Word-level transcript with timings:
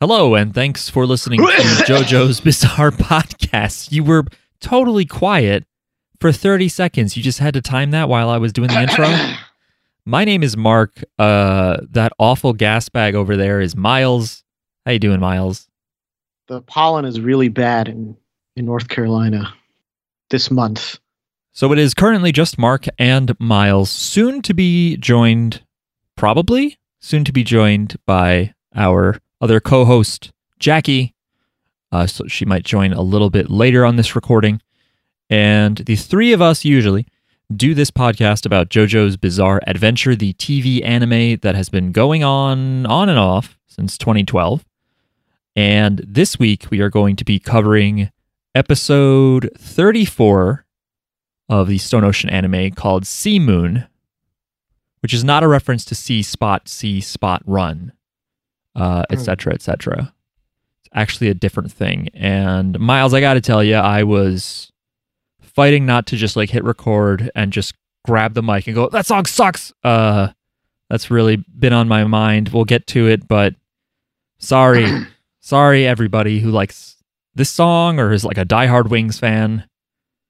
Hello, 0.00 0.36
and 0.36 0.54
thanks 0.54 0.88
for 0.88 1.06
listening 1.06 1.40
to 1.40 1.46
JoJo's 1.52 2.40
Bizarre 2.40 2.92
Podcast. 2.92 3.90
You 3.90 4.04
were 4.04 4.26
totally 4.60 5.04
quiet 5.04 5.64
for 6.20 6.30
30 6.30 6.68
seconds. 6.68 7.16
You 7.16 7.22
just 7.24 7.40
had 7.40 7.54
to 7.54 7.60
time 7.60 7.90
that 7.90 8.08
while 8.08 8.30
I 8.30 8.36
was 8.36 8.52
doing 8.52 8.68
the 8.68 8.80
intro. 8.80 9.08
My 10.04 10.24
name 10.24 10.44
is 10.44 10.56
Mark. 10.56 11.02
Uh, 11.18 11.78
that 11.90 12.12
awful 12.20 12.52
gas 12.52 12.88
bag 12.88 13.16
over 13.16 13.36
there 13.36 13.60
is 13.60 13.74
Miles. 13.74 14.44
How 14.86 14.92
you 14.92 15.00
doing, 15.00 15.18
Miles? 15.18 15.68
The 16.46 16.62
pollen 16.62 17.04
is 17.04 17.20
really 17.20 17.48
bad 17.48 17.88
in, 17.88 18.16
in 18.54 18.66
North 18.66 18.86
Carolina 18.86 19.52
this 20.30 20.48
month. 20.48 21.00
So 21.50 21.72
it 21.72 21.78
is 21.80 21.92
currently 21.92 22.30
just 22.30 22.56
Mark 22.56 22.84
and 23.00 23.34
Miles, 23.40 23.90
soon 23.90 24.42
to 24.42 24.54
be 24.54 24.96
joined, 24.96 25.64
probably 26.14 26.78
soon 27.00 27.24
to 27.24 27.32
be 27.32 27.42
joined 27.42 27.96
by 28.06 28.54
our 28.76 29.16
other 29.40 29.60
co 29.60 29.84
host, 29.84 30.32
Jackie. 30.58 31.14
Uh, 31.90 32.06
so 32.06 32.26
she 32.26 32.44
might 32.44 32.64
join 32.64 32.92
a 32.92 33.02
little 33.02 33.30
bit 33.30 33.50
later 33.50 33.84
on 33.84 33.96
this 33.96 34.14
recording. 34.14 34.60
And 35.30 35.78
the 35.78 35.96
three 35.96 36.32
of 36.32 36.42
us 36.42 36.64
usually 36.64 37.06
do 37.54 37.74
this 37.74 37.90
podcast 37.90 38.44
about 38.44 38.68
JoJo's 38.68 39.16
Bizarre 39.16 39.60
Adventure, 39.66 40.14
the 40.14 40.34
TV 40.34 40.84
anime 40.84 41.38
that 41.42 41.54
has 41.54 41.68
been 41.68 41.92
going 41.92 42.22
on 42.22 42.84
on 42.86 43.08
and 43.08 43.18
off 43.18 43.58
since 43.66 43.96
2012. 43.96 44.64
And 45.56 46.04
this 46.06 46.38
week 46.38 46.66
we 46.70 46.80
are 46.80 46.90
going 46.90 47.16
to 47.16 47.24
be 47.24 47.38
covering 47.38 48.10
episode 48.54 49.50
34 49.58 50.66
of 51.48 51.68
the 51.68 51.78
Stone 51.78 52.04
Ocean 52.04 52.28
anime 52.30 52.72
called 52.72 53.06
C-Moon, 53.06 53.86
which 55.00 55.14
is 55.14 55.24
not 55.24 55.42
a 55.42 55.48
reference 55.48 55.84
to 55.86 55.94
See 55.94 56.22
Spot, 56.22 56.68
See 56.68 57.00
Spot 57.00 57.42
Run, 57.46 57.92
uh, 58.78 59.04
etc., 59.10 59.52
etc. 59.54 60.12
It's 60.80 60.88
actually 60.94 61.28
a 61.28 61.34
different 61.34 61.72
thing. 61.72 62.08
And 62.14 62.78
Miles, 62.78 63.12
I 63.12 63.20
got 63.20 63.34
to 63.34 63.40
tell 63.40 63.62
you, 63.62 63.74
I 63.74 64.04
was 64.04 64.72
fighting 65.42 65.84
not 65.84 66.06
to 66.08 66.16
just 66.16 66.36
like 66.36 66.50
hit 66.50 66.64
record 66.64 67.30
and 67.34 67.52
just 67.52 67.74
grab 68.04 68.34
the 68.34 68.42
mic 68.42 68.66
and 68.66 68.74
go, 68.76 68.88
"That 68.88 69.06
song 69.06 69.26
sucks." 69.26 69.72
Uh, 69.82 70.28
that's 70.88 71.10
really 71.10 71.36
been 71.36 71.72
on 71.72 71.88
my 71.88 72.04
mind. 72.04 72.50
We'll 72.50 72.64
get 72.64 72.86
to 72.88 73.08
it, 73.08 73.26
but 73.26 73.54
sorry, 74.38 74.86
sorry 75.40 75.86
everybody 75.86 76.40
who 76.40 76.50
likes 76.50 76.96
this 77.34 77.50
song 77.50 77.98
or 77.98 78.12
is 78.12 78.24
like 78.24 78.38
a 78.38 78.46
diehard 78.46 78.88
Wings 78.88 79.18
fan. 79.18 79.68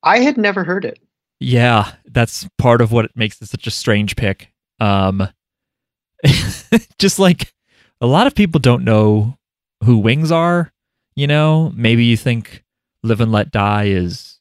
I 0.03 0.21
had 0.21 0.37
never 0.37 0.65
heard 0.65 0.85
it. 0.85 0.99
Yeah, 1.41 1.93
that's 2.07 2.49
part 2.59 2.81
of 2.81 2.91
what 2.91 3.17
makes 3.17 3.41
it 3.41 3.49
such 3.49 3.67
a 3.67 3.71
strange 3.71 4.17
pick. 4.17 4.53
Um, 4.81 5.29
just 6.99 7.19
like 7.19 7.53
a 8.01 8.07
lot 8.07 8.27
of 8.27 8.35
people 8.35 8.61
don't 8.61 8.85
know 8.85 9.37
who 9.85 9.99
Wings 9.99 10.31
are. 10.31 10.73
You 11.15 11.27
know, 11.27 11.73
maybe 11.75 12.05
you 12.05 12.17
think 12.17 12.65
"Live 13.03 13.21
and 13.21 13.33
Let 13.33 13.51
Die" 13.51 13.85
is 13.85 14.39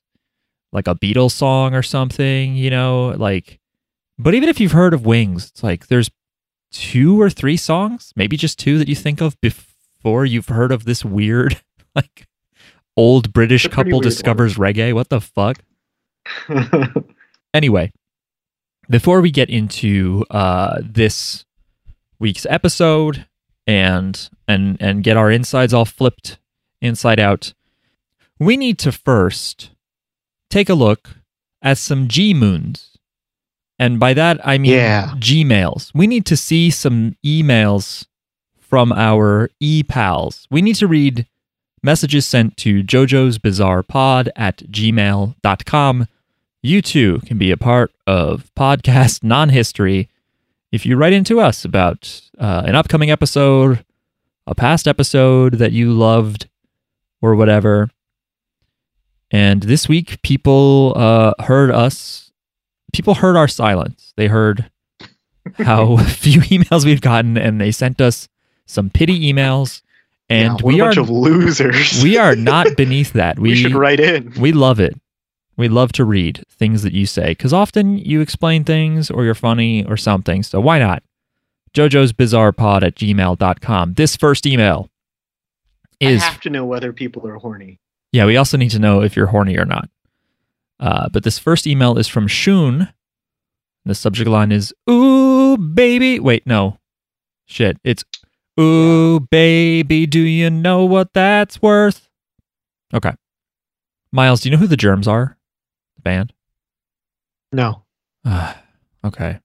like 0.72 0.88
a 0.88 0.96
Beatles 0.96 1.32
song 1.32 1.74
or 1.74 1.84
something. 1.84 2.56
You 2.56 2.70
know, 2.70 3.16
like, 3.18 3.60
but 4.20 4.36
even 4.36 4.50
if 4.50 4.60
you've 4.60 4.74
heard 4.74 4.94
of 4.94 5.06
Wings, 5.06 5.48
it's 5.48 5.64
like 5.64 5.88
there's 5.88 6.12
two 6.72 7.20
or 7.20 7.30
three 7.30 7.58
songs, 7.58 8.14
maybe 8.16 8.38
just 8.38 8.60
two 8.60 8.78
that 8.78 8.88
you 8.88 8.96
think 8.96 9.22
of 9.22 9.40
before 9.42 10.26
you've 10.26 10.50
heard 10.50 10.72
of 10.72 10.86
this 10.86 11.04
weird, 11.06 11.62
like, 11.96 12.28
old 12.96 13.34
British 13.34 13.68
couple 13.68 14.00
discovers 14.02 14.56
reggae. 14.56 14.94
What 14.94 15.10
the 15.10 15.22
fuck? 15.22 15.60
Anyway, 17.54 17.92
before 18.90 19.22
we 19.22 19.32
get 19.32 19.50
into 19.50 20.26
uh, 20.30 20.80
this 20.84 21.46
week's 22.20 22.46
episode 22.50 23.26
and 23.68 24.30
and 24.48 24.78
and 24.80 25.04
get 25.04 25.18
our 25.18 25.30
insides 25.30 25.74
all 25.74 25.86
flipped 25.86 26.40
inside 26.82 27.20
out, 27.20 27.54
we 28.40 28.58
need 28.58 28.80
to 28.80 28.92
first 28.92 29.72
take 30.50 30.70
a 30.70 30.74
look 30.74 31.18
at 31.62 31.78
some 31.78 32.08
G 32.08 32.34
moons. 32.34 32.98
And 33.78 34.00
by 34.00 34.14
that 34.16 34.40
I 34.48 34.58
mean 34.58 34.72
Yeah. 34.72 35.14
Gmails. 35.18 35.92
We 35.94 36.08
need 36.08 36.26
to 36.28 36.38
see 36.38 36.72
some 36.72 37.16
emails 37.24 38.06
from 38.60 38.92
our 38.94 39.50
e 39.60 39.84
pals. 39.84 40.48
We 40.50 40.62
need 40.62 40.76
to 40.78 40.88
read 40.88 41.28
messages 41.84 42.26
sent 42.26 42.58
to 42.58 42.84
Jojo's 42.84 43.38
Bizarre 43.38 43.84
Pod 43.84 44.30
at 44.36 44.58
gmail.com. 44.58 46.08
You 46.64 46.82
too 46.82 47.20
can 47.26 47.38
be 47.38 47.52
a 47.52 47.58
part 47.58 47.92
of 48.08 48.50
podcast 48.58 49.24
non 49.24 49.50
history 49.50 50.10
if 50.72 50.86
you 50.86 50.98
write 50.98 51.14
into 51.14 51.40
us 51.40 51.64
about 51.66 52.22
uh, 52.38 52.64
an 52.66 52.76
upcoming 52.76 53.10
episode, 53.12 53.84
a 54.46 54.56
past 54.56 54.88
episode 54.88 55.56
that 55.56 55.72
you 55.72 55.92
loved, 55.94 56.48
or 57.22 57.36
whatever. 57.36 57.90
And 59.32 59.64
this 59.64 59.90
week, 59.90 60.22
people 60.22 60.94
uh, 60.96 61.34
heard 61.44 61.72
us, 61.72 62.32
people 62.94 63.16
heard 63.16 63.36
our 63.36 63.48
silence. 63.48 64.14
They 64.16 64.28
heard 64.28 64.70
how 65.58 65.98
few 66.06 66.42
emails 66.42 66.86
we've 66.86 67.02
gotten, 67.02 67.38
and 67.38 67.60
they 67.60 67.72
sent 67.72 68.00
us 68.02 68.28
some 68.66 68.90
pity 68.90 69.32
emails. 69.32 69.82
And 70.30 70.60
Yeah, 70.60 70.66
we 70.66 70.80
a 70.80 70.84
are 70.84 70.88
bunch 70.88 70.98
of 70.98 71.10
losers. 71.10 72.04
we 72.04 72.18
are 72.18 72.36
not 72.36 72.68
beneath 72.78 73.14
that. 73.14 73.40
we, 73.40 73.56
should 73.56 73.74
write 73.74 74.00
in. 74.00 74.34
we 74.40 74.52
love 74.52 74.80
it. 74.80 75.00
We 75.58 75.68
love 75.68 75.92
to 75.94 76.06
read 76.06 76.44
things 76.50 76.84
that 76.84 76.94
you 76.94 77.06
say 77.06 77.30
because 77.30 77.52
often 77.52 77.98
you 77.98 78.22
explain 78.22 78.64
things 78.64 79.10
or 79.10 79.26
you're 79.26 79.34
funny 79.34 79.84
or 79.86 79.98
something. 79.98 80.44
So 80.44 80.62
why 80.62 80.80
not? 80.80 81.04
Jojo's 81.74 82.14
Bizarre 82.14 82.52
Pod 82.52 82.84
at 82.84 82.96
gmail.com. 82.96 83.94
This 83.96 84.16
first 84.16 84.46
email 84.46 84.90
is. 86.00 86.22
I 86.22 86.26
have 86.26 86.42
to 86.42 86.50
know 86.50 86.66
whether 86.66 86.94
people 86.94 87.28
are 87.28 87.36
horny. 87.36 87.80
Yeah, 88.12 88.26
we 88.26 88.38
also 88.38 88.58
need 88.58 88.72
to 88.72 88.80
know 88.80 89.02
if 89.02 89.16
you're 89.16 89.28
horny 89.28 89.58
or 89.58 89.66
not. 89.66 89.90
Uh, 90.80 91.10
but 91.10 91.24
this 91.24 91.40
first 91.40 91.66
email 91.66 91.98
is 91.98 92.08
from 92.08 92.28
Shun. 92.28 92.94
The 93.86 93.96
subject 93.96 94.30
line 94.30 94.52
is 94.52 94.74
Ooh, 94.90 95.58
baby. 95.58 96.20
Wait, 96.20 96.46
no. 96.46 96.78
Shit. 97.46 97.78
It's 97.84 98.04
Ooh, 98.60 99.20
baby, 99.20 100.06
do 100.08 100.20
you 100.20 100.50
know 100.50 100.84
what 100.84 101.14
that's 101.14 101.62
worth? 101.62 102.10
Okay. 102.94 103.14
Miles, 104.12 104.42
do 104.42 104.50
you 104.50 104.56
know 104.56 104.60
who 104.60 104.68
the 104.68 104.78
germs 104.78 105.08
are? 105.08 105.37
Band? 106.08 106.32
No. 107.52 107.84
Ah, 108.24 108.58
okay. 109.06 109.40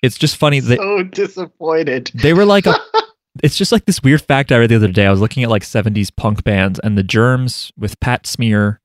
It's 0.00 0.16
just 0.16 0.36
funny 0.36 0.60
that 0.60 0.78
so 0.78 1.02
disappointed. 1.02 2.10
they 2.14 2.32
were 2.34 2.44
like 2.44 2.66
a, 2.66 2.74
it's 3.42 3.56
just 3.56 3.72
like 3.72 3.84
this 3.86 4.00
weird 4.02 4.20
fact 4.20 4.52
I 4.52 4.58
read 4.58 4.68
the 4.70 4.76
other 4.76 4.92
day. 4.92 5.06
I 5.06 5.10
was 5.10 5.20
looking 5.20 5.42
at 5.42 5.50
like 5.50 5.62
70s 5.62 6.14
punk 6.14 6.44
bands 6.44 6.78
and 6.78 6.96
the 6.96 7.02
Germs 7.02 7.72
with 7.76 7.98
Pat 8.00 8.26
Smear 8.26 8.80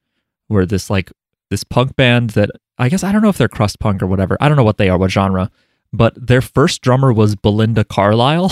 were 0.47 0.65
this 0.65 0.89
like 0.89 1.11
this 1.51 1.63
punk 1.63 1.95
band 1.95 2.31
that 2.31 2.49
I 2.77 2.89
guess 2.89 3.03
I 3.03 3.11
don't 3.11 3.21
know 3.21 3.29
if 3.29 3.37
they're 3.37 3.47
crust 3.49 3.79
punk 3.79 4.01
or 4.01 4.07
whatever. 4.07 4.37
I 4.39 4.47
don't 4.47 4.57
know 4.57 4.63
what 4.63 4.77
they 4.77 4.89
are, 4.89 4.97
what 4.97 5.11
genre. 5.11 5.51
But 5.91 6.13
their 6.27 6.41
first 6.41 6.81
drummer 6.81 7.11
was 7.11 7.35
Belinda 7.35 7.83
Carlisle, 7.83 8.51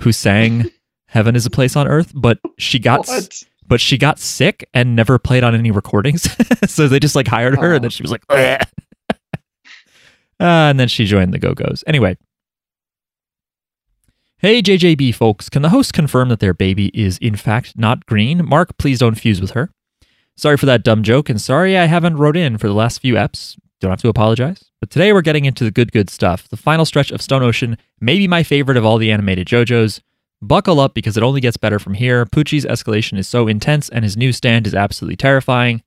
who 0.00 0.12
sang 0.12 0.70
Heaven 1.06 1.36
is 1.36 1.46
a 1.46 1.50
Place 1.50 1.76
on 1.76 1.86
Earth, 1.88 2.12
but 2.14 2.38
she 2.58 2.78
got 2.78 3.06
What? 3.06 3.42
But 3.70 3.80
she 3.80 3.96
got 3.96 4.18
sick 4.18 4.68
and 4.74 4.94
never 4.94 5.18
played 5.18 5.42
on 5.44 5.54
any 5.54 5.70
recordings. 5.70 6.28
so 6.70 6.88
they 6.88 6.98
just 7.00 7.14
like 7.16 7.26
hired 7.28 7.56
her 7.58 7.72
and 7.74 7.82
then 7.84 7.86
Oh. 7.86 7.90
she 7.90 8.02
was 8.02 8.10
like, 8.12 8.24
Uh, 10.38 10.68
and 10.72 10.80
then 10.80 10.88
she 10.88 11.04
joined 11.04 11.32
the 11.34 11.38
Go 11.38 11.54
Go's. 11.54 11.84
Anyway. 11.86 12.16
Hey, 14.38 14.62
JJB 14.62 15.14
folks, 15.14 15.50
can 15.50 15.60
the 15.62 15.68
host 15.68 15.92
confirm 15.92 16.30
that 16.30 16.40
their 16.40 16.54
baby 16.54 16.90
is 16.94 17.18
in 17.18 17.36
fact 17.36 17.78
not 17.78 18.06
green? 18.06 18.46
Mark, 18.46 18.76
please 18.78 18.98
don't 18.98 19.16
fuse 19.16 19.40
with 19.40 19.50
her. 19.50 19.70
Sorry 20.36 20.56
for 20.56 20.64
that 20.66 20.82
dumb 20.82 21.02
joke, 21.02 21.28
and 21.28 21.38
sorry 21.40 21.76
I 21.76 21.84
haven't 21.84 22.16
wrote 22.16 22.38
in 22.38 22.56
for 22.56 22.66
the 22.68 22.72
last 22.74 23.00
few 23.02 23.14
eps. 23.14 23.58
Don't 23.82 23.90
have 23.90 24.00
to 24.00 24.08
apologize. 24.08 24.64
But 24.80 24.88
today 24.88 25.12
we're 25.12 25.20
getting 25.20 25.44
into 25.44 25.62
the 25.64 25.70
good, 25.70 25.92
good 25.92 26.08
stuff. 26.08 26.48
The 26.48 26.56
final 26.56 26.86
stretch 26.86 27.10
of 27.10 27.20
Stone 27.20 27.42
Ocean, 27.42 27.76
may 28.00 28.16
be 28.16 28.26
my 28.26 28.42
favorite 28.42 28.78
of 28.78 28.84
all 28.86 28.96
the 28.96 29.12
animated 29.12 29.46
JoJo's. 29.46 30.00
Buckle 30.42 30.80
up 30.80 30.94
because 30.94 31.16
it 31.16 31.22
only 31.22 31.40
gets 31.40 31.56
better 31.56 31.78
from 31.78 31.94
here. 31.94 32.24
Pucci's 32.24 32.64
escalation 32.64 33.18
is 33.18 33.28
so 33.28 33.46
intense, 33.46 33.88
and 33.90 34.04
his 34.04 34.16
new 34.16 34.32
stand 34.32 34.66
is 34.66 34.74
absolutely 34.74 35.16
terrifying. 35.16 35.82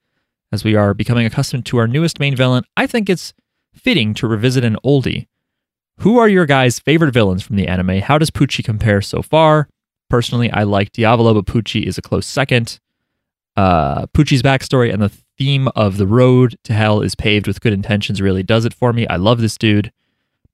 As 0.51 0.63
we 0.63 0.75
are 0.75 0.94
becoming 0.94 1.25
accustomed 1.25 1.66
to 1.68 1.78
our 1.78 1.88
newest 1.88 2.19
main 2.19 2.36
villain, 2.36 2.63
I 2.78 2.86
think 2.86 3.10
it's 3.10 3.33
fitting 3.74 4.13
to 4.16 4.28
revisit 4.28 4.63
an 4.63 4.78
oldie. 4.86 5.28
Who 6.00 6.19
are 6.19 6.28
your 6.28 6.45
guys' 6.45 6.80
favorite 6.80 7.13
villains 7.13 7.42
from 7.42 7.56
the 7.56 7.68
anime? 7.68 8.01
How 8.01 8.18
does 8.18 8.30
Pucci 8.30 8.63
compare 8.63 9.01
so 9.01 9.24
far? 9.24 9.68
Personally, 10.10 10.51
I 10.51 10.63
like 10.63 10.92
Diavolo, 10.92 11.33
but 11.33 11.45
Pucci 11.45 11.83
is 11.83 11.98
a 11.98 12.01
close 12.04 12.28
second. 12.28 12.80
Uh, 13.56 14.06
Pucci's 14.07 14.44
backstory 14.44 14.94
and 14.94 15.01
the 15.01 15.12
theme 15.38 15.68
of 15.69 15.98
the 15.98 16.07
road 16.07 16.57
to 16.63 16.74
hell 16.74 17.01
is 17.01 17.16
paved 17.16 17.48
with 17.48 17.62
good 17.62 17.74
intentions 17.74 18.22
really 18.22 18.44
does 18.44 18.66
it 18.66 18.74
for 18.74 18.94
me. 18.94 19.07
I 19.07 19.16
love 19.16 19.42
this 19.42 19.57
dude. 19.57 19.92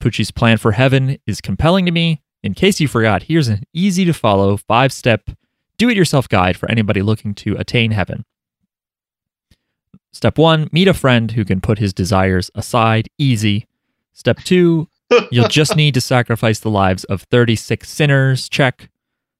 Pucci's 0.01 0.31
plan 0.31 0.57
for 0.57 0.71
heaven 0.71 1.17
is 1.27 1.41
compelling 1.41 1.85
to 1.85 1.91
me. 1.91 2.21
In 2.41 2.53
case 2.53 2.79
you 2.79 2.87
forgot, 2.87 3.23
here's 3.23 3.47
an 3.47 3.63
easy 3.73 4.05
to 4.05 4.13
follow 4.13 4.57
five 4.57 4.93
step 4.93 5.29
do 5.77 5.89
it 5.89 5.95
yourself 5.97 6.27
guide 6.27 6.57
for 6.57 6.69
anybody 6.69 7.01
looking 7.01 7.33
to 7.35 7.55
attain 7.55 7.91
heaven. 7.91 8.25
Step 10.11 10.37
one, 10.37 10.69
meet 10.73 10.89
a 10.89 10.93
friend 10.93 11.31
who 11.31 11.45
can 11.45 11.61
put 11.61 11.79
his 11.79 11.93
desires 11.93 12.51
aside. 12.53 13.07
Easy. 13.17 13.65
Step 14.11 14.39
two, 14.39 14.89
you'll 15.31 15.47
just 15.47 15.75
need 15.75 15.93
to 15.93 16.01
sacrifice 16.01 16.59
the 16.59 16.69
lives 16.69 17.05
of 17.05 17.23
36 17.23 17.89
sinners. 17.89 18.49
Check. 18.49 18.89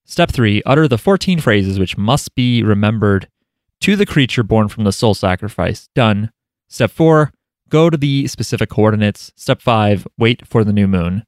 Step 0.05 0.31
3 0.31 0.63
Utter 0.65 0.87
the 0.87 0.97
14 0.97 1.39
phrases 1.39 1.77
which 1.77 1.97
must 1.97 2.33
be 2.33 2.63
remembered 2.63 3.27
to 3.81 3.95
the 3.95 4.05
creature 4.05 4.43
born 4.43 4.67
from 4.67 4.83
the 4.83 4.91
soul 4.91 5.13
sacrifice. 5.13 5.89
Done. 5.93 6.31
Step 6.67 6.91
4 6.91 7.31
Go 7.69 7.89
to 7.89 7.97
the 7.97 8.27
specific 8.27 8.69
coordinates. 8.69 9.31
Step 9.35 9.61
5 9.61 10.07
Wait 10.17 10.47
for 10.47 10.63
the 10.63 10.73
new 10.73 10.87
moon. 10.87 11.23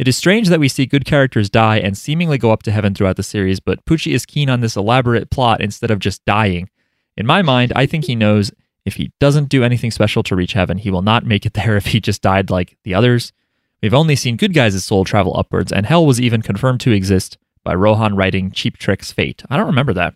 It 0.00 0.08
is 0.08 0.16
strange 0.16 0.48
that 0.48 0.60
we 0.60 0.68
see 0.68 0.86
good 0.86 1.04
characters 1.04 1.50
die 1.50 1.76
and 1.76 1.96
seemingly 1.96 2.38
go 2.38 2.52
up 2.52 2.62
to 2.62 2.70
heaven 2.70 2.94
throughout 2.94 3.16
the 3.16 3.22
series, 3.22 3.60
but 3.60 3.84
Pucci 3.84 4.14
is 4.14 4.24
keen 4.24 4.48
on 4.48 4.62
this 4.62 4.74
elaborate 4.74 5.28
plot 5.28 5.60
instead 5.60 5.90
of 5.90 5.98
just 5.98 6.24
dying. 6.24 6.70
In 7.18 7.26
my 7.26 7.42
mind, 7.42 7.70
I 7.76 7.84
think 7.84 8.06
he 8.06 8.14
knows 8.14 8.50
if 8.86 8.94
he 8.94 9.12
doesn't 9.20 9.50
do 9.50 9.62
anything 9.62 9.90
special 9.90 10.22
to 10.22 10.34
reach 10.34 10.54
heaven, 10.54 10.78
he 10.78 10.90
will 10.90 11.02
not 11.02 11.26
make 11.26 11.44
it 11.44 11.52
there 11.52 11.76
if 11.76 11.84
he 11.84 12.00
just 12.00 12.22
died 12.22 12.48
like 12.48 12.78
the 12.82 12.94
others. 12.94 13.34
We've 13.82 13.92
only 13.92 14.16
seen 14.16 14.38
good 14.38 14.54
guys' 14.54 14.82
soul 14.82 15.04
travel 15.04 15.36
upwards, 15.36 15.70
and 15.70 15.84
hell 15.84 16.06
was 16.06 16.18
even 16.18 16.40
confirmed 16.40 16.80
to 16.80 16.92
exist 16.92 17.36
by 17.62 17.74
Rohan 17.74 18.16
writing 18.16 18.52
Cheap 18.52 18.78
Trick's 18.78 19.12
Fate. 19.12 19.42
I 19.50 19.58
don't 19.58 19.66
remember 19.66 19.92
that. 19.92 20.14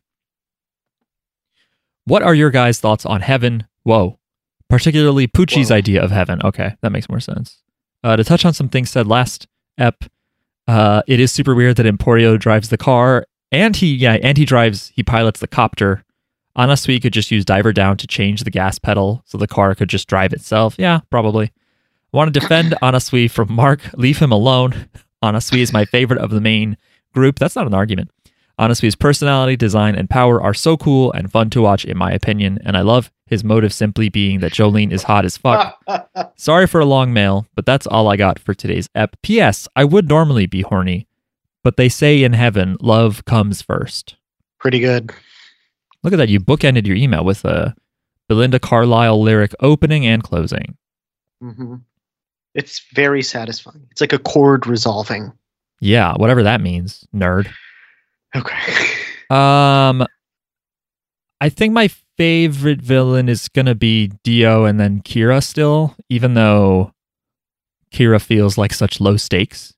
What 2.07 2.23
are 2.23 2.35
your 2.35 2.51
guys' 2.51 2.81
thoughts 2.81 3.05
on 3.05 3.21
heaven? 3.21 3.67
Whoa. 3.83 4.19
Particularly 4.71 5.27
Pucci's 5.27 5.69
Whoa. 5.69 5.77
idea 5.77 6.03
of 6.03 6.11
heaven. 6.11 6.41
Okay, 6.43 6.75
that 6.81 6.91
makes 6.91 7.11
more 7.11 7.21
sense. 7.21 7.61
Uh, 8.03 8.17
to 8.17 8.25
touch 8.25 8.47
on 8.47 8.55
some 8.55 8.71
things 8.71 8.89
said 8.89 9.07
last 9.07 9.47
ep, 9.79 10.05
uh, 10.67 11.03
it 11.07 11.21
is 11.21 11.33
super 11.33 11.55
weird 11.55 11.77
that 11.77 11.87
Emporio 11.87 12.39
drives 12.39 12.69
the 12.69 12.77
car 12.79 13.27
and 13.53 13.77
he 13.77 13.95
yeah, 13.95 14.19
and 14.23 14.37
he 14.37 14.45
drives 14.45 14.93
he 14.95 15.03
pilots 15.03 15.41
the 15.41 15.47
copter. 15.47 16.05
Anasui 16.57 17.01
could 17.03 17.13
just 17.13 17.31
use 17.31 17.45
diver 17.45 17.73
down 17.73 17.97
to 17.97 18.07
change 18.07 18.45
the 18.45 18.51
gas 18.51 18.79
pedal 18.79 19.23
so 19.27 19.39
the 19.39 19.47
car 19.47 19.75
could 19.75 19.89
just 19.89 20.09
drive 20.09 20.33
itself. 20.33 20.77
Yeah, 20.79 21.01
probably. 21.11 21.47
I 22.13 22.17
want 22.17 22.33
to 22.33 22.41
defend 22.41 22.75
Anasui 22.83 23.31
from 23.31 23.53
Mark. 23.53 23.93
Leave 23.95 24.19
him 24.19 24.33
alone. 24.33 24.89
Anasui 25.23 25.59
is 25.59 25.73
my 25.73 25.85
favorite 25.85 26.21
of 26.21 26.31
the 26.31 26.41
main 26.41 26.77
group. 27.13 27.39
That's 27.39 27.57
not 27.57 27.67
an 27.67 27.75
argument. 27.75 28.11
Anasui's 28.59 28.95
personality, 28.95 29.57
design, 29.57 29.97
and 29.97 30.09
power 30.09 30.41
are 30.41 30.55
so 30.55 30.77
cool 30.77 31.11
and 31.13 31.31
fun 31.31 31.51
to 31.51 31.63
watch, 31.63 31.85
in 31.85 31.99
my 31.99 32.13
opinion, 32.13 32.59
and 32.65 32.77
I 32.77 32.83
love 32.83 33.11
his 33.27 33.43
motive 33.43 33.73
simply 33.73 34.09
being 34.09 34.41
that 34.41 34.53
Jolyne 34.53 34.93
is 34.93 35.03
hot 35.03 35.25
as 35.25 35.37
fuck. 35.37 35.83
Sorry 36.37 36.67
for 36.67 36.81
a 36.81 36.85
long 36.85 37.13
mail, 37.13 37.47
but 37.55 37.67
that's 37.67 37.87
all 37.87 38.09
I 38.09 38.17
got 38.17 38.39
for 38.39 38.55
today's 38.55 38.89
ep. 38.95 39.17
P.S. 39.23 39.67
I 39.75 39.85
would 39.85 40.09
normally 40.09 40.47
be 40.47 40.63
horny, 40.63 41.07
but 41.63 41.77
they 41.77 41.89
say 41.89 42.23
in 42.23 42.33
heaven, 42.35 42.77
love 42.81 43.25
comes 43.25 43.63
first. 43.63 44.17
Pretty 44.59 44.81
good. 44.81 45.13
Look 46.03 46.13
at 46.13 46.17
that. 46.17 46.29
You 46.29 46.39
bookended 46.41 46.87
your 46.87 46.97
email 46.97 47.25
with 47.25 47.45
a 47.45 47.75
Belinda 48.29 48.59
Carlisle 48.59 49.23
lyric 49.23 49.55
opening 49.61 50.07
and 50.07 50.23
closing. 50.23 50.77
Mm-hmm. 51.43 51.77
It's 52.55 52.83
very 52.93 53.23
satisfying. 53.23 53.87
It's 53.91 54.01
like 54.01 54.13
a 54.13 54.19
chord 54.19 54.67
resolving. 54.67 55.33
Yeah, 55.81 56.15
whatever 56.17 56.43
that 56.43 56.61
means, 56.61 57.07
nerd. 57.15 57.49
Okay. 58.37 58.57
Um, 59.31 60.07
I 61.41 61.49
think 61.49 61.73
my 61.73 61.89
favorite 62.17 62.81
villain 62.81 63.29
is 63.29 63.49
gonna 63.49 63.75
be 63.75 64.13
Dio 64.23 64.65
and 64.65 64.79
then 64.79 65.01
Kira 65.03 65.43
still, 65.43 65.95
even 66.09 66.35
though 66.35 66.93
Kira 67.93 68.21
feels 68.21 68.57
like 68.59 68.73
such 68.73 69.01
low 69.01 69.17
stakes 69.17 69.75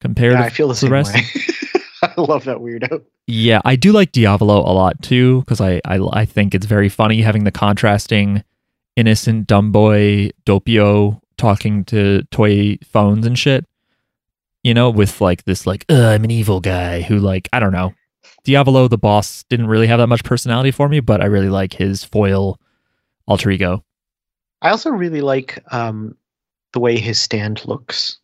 compared 0.00 0.32
yeah, 0.32 0.40
to 0.40 0.44
I 0.46 0.50
feel 0.50 0.68
the 0.68 0.74
the 0.74 0.90
rest. 0.90 1.14
way. 1.14 1.22
I 2.02 2.20
love 2.20 2.44
that 2.44 2.58
weirdo. 2.58 3.04
Yeah, 3.26 3.60
I 3.64 3.76
do 3.76 3.92
like 3.92 4.12
Diavolo 4.12 4.58
a 4.58 4.72
lot 4.72 5.00
too 5.02 5.40
because 5.40 5.60
I, 5.60 5.80
I 5.84 5.98
I 6.12 6.24
think 6.24 6.54
it's 6.54 6.66
very 6.66 6.88
funny 6.88 7.22
having 7.22 7.44
the 7.44 7.52
contrasting 7.52 8.42
innocent 8.96 9.46
dumb 9.46 9.70
boy 9.70 10.30
Doppio 10.46 11.20
talking 11.36 11.84
to 11.86 12.22
toy 12.30 12.78
phones 12.84 13.26
and 13.26 13.38
shit. 13.38 13.66
You 14.64 14.74
know, 14.74 14.90
with 14.90 15.20
like 15.20 15.44
this 15.44 15.66
like 15.66 15.84
I'm 15.88 16.24
an 16.24 16.30
evil 16.30 16.60
guy 16.60 17.02
who 17.02 17.18
like 17.18 17.48
I 17.52 17.60
don't 17.60 17.72
know. 17.72 17.94
Diavolo 18.44 18.88
the 18.88 18.98
boss 18.98 19.44
didn't 19.50 19.66
really 19.66 19.86
have 19.86 19.98
that 19.98 20.06
much 20.08 20.24
personality 20.24 20.70
for 20.70 20.88
me, 20.88 21.00
but 21.00 21.20
I 21.20 21.26
really 21.26 21.48
like 21.50 21.72
his 21.74 22.04
foil 22.04 22.58
alter 23.26 23.50
ego. 23.50 23.84
I 24.62 24.70
also 24.70 24.90
really 24.90 25.20
like 25.20 25.62
um, 25.72 26.16
the 26.72 26.80
way 26.80 26.98
his 26.98 27.18
stand 27.18 27.62
looks 27.66 28.18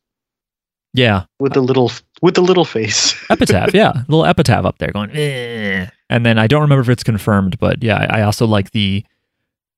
Yeah, 0.95 1.25
with 1.39 1.55
the 1.55 1.61
little 1.61 1.91
with 2.23 2.35
the 2.35 2.43
little 2.43 2.65
face. 2.65 3.15
epitaph. 3.31 3.75
yeah, 3.75 3.93
little 4.09 4.25
epitaph 4.27 4.65
up 4.65 4.79
there 4.79 4.91
going. 4.93 5.11
"Eh." 5.13 5.87
And 6.09 6.25
then 6.25 6.39
I 6.39 6.47
don't 6.47 6.63
remember 6.63 6.83
if 6.83 6.89
it's 6.89 7.03
confirmed, 7.03 7.59
but 7.59 7.83
yeah, 7.83 8.07
I 8.11 8.23
also 8.23 8.47
like 8.47 8.71
the 8.71 9.05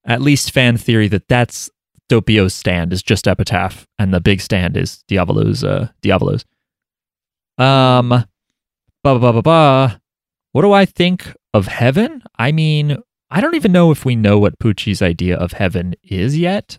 at 0.04 0.20
least 0.22 0.50
fan 0.52 0.76
theory 0.76 1.08
that 1.08 1.26
that's 1.28 1.70
Doppio's 2.08 2.54
stand 2.54 2.92
is 2.92 3.02
just 3.02 3.26
epitaph, 3.28 3.86
and 3.98 4.12
the 4.14 4.20
big 4.20 4.40
stand 4.40 4.76
is 4.76 5.02
Diavolo's. 5.08 5.62
Uh, 5.64 5.88
Diavolo's. 6.02 6.44
Um, 7.58 8.08
ba 8.08 8.24
ba 9.02 9.18
ba 9.18 9.32
ba 9.32 9.42
ba. 9.42 10.00
What 10.52 10.62
do 10.62 10.72
I 10.72 10.84
think 10.84 11.34
of 11.52 11.66
heaven? 11.66 12.22
I 12.38 12.52
mean, 12.52 12.98
I 13.30 13.40
don't 13.40 13.54
even 13.54 13.72
know 13.72 13.90
if 13.90 14.04
we 14.04 14.16
know 14.16 14.38
what 14.38 14.58
Pucci's 14.58 15.02
idea 15.02 15.36
of 15.36 15.52
heaven 15.52 15.94
is 16.02 16.38
yet. 16.38 16.78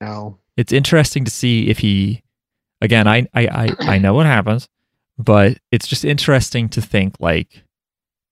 no. 0.00 0.38
It's 0.56 0.72
interesting 0.72 1.24
to 1.24 1.32
see 1.32 1.68
if 1.68 1.78
he 1.78 2.22
again 2.80 3.08
I, 3.08 3.26
I 3.34 3.46
i 3.46 3.68
i 3.94 3.98
know 3.98 4.14
what 4.14 4.26
happens 4.26 4.68
but 5.18 5.58
it's 5.72 5.88
just 5.88 6.04
interesting 6.04 6.68
to 6.70 6.80
think 6.80 7.16
like 7.18 7.64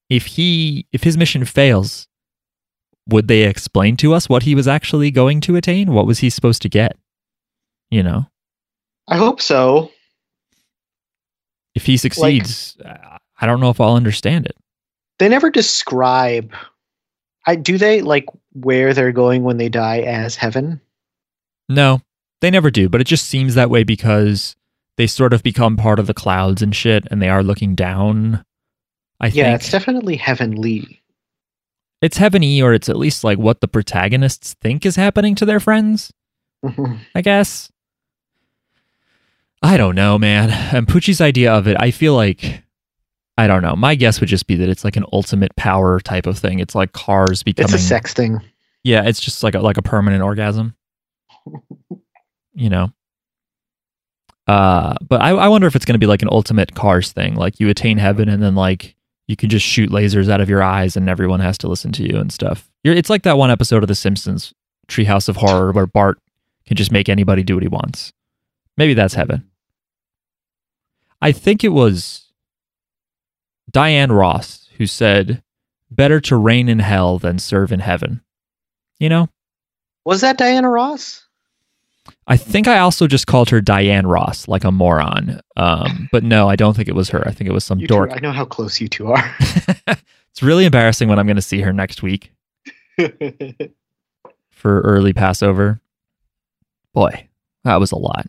if 0.09 0.27
he 0.27 0.87
if 0.93 1.03
his 1.03 1.17
mission 1.17 1.45
fails 1.45 2.07
would 3.09 3.27
they 3.27 3.43
explain 3.43 3.97
to 3.97 4.15
us 4.15 4.29
what 4.29 4.45
he 4.45 4.55
was 4.55 4.69
actually 4.69 5.11
going 5.11 5.41
to 5.41 5.57
attain 5.57 5.93
what 5.93 6.07
was 6.07 6.21
he 6.21 6.31
supposed 6.31 6.63
to 6.63 6.69
get 6.69 6.97
you 7.91 8.03
know 8.03 8.27
I 9.09 9.17
hope 9.17 9.41
so. 9.41 9.91
if 11.75 11.87
he 11.87 11.97
succeeds 11.97 12.77
uh, 12.85 13.12
i 13.43 13.47
don't 13.47 13.61
know 13.61 13.69
if 13.71 13.81
i'll 13.81 13.95
understand 13.97 14.47
it 14.47 14.57
They 15.19 15.29
never 15.29 15.51
describe. 15.51 16.53
I 17.47 17.57
do 17.57 17.77
they 17.77 18.01
like 18.03 18.27
where 18.53 18.95
they're 18.95 19.13
going 19.13 19.43
when 19.43 19.57
they 19.59 19.69
die 19.69 20.01
as 20.01 20.37
heaven. 20.37 20.81
no 21.69 22.01
they 22.41 22.51
never 22.51 22.71
do 22.71 22.89
but 22.89 23.01
it 23.01 23.07
just 23.07 23.27
seems 23.29 23.55
that 23.55 23.69
way 23.71 23.85
because 23.85 24.57
they 24.97 25.07
sort 25.07 25.33
of 25.33 25.43
become 25.43 25.77
part 25.77 25.99
of 25.99 26.07
the 26.07 26.15
clouds 26.15 26.63
and 26.63 26.75
shit 26.75 27.05
and 27.11 27.21
they 27.21 27.29
are 27.29 27.43
looking 27.43 27.75
down 27.75 28.45
i 29.21 29.27
yeah, 29.27 29.45
think 29.45 29.61
it's 29.61 29.71
definitely 29.71 30.17
heavenly. 30.17 31.03
it's 32.01 32.17
heaven-y 32.17 32.61
or 32.63 32.73
it's 32.75 32.89
at 32.89 32.97
least 32.97 33.23
like 33.25 33.39
what 33.39 33.61
the 33.61 33.69
protagonists 33.69 34.55
think 34.61 34.85
is 34.87 34.97
happening 34.97 35.35
to 35.35 35.45
their 35.45 35.61
friends 35.61 36.13
Mhm. 36.65 37.01
I 37.13 37.23
guess. 37.23 37.73
I 39.65 39.77
don't 39.77 39.97
know, 39.97 40.17
man. 40.19 40.51
And 40.75 40.87
Pucci's 40.87 41.21
idea 41.21 41.53
of 41.53 41.67
it, 41.67 41.77
I 41.81 41.91
feel 41.91 42.15
like 42.15 42.63
I 43.39 43.47
don't 43.47 43.63
know. 43.63 43.75
My 43.75 43.95
guess 43.95 44.21
would 44.21 44.29
just 44.29 44.47
be 44.47 44.57
that 44.57 44.69
it's 44.69 44.85
like 44.85 44.97
an 44.97 45.07
ultimate 45.13 45.55
power 45.57 46.01
type 46.01 46.27
of 46.27 46.39
thing. 46.39 46.59
It's 46.59 46.75
like 46.75 46.93
cars 46.93 47.43
becoming 47.43 47.75
it's 47.75 47.83
a 47.83 47.87
sex 47.87 48.13
thing. 48.13 48.41
Yeah, 48.85 49.05
it's 49.05 49.21
just 49.21 49.43
like 49.43 49.55
a, 49.55 49.61
like 49.61 49.79
a 49.79 49.83
permanent 49.83 50.23
orgasm. 50.23 50.75
you 52.55 52.69
know. 52.69 52.93
Uh, 54.47 54.95
but 55.09 55.23
I, 55.23 55.31
I 55.31 55.49
wonder 55.49 55.67
if 55.67 55.77
it's 55.77 55.85
going 55.85 55.95
to 55.95 55.99
be 55.99 56.07
like 56.07 56.23
an 56.23 56.29
ultimate 56.31 56.75
cars 56.75 57.13
thing. 57.13 57.35
Like 57.35 57.61
you 57.61 57.69
attain 57.69 57.99
heaven 57.99 58.29
and 58.29 58.43
then 58.43 58.55
like 58.55 58.97
you 59.29 59.37
can 59.37 59.49
just 59.49 59.65
shoot 59.65 59.91
lasers 59.91 60.29
out 60.29 60.41
of 60.41 60.51
your 60.51 60.63
eyes 60.63 60.97
and 60.97 61.09
everyone 61.09 61.41
has 61.41 61.57
to 61.59 61.69
listen 61.69 61.93
to 61.93 62.03
you 62.03 62.19
and 62.19 62.33
stuff. 62.33 62.71
You're, 62.83 62.95
it's 62.95 63.09
like 63.09 63.23
that 63.23 63.39
one 63.39 63.51
episode 63.51 63.83
of 63.83 63.89
The 63.89 63.95
Simpsons, 63.95 64.53
Treehouse 64.89 65.29
of 65.29 65.37
Horror, 65.37 65.73
where 65.73 65.87
Bart 65.87 66.19
can 66.67 66.77
just 66.77 66.93
make 66.93 67.09
anybody 67.09 67.43
do 67.43 67.55
what 67.55 67.63
he 67.63 67.69
wants. 67.69 68.13
Maybe 68.77 68.95
that's 68.95 69.15
heaven. 69.15 69.49
I 71.21 71.31
think 71.31 71.63
it 71.63 71.69
was 71.69 72.22
Diane 73.73 74.13
Ross 74.13 74.69
who 74.79 74.87
said, 74.87 75.43
"Better 75.91 76.21
to 76.23 76.37
reign 76.37 76.69
in 76.69 76.79
hell 76.81 77.19
than 77.19 77.39
serve 77.39 77.73
in 77.73 77.81
heaven." 77.81 78.21
You 78.99 79.09
know, 79.09 79.29
Was 80.05 80.21
that 80.21 80.39
Diana 80.39 80.69
Ross? 80.71 81.27
I 82.27 82.37
think 82.37 82.67
I 82.69 82.79
also 82.79 83.07
just 83.07 83.27
called 83.27 83.51
her 83.51 83.61
Diane 83.61 84.07
Ross, 84.07 84.47
like 84.49 84.65
a 84.65 84.71
moron. 84.73 85.41
Um, 85.57 86.09
but 86.13 86.23
no, 86.25 86.49
I 86.49 86.57
don't 86.57 86.75
think 86.75 86.89
it 86.89 86.95
was 86.95 87.09
her. 87.11 87.27
I 87.27 87.33
think 87.33 87.49
it 87.49 87.53
was 87.53 87.65
some 87.65 87.79
You 87.79 87.87
two- 87.87 87.95
dork. 87.95 88.11
I 88.13 88.19
know 88.21 88.33
how 88.33 88.45
close 88.45 88.81
you 88.81 88.89
two 88.89 89.09
are. 89.13 89.37
it's 89.89 90.43
really 90.43 90.65
embarrassing 90.65 91.09
when 91.09 91.19
I'm 91.19 91.27
going 91.27 91.37
to 91.37 91.43
see 91.43 91.61
her 91.61 91.73
next 91.73 92.03
week 92.03 92.33
for 94.51 94.81
early 94.83 95.13
Passover. 95.13 95.81
Boy, 96.93 97.29
that 97.65 97.77
was 97.81 97.93
a 97.93 97.97
lot. 97.97 98.27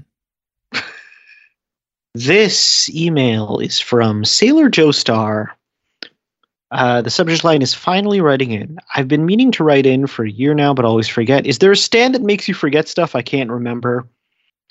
This 2.13 2.89
email 2.89 3.59
is 3.59 3.79
from 3.79 4.23
Sailor 4.25 4.69
Joestar. 4.69 5.47
Uh, 6.71 7.01
the 7.01 7.09
subject 7.09 7.43
line 7.43 7.61
is 7.61 7.73
finally 7.73 8.19
writing 8.19 8.51
in. 8.51 8.79
I've 8.95 9.07
been 9.07 9.25
meaning 9.25 9.51
to 9.53 9.63
write 9.63 9.85
in 9.85 10.07
for 10.07 10.25
a 10.25 10.29
year 10.31 10.53
now, 10.53 10.73
but 10.73 10.85
always 10.85 11.07
forget. 11.07 11.45
Is 11.45 11.59
there 11.59 11.71
a 11.71 11.77
stand 11.77 12.15
that 12.15 12.23
makes 12.23 12.47
you 12.47 12.53
forget 12.53 12.87
stuff? 12.87 13.15
I 13.15 13.21
can't 13.21 13.51
remember. 13.51 14.07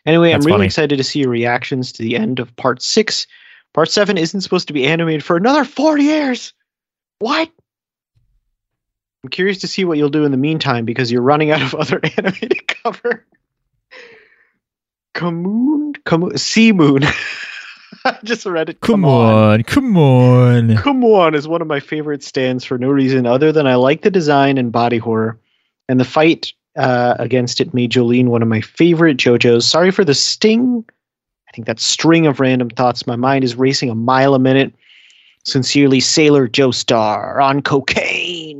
Anyway, 0.04 0.32
That's 0.32 0.44
I'm 0.44 0.46
really 0.46 0.58
funny. 0.58 0.66
excited 0.66 0.96
to 0.96 1.04
see 1.04 1.20
your 1.20 1.30
reactions 1.30 1.92
to 1.92 2.02
the 2.02 2.16
end 2.16 2.40
of 2.40 2.54
part 2.56 2.82
six. 2.82 3.26
Part 3.72 3.88
seven 3.90 4.18
isn't 4.18 4.40
supposed 4.40 4.66
to 4.66 4.72
be 4.74 4.84
animated 4.84 5.22
for 5.24 5.36
another 5.36 5.64
40 5.64 6.02
years. 6.02 6.52
What? 7.20 7.50
I'm 9.22 9.30
curious 9.30 9.58
to 9.60 9.68
see 9.68 9.84
what 9.84 9.96
you'll 9.98 10.10
do 10.10 10.24
in 10.24 10.32
the 10.32 10.36
meantime 10.36 10.84
because 10.84 11.12
you're 11.12 11.22
running 11.22 11.52
out 11.52 11.62
of 11.62 11.74
other 11.76 12.00
animated 12.16 12.66
cover. 12.66 13.24
Kamoon? 15.14 15.94
Kamoon? 16.04 16.38
C-Moon. 16.38 17.04
I 18.04 18.18
just 18.24 18.46
read 18.46 18.68
it. 18.68 18.80
Come, 18.80 19.04
on, 19.04 19.62
come 19.62 19.96
on. 19.96 20.76
Come 20.76 21.04
on 21.04 21.34
is 21.34 21.46
one 21.46 21.62
of 21.62 21.68
my 21.68 21.78
favorite 21.78 22.24
stands 22.24 22.64
for 22.64 22.78
no 22.78 22.88
reason 22.88 23.26
other 23.26 23.52
than 23.52 23.66
I 23.66 23.76
like 23.76 24.02
the 24.02 24.10
design 24.10 24.58
and 24.58 24.72
body 24.72 24.98
horror. 24.98 25.38
And 25.88 26.00
the 26.00 26.04
fight 26.04 26.52
uh, 26.76 27.14
against 27.18 27.60
it 27.60 27.74
made 27.74 27.90
Jolyne 27.90 28.30
one 28.30 28.42
of 28.42 28.48
my 28.48 28.60
favorite 28.60 29.18
JoJo's. 29.18 29.68
Sorry 29.68 29.90
for 29.90 30.04
the 30.04 30.14
sting. 30.14 30.84
I 31.48 31.52
think 31.52 31.66
that 31.66 31.80
string 31.80 32.26
of 32.26 32.40
random 32.40 32.70
thoughts. 32.70 33.06
My 33.06 33.16
mind 33.16 33.44
is 33.44 33.54
racing 33.56 33.90
a 33.90 33.94
mile 33.94 34.34
a 34.34 34.38
minute. 34.38 34.72
Sincerely, 35.44 36.00
Sailor 36.00 36.48
Joestar 36.48 37.42
on 37.42 37.62
cocaine. 37.62 38.51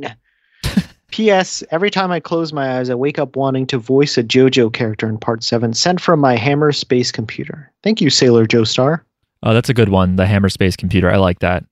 P.S. 1.13 1.63
Every 1.69 1.91
time 1.91 2.09
I 2.09 2.19
close 2.19 2.51
my 2.51 2.79
eyes, 2.79 2.89
I 2.89 2.95
wake 2.95 3.19
up 3.19 3.35
wanting 3.35 3.67
to 3.67 3.77
voice 3.77 4.17
a 4.17 4.23
JoJo 4.23 4.73
character 4.73 5.07
in 5.07 5.19
Part 5.19 5.43
7 5.43 5.71
sent 5.75 6.01
from 6.01 6.19
my 6.19 6.35
Hammer 6.35 6.71
Space 6.71 7.11
computer. 7.11 7.71
Thank 7.83 8.01
you, 8.01 8.09
Sailor 8.09 8.47
Joestar. 8.47 9.01
Oh, 9.43 9.53
that's 9.53 9.69
a 9.69 9.75
good 9.75 9.89
one. 9.89 10.15
The 10.15 10.25
Hammer 10.25 10.49
Space 10.49 10.75
computer. 10.75 11.11
I 11.11 11.17
like 11.17 11.37
that. 11.41 11.65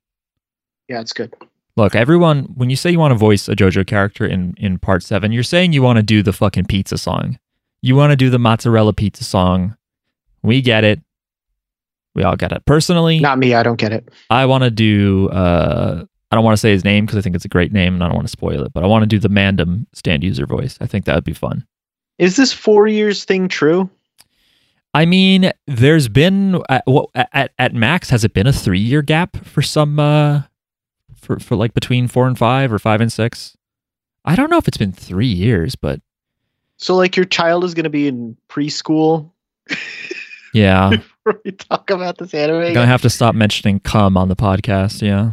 Yeah, 0.89 1.01
it's 1.01 1.11
good. 1.11 1.33
Look, 1.75 1.95
everyone, 1.95 2.43
when 2.53 2.69
you 2.69 2.75
say 2.75 2.91
you 2.91 2.99
want 2.99 3.13
to 3.13 3.17
voice 3.17 3.49
a 3.49 3.55
JoJo 3.55 3.87
character 3.87 4.27
in, 4.27 4.53
in 4.57 4.77
part 4.77 5.01
seven, 5.01 5.31
you're 5.31 5.41
saying 5.41 5.73
you 5.73 5.81
want 5.81 5.97
to 5.97 6.03
do 6.03 6.21
the 6.21 6.33
fucking 6.33 6.65
pizza 6.65 6.99
song. 6.99 7.39
You 7.81 7.95
want 7.95 8.11
to 8.11 8.15
do 8.15 8.29
the 8.29 8.37
mozzarella 8.37 8.93
pizza 8.93 9.23
song. 9.23 9.75
We 10.43 10.61
get 10.61 10.83
it. 10.83 11.01
We 12.13 12.21
all 12.21 12.35
get 12.35 12.51
it. 12.51 12.63
Personally, 12.67 13.19
Not 13.19 13.39
me, 13.39 13.55
I 13.55 13.63
don't 13.63 13.79
get 13.79 13.91
it. 13.91 14.07
I 14.29 14.45
want 14.45 14.65
to 14.65 14.69
do, 14.69 15.29
uh, 15.29 16.05
I 16.31 16.35
don't 16.35 16.45
want 16.45 16.53
to 16.53 16.61
say 16.61 16.71
his 16.71 16.85
name 16.85 17.05
because 17.05 17.17
I 17.17 17.21
think 17.21 17.35
it's 17.35 17.45
a 17.45 17.49
great 17.49 17.73
name 17.73 17.93
and 17.93 18.03
I 18.03 18.07
don't 18.07 18.15
want 18.15 18.27
to 18.27 18.31
spoil 18.31 18.63
it, 18.63 18.73
but 18.73 18.83
I 18.83 18.87
want 18.87 19.03
to 19.03 19.07
do 19.07 19.19
the 19.19 19.29
Mandom 19.29 19.85
stand 19.93 20.23
user 20.23 20.45
voice. 20.45 20.77
I 20.79 20.87
think 20.87 21.05
that 21.05 21.15
would 21.15 21.25
be 21.25 21.33
fun. 21.33 21.65
Is 22.17 22.37
this 22.37 22.53
four 22.53 22.87
years 22.87 23.25
thing 23.25 23.47
true? 23.47 23.89
I 24.93 25.05
mean, 25.05 25.51
there's 25.67 26.07
been 26.07 26.61
at, 26.69 26.83
at 27.15 27.51
at 27.57 27.73
max 27.73 28.09
has 28.09 28.23
it 28.23 28.33
been 28.33 28.47
a 28.47 28.53
three 28.53 28.79
year 28.79 29.01
gap 29.01 29.37
for 29.45 29.61
some 29.61 29.99
uh 29.99 30.43
for 31.15 31.39
for 31.39 31.55
like 31.55 31.73
between 31.73 32.07
four 32.07 32.27
and 32.27 32.37
five 32.37 32.71
or 32.73 32.79
five 32.79 33.01
and 33.01 33.11
six. 33.11 33.57
I 34.25 34.35
don't 34.35 34.49
know 34.49 34.57
if 34.57 34.67
it's 34.67 34.77
been 34.77 34.91
three 34.91 35.27
years, 35.27 35.75
but 35.75 35.99
So, 36.77 36.95
like, 36.95 37.15
your 37.15 37.25
child 37.25 37.63
is 37.63 37.73
going 37.73 37.85
to 37.85 37.89
be 37.89 38.07
in 38.07 38.37
preschool 38.49 39.31
yeah, 40.53 40.89
before 41.23 41.41
we 41.43 41.51
talk 41.51 41.89
about 41.89 42.17
this 42.17 42.33
anime? 42.33 42.73
gonna 42.73 42.85
have 42.85 43.01
to 43.01 43.09
stop 43.09 43.35
mentioning 43.35 43.79
cum 43.79 44.17
on 44.17 44.27
the 44.29 44.35
podcast. 44.35 45.01
Yeah, 45.01 45.31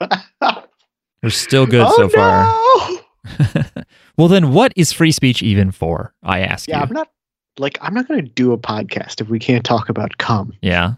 we're 1.22 1.30
still 1.30 1.66
good 1.66 1.86
oh, 1.86 1.96
so 1.96 2.08
far. 2.08 2.44
no! 2.44 3.82
well, 4.16 4.28
then 4.28 4.52
what 4.52 4.72
is 4.76 4.92
free 4.92 5.12
speech 5.12 5.42
even 5.42 5.70
for? 5.70 6.14
I 6.22 6.40
ask 6.40 6.68
Yeah, 6.68 6.78
you. 6.78 6.84
I'm 6.84 6.92
not 6.92 7.08
like 7.58 7.78
I'm 7.82 7.94
not 7.94 8.08
going 8.08 8.24
to 8.24 8.30
do 8.30 8.52
a 8.52 8.58
podcast 8.58 9.20
if 9.20 9.28
we 9.28 9.38
can't 9.38 9.64
talk 9.64 9.88
about 9.88 10.18
cum. 10.18 10.52
Yeah, 10.62 10.94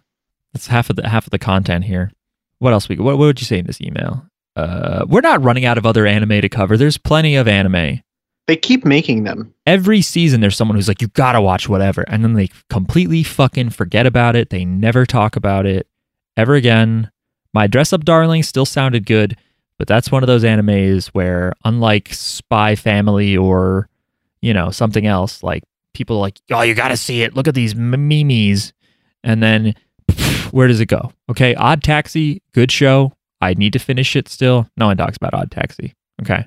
that's 0.53 0.67
half 0.67 0.91
of 0.91 0.97
the 0.97 1.09
half 1.09 1.27
of 1.27 1.31
the 1.31 1.39
content 1.39 1.85
here. 1.85 2.11
What 2.59 2.73
else 2.73 2.89
we? 2.89 2.97
What, 2.97 3.19
what 3.19 3.27
would 3.27 3.41
you 3.41 3.47
say 3.47 3.59
in 3.59 3.67
this 3.67 3.81
email? 3.81 4.27
Uh, 4.57 5.07
we're 5.09 5.21
not 5.21 5.43
running 5.43 5.65
out 5.65 5.79
of 5.79 5.87
other 5.87 6.07
anime 6.07 6.41
to 6.41 6.49
cover. 6.49 6.77
There's 6.77 6.99
plenty 6.99 7.37
of 7.37 7.49
anime. 7.49 8.01
They 8.47 8.57
keep 8.57 8.85
making 8.85 9.25
them. 9.25 9.55
Every 9.65 10.03
season, 10.03 10.41
there's 10.41 10.57
someone 10.57 10.77
who's 10.77 10.89
like, 10.89 11.01
"You 11.01 11.09
gotta 11.09 11.41
watch 11.41 11.69
whatever," 11.69 12.03
and 12.09 12.23
then 12.25 12.35
they 12.35 12.49
completely 12.69 13.23
fucking 13.23 13.71
forget 13.71 14.07
about 14.07 14.37
it. 14.37 14.51
They 14.51 14.65
never 14.65 15.07
talk 15.07 15.37
about 15.37 15.67
it 15.67 15.87
ever 16.37 16.55
again. 16.55 17.11
My 17.53 17.67
dress 17.67 17.93
up 17.93 18.05
darling 18.05 18.43
still 18.43 18.67
sounded 18.67 19.07
good, 19.07 19.37
but 19.79 19.89
that's 19.89 20.11
one 20.13 20.23
of 20.23 20.27
those 20.27 20.45
animes 20.45 21.09
where, 21.09 21.53
unlike 21.65 22.13
Spy 22.13 22.77
Family 22.77 23.37
or 23.37 23.89
you 24.43 24.55
know 24.55 24.71
something 24.71 25.07
else, 25.07 25.43
like 25.43 25.63
people 25.95 26.17
are 26.17 26.21
like, 26.21 26.39
"Oh, 26.51 26.63
you 26.63 26.75
gotta 26.75 26.97
see 26.97 27.23
it. 27.23 27.35
Look 27.35 27.49
at 27.49 27.55
these 27.55 27.75
memes," 27.75 28.73
and 29.25 29.43
then 29.43 29.75
where 30.51 30.69
does 30.69 30.81
it 30.81 30.87
go? 30.87 31.13
Okay, 31.29 31.55
Odd 31.55 31.83
Taxi, 31.83 32.43
good 32.53 32.71
show. 32.71 33.13
I 33.41 33.55
need 33.55 33.73
to 33.73 33.79
finish 33.79 34.17
it 34.17 34.29
still. 34.29 34.69
No 34.77 34.87
one 34.87 34.97
talks 34.97 35.17
about 35.17 35.35
Odd 35.35 35.51
Taxi. 35.51 35.95
Okay 36.21 36.47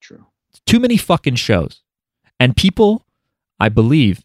True. 0.00 0.26
too 0.66 0.78
many 0.78 0.96
fucking 0.96 1.34
shows 1.34 1.82
and 2.38 2.56
people 2.56 3.04
i 3.58 3.68
believe 3.68 4.22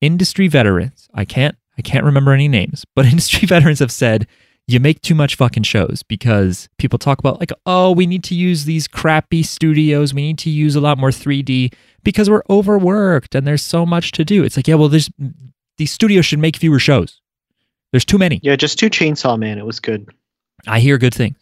industry 0.00 0.46
veterans 0.46 1.08
i 1.14 1.24
can't 1.24 1.56
i 1.76 1.82
can't 1.82 2.04
remember 2.04 2.32
any 2.32 2.46
names 2.46 2.84
but 2.94 3.04
industry 3.14 3.46
veterans 3.48 3.80
have 3.80 3.90
said 3.90 4.26
you 4.68 4.80
make 4.80 5.00
too 5.00 5.14
much 5.14 5.36
fucking 5.36 5.62
shows 5.62 6.02
because 6.08 6.68
people 6.78 6.98
talk 6.98 7.18
about 7.18 7.38
like 7.38 7.52
oh 7.66 7.92
we 7.92 8.06
need 8.06 8.24
to 8.24 8.34
use 8.34 8.64
these 8.64 8.88
crappy 8.88 9.42
studios 9.42 10.12
we 10.12 10.22
need 10.22 10.38
to 10.38 10.50
use 10.50 10.74
a 10.74 10.80
lot 10.80 10.98
more 10.98 11.10
3d 11.10 11.72
because 12.02 12.28
we're 12.28 12.42
overworked 12.50 13.34
and 13.34 13.46
there's 13.46 13.62
so 13.62 13.86
much 13.86 14.12
to 14.12 14.24
do 14.24 14.42
it's 14.42 14.56
like 14.56 14.66
yeah 14.66 14.74
well 14.74 14.88
there's 14.88 15.10
these 15.78 15.92
studios 15.92 16.26
should 16.26 16.38
make 16.40 16.56
fewer 16.56 16.78
shows 16.78 17.20
there's 17.92 18.04
too 18.04 18.18
many 18.18 18.40
Yeah, 18.42 18.56
just 18.56 18.78
two 18.78 18.90
Chainsaw 18.90 19.38
Man. 19.38 19.58
It 19.58 19.64
was 19.64 19.80
good. 19.80 20.10
I 20.66 20.80
hear 20.80 20.98
good 20.98 21.14
things. 21.14 21.38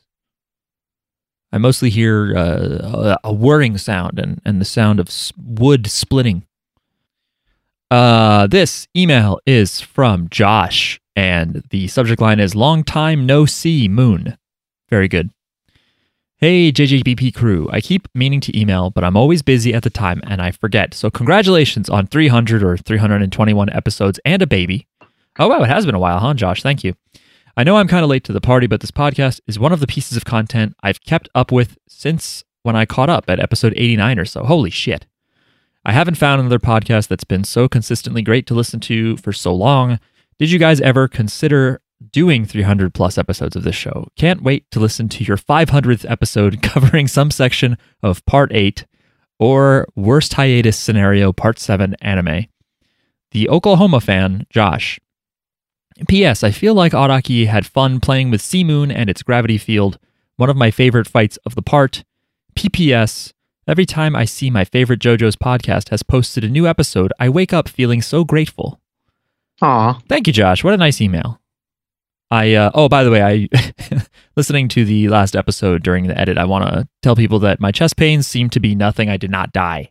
I 1.52 1.59
mostly 1.59 1.90
hear 1.90 2.37
uh, 2.37 3.16
a 3.25 3.33
whirring 3.33 3.78
sound 3.78 4.19
and, 4.19 4.40
and 4.45 4.61
the 4.61 4.64
sound 4.64 5.00
of 5.00 5.09
wood 5.37 5.87
splitting. 5.87 6.47
Uh, 7.90 8.47
this 8.47 8.88
email 8.97 9.40
is 9.47 9.81
from 9.81 10.28
Josh, 10.31 11.00
and 11.16 11.62
the 11.71 11.88
subject 11.88 12.21
line 12.21 12.40
is 12.40 12.54
Long 12.54 12.85
Time 12.85 13.26
No 13.26 13.47
See 13.47 13.88
Moon. 13.88 14.37
Very 14.88 15.09
good. 15.09 15.30
Hey, 16.38 16.73
JJBP 16.73 17.35
crew. 17.35 17.68
I 17.73 17.80
keep 17.80 18.09
meaning 18.14 18.40
to 18.40 18.59
email, 18.59 18.90
but 18.90 19.04
I'm 19.04 19.16
always 19.16 19.40
busy 19.40 19.73
at 19.73 19.83
the 19.83 19.90
time 19.90 20.21
and 20.26 20.42
I 20.42 20.50
forget. 20.50 20.92
So, 20.92 21.11
congratulations 21.11 21.88
on 21.88 22.06
300 22.06 22.62
or 22.62 22.76
321 22.76 23.71
episodes 23.71 24.21
and 24.25 24.42
a 24.42 24.47
baby. 24.47 24.87
Oh, 25.38 25.49
wow. 25.49 25.62
It 25.62 25.68
has 25.68 25.87
been 25.87 25.94
a 25.94 26.00
while, 26.00 26.18
huh, 26.18 26.35
Josh? 26.35 26.62
Thank 26.62 26.85
you. 26.85 26.94
I 27.56 27.64
know 27.64 27.76
I'm 27.76 27.88
kind 27.88 28.02
of 28.02 28.11
late 28.11 28.25
to 28.25 28.33
the 28.33 28.40
party, 28.40 28.66
but 28.66 28.80
this 28.80 28.90
podcast 28.90 29.40
is 29.47 29.59
one 29.59 29.73
of 29.73 29.80
the 29.80 29.87
pieces 29.87 30.16
of 30.16 30.25
content 30.25 30.75
I've 30.83 31.02
kept 31.02 31.28
up 31.35 31.52
with 31.52 31.78
since 31.88 32.44
when 32.64 32.75
I 32.75 32.85
caught 32.85 33.09
up 33.11 33.25
at 33.28 33.38
episode 33.38 33.73
89 33.76 34.18
or 34.18 34.25
so. 34.25 34.44
Holy 34.44 34.71
shit. 34.71 35.06
I 35.85 35.92
haven't 35.92 36.16
found 36.16 36.40
another 36.40 36.59
podcast 36.59 37.09
that's 37.09 37.25
been 37.25 37.44
so 37.44 37.68
consistently 37.68 38.23
great 38.23 38.47
to 38.49 38.54
listen 38.54 38.80
to 38.80 39.16
for 39.18 39.33
so 39.33 39.54
long. 39.54 40.00
Did 40.38 40.50
you 40.50 40.59
guys 40.59 40.81
ever 40.81 41.07
consider 41.09 41.81
doing 42.11 42.45
300 42.45 42.93
plus 42.93 43.17
episodes 43.17 43.57
of 43.57 43.62
this 43.62 43.76
show? 43.76 44.09
Can't 44.17 44.43
wait 44.43 44.71
to 44.73 44.81
listen 44.81 45.09
to 45.11 45.25
your 45.25 45.37
500th 45.37 46.09
episode 46.11 46.62
covering 46.62 47.07
some 47.07 47.31
section 47.31 47.79
of 48.03 48.25
part 48.26 48.53
8 48.53 48.85
or 49.38 49.87
worst 49.95 50.35
hiatus 50.35 50.79
scenario 50.79 51.33
part 51.33 51.59
7 51.59 51.95
anime. 52.00 52.47
The 53.31 53.49
Oklahoma 53.49 54.00
fan, 54.00 54.47
Josh, 54.50 55.00
P.S. 56.09 56.43
I 56.43 56.50
feel 56.50 56.75
like 56.75 56.93
Araki 56.93 57.47
had 57.47 57.67
fun 57.67 58.00
playing 58.00 58.31
with 58.31 58.41
C-Moon 58.41 58.91
and 58.91 59.09
its 59.09 59.23
gravity 59.23 59.59
field, 59.59 59.99
one 60.37 60.50
of 60.50 60.57
my 60.57 60.71
favorite 60.71 61.07
fights 61.07 61.37
of 61.47 61.55
the 61.55 61.62
part. 61.62 62.05
P.P.S. 62.57 63.33
Every 63.67 63.87
time 63.87 64.14
I 64.14 64.25
see 64.25 64.50
my 64.50 64.64
favorite 64.64 65.00
JoJo's 65.00 65.37
podcast 65.37 65.91
has 65.91 66.03
posted 66.03 66.45
a 66.45 66.49
new 66.49 66.67
episode, 66.67 67.12
I 67.19 67.29
wake 67.29 67.53
up 67.53 67.69
feeling 67.69 68.03
so 68.03 68.25
grateful. 68.25 68.81
Aw. 69.64 69.99
Thank 70.09 70.26
you, 70.26 70.33
Josh. 70.33 70.62
What 70.62 70.75
a 70.75 70.76
nice 70.76 71.00
email. 71.00 71.40
I 72.30 72.54
uh, 72.54 72.71
oh, 72.75 72.88
by 72.88 73.04
the 73.04 73.11
way, 73.11 73.23
I 73.23 73.49
listening 74.37 74.68
to 74.68 74.85
the 74.85 75.09
last 75.09 75.35
episode 75.37 75.83
during 75.83 76.06
the 76.06 76.18
edit. 76.18 76.37
I 76.38 76.44
want 76.44 76.66
to 76.68 76.88
tell 77.02 77.16
people 77.16 77.38
that 77.40 77.61
my 77.61 77.71
chest 77.73 77.97
pains 77.97 78.26
seem 78.26 78.50
to 78.50 78.61
be 78.61 78.75
nothing. 78.75 79.09
I 79.09 79.16
did 79.16 79.30
not 79.30 79.52
die. 79.52 79.90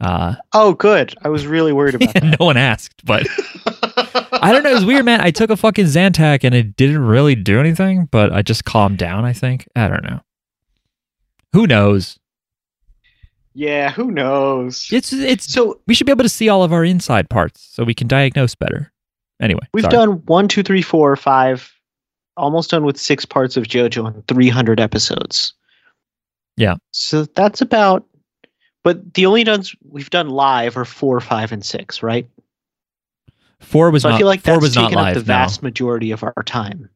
Uh, 0.00 0.34
Oh, 0.52 0.74
good. 0.74 1.14
I 1.22 1.28
was 1.28 1.46
really 1.46 1.72
worried 1.72 1.94
about 1.94 2.12
that. 2.14 2.36
no 2.38 2.44
one 2.46 2.56
asked, 2.56 3.04
but 3.06 3.26
I 4.32 4.52
don't 4.52 4.64
know. 4.64 4.70
It 4.70 4.74
was 4.74 4.84
weird, 4.84 5.04
man. 5.04 5.20
I 5.20 5.30
took 5.30 5.50
a 5.50 5.56
fucking 5.56 5.86
Zantac 5.86 6.44
and 6.44 6.54
it 6.54 6.76
didn't 6.76 6.98
really 6.98 7.34
do 7.34 7.60
anything, 7.60 8.06
but 8.10 8.32
I 8.32 8.42
just 8.42 8.64
calmed 8.64 8.98
down. 8.98 9.24
I 9.24 9.32
think. 9.32 9.66
I 9.76 9.88
don't 9.88 10.02
know. 10.04 10.20
Who 11.52 11.66
knows? 11.66 12.18
Yeah, 13.54 13.90
who 13.90 14.10
knows? 14.10 14.88
It's 14.92 15.12
it's. 15.12 15.52
So 15.52 15.80
We 15.86 15.94
should 15.94 16.06
be 16.06 16.12
able 16.12 16.24
to 16.24 16.28
see 16.28 16.48
all 16.48 16.62
of 16.62 16.72
our 16.72 16.84
inside 16.84 17.30
parts 17.30 17.66
so 17.70 17.84
we 17.84 17.94
can 17.94 18.08
diagnose 18.08 18.54
better. 18.54 18.92
Anyway, 19.40 19.62
we've 19.72 19.82
sorry. 19.82 19.92
done 19.92 20.10
one, 20.26 20.48
two, 20.48 20.62
three, 20.62 20.82
four, 20.82 21.14
five, 21.16 21.72
almost 22.36 22.70
done 22.70 22.84
with 22.84 22.98
six 22.98 23.24
parts 23.24 23.56
of 23.56 23.64
JoJo 23.64 24.14
in 24.14 24.22
300 24.22 24.80
episodes. 24.80 25.54
Yeah. 26.56 26.76
So 26.92 27.24
that's 27.24 27.60
about. 27.60 28.04
But 28.84 29.14
the 29.14 29.24
only 29.26 29.44
ones 29.44 29.74
we've 29.88 30.10
done 30.10 30.28
live 30.28 30.76
are 30.76 30.84
four, 30.84 31.18
five, 31.20 31.52
and 31.52 31.64
six, 31.64 32.02
right? 32.02 32.28
four 33.60 33.90
was 33.90 34.02
So 34.02 34.10
not. 34.10 34.16
I 34.16 34.18
feel 34.18 34.26
like 34.26 34.42
four 34.42 34.54
that's 34.54 34.62
was 34.62 34.76
not 34.76 34.82
taken 34.88 34.98
up 34.98 35.04
live. 35.04 35.14
the 35.14 35.20
no. 35.20 35.24
vast 35.24 35.62
majority 35.62 36.10
of 36.10 36.22
our 36.22 36.42
time. 36.44 36.88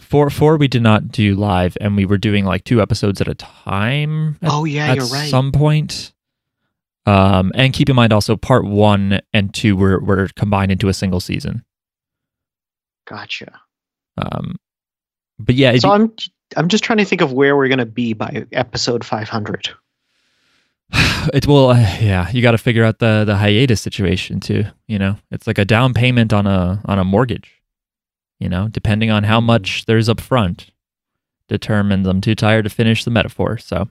Four 0.00 0.30
four 0.30 0.56
we 0.56 0.66
did 0.66 0.82
not 0.82 1.12
do 1.12 1.34
live, 1.36 1.76
and 1.80 1.94
we 1.94 2.04
were 2.04 2.18
doing 2.18 2.44
like 2.44 2.64
two 2.64 2.82
episodes 2.82 3.20
at 3.20 3.28
a 3.28 3.34
time. 3.34 4.38
At, 4.42 4.50
Oh 4.52 4.64
yeah, 4.64 4.94
you're 4.94 5.06
right. 5.06 5.30
some 5.30 5.52
point. 5.52 6.12
Um, 7.06 7.52
and 7.54 7.72
keep 7.72 7.88
in 7.88 7.96
mind 7.96 8.12
also 8.12 8.36
part 8.36 8.64
one 8.64 9.20
and 9.32 9.54
two 9.54 9.76
were 9.76 10.00
were 10.00 10.28
combined 10.36 10.72
into 10.72 10.88
a 10.88 10.94
single 10.94 11.20
season. 11.20 11.64
Gotcha. 13.06 13.60
Um, 14.18 14.56
but 15.38 15.54
yeah, 15.54 15.76
So 15.76 15.90
I'm 15.90 16.12
I'm 16.56 16.68
just 16.68 16.84
trying 16.84 16.98
to 16.98 17.04
think 17.04 17.20
of 17.20 17.32
where 17.32 17.56
we're 17.56 17.68
gonna 17.68 17.86
be 17.86 18.12
by 18.12 18.46
episode 18.52 19.04
500. 19.04 19.70
it 21.32 21.46
will. 21.46 21.70
Uh, 21.70 21.78
yeah, 22.00 22.30
you 22.30 22.42
got 22.42 22.52
to 22.52 22.58
figure 22.58 22.84
out 22.84 22.98
the 22.98 23.24
the 23.26 23.36
hiatus 23.36 23.80
situation 23.80 24.40
too. 24.40 24.64
You 24.86 24.98
know, 24.98 25.16
it's 25.30 25.46
like 25.46 25.58
a 25.58 25.64
down 25.64 25.94
payment 25.94 26.32
on 26.32 26.46
a 26.46 26.80
on 26.84 26.98
a 26.98 27.04
mortgage. 27.04 27.59
You 28.40 28.48
know, 28.48 28.66
depending 28.68 29.10
on 29.10 29.24
how 29.24 29.40
much 29.40 29.84
there's 29.84 30.08
up 30.08 30.20
front, 30.20 30.70
determines 31.48 32.06
I'm 32.06 32.20
too 32.20 32.34
tired 32.34 32.64
to 32.64 32.70
finish 32.70 33.04
the 33.04 33.10
metaphor. 33.10 33.58
So, 33.58 33.88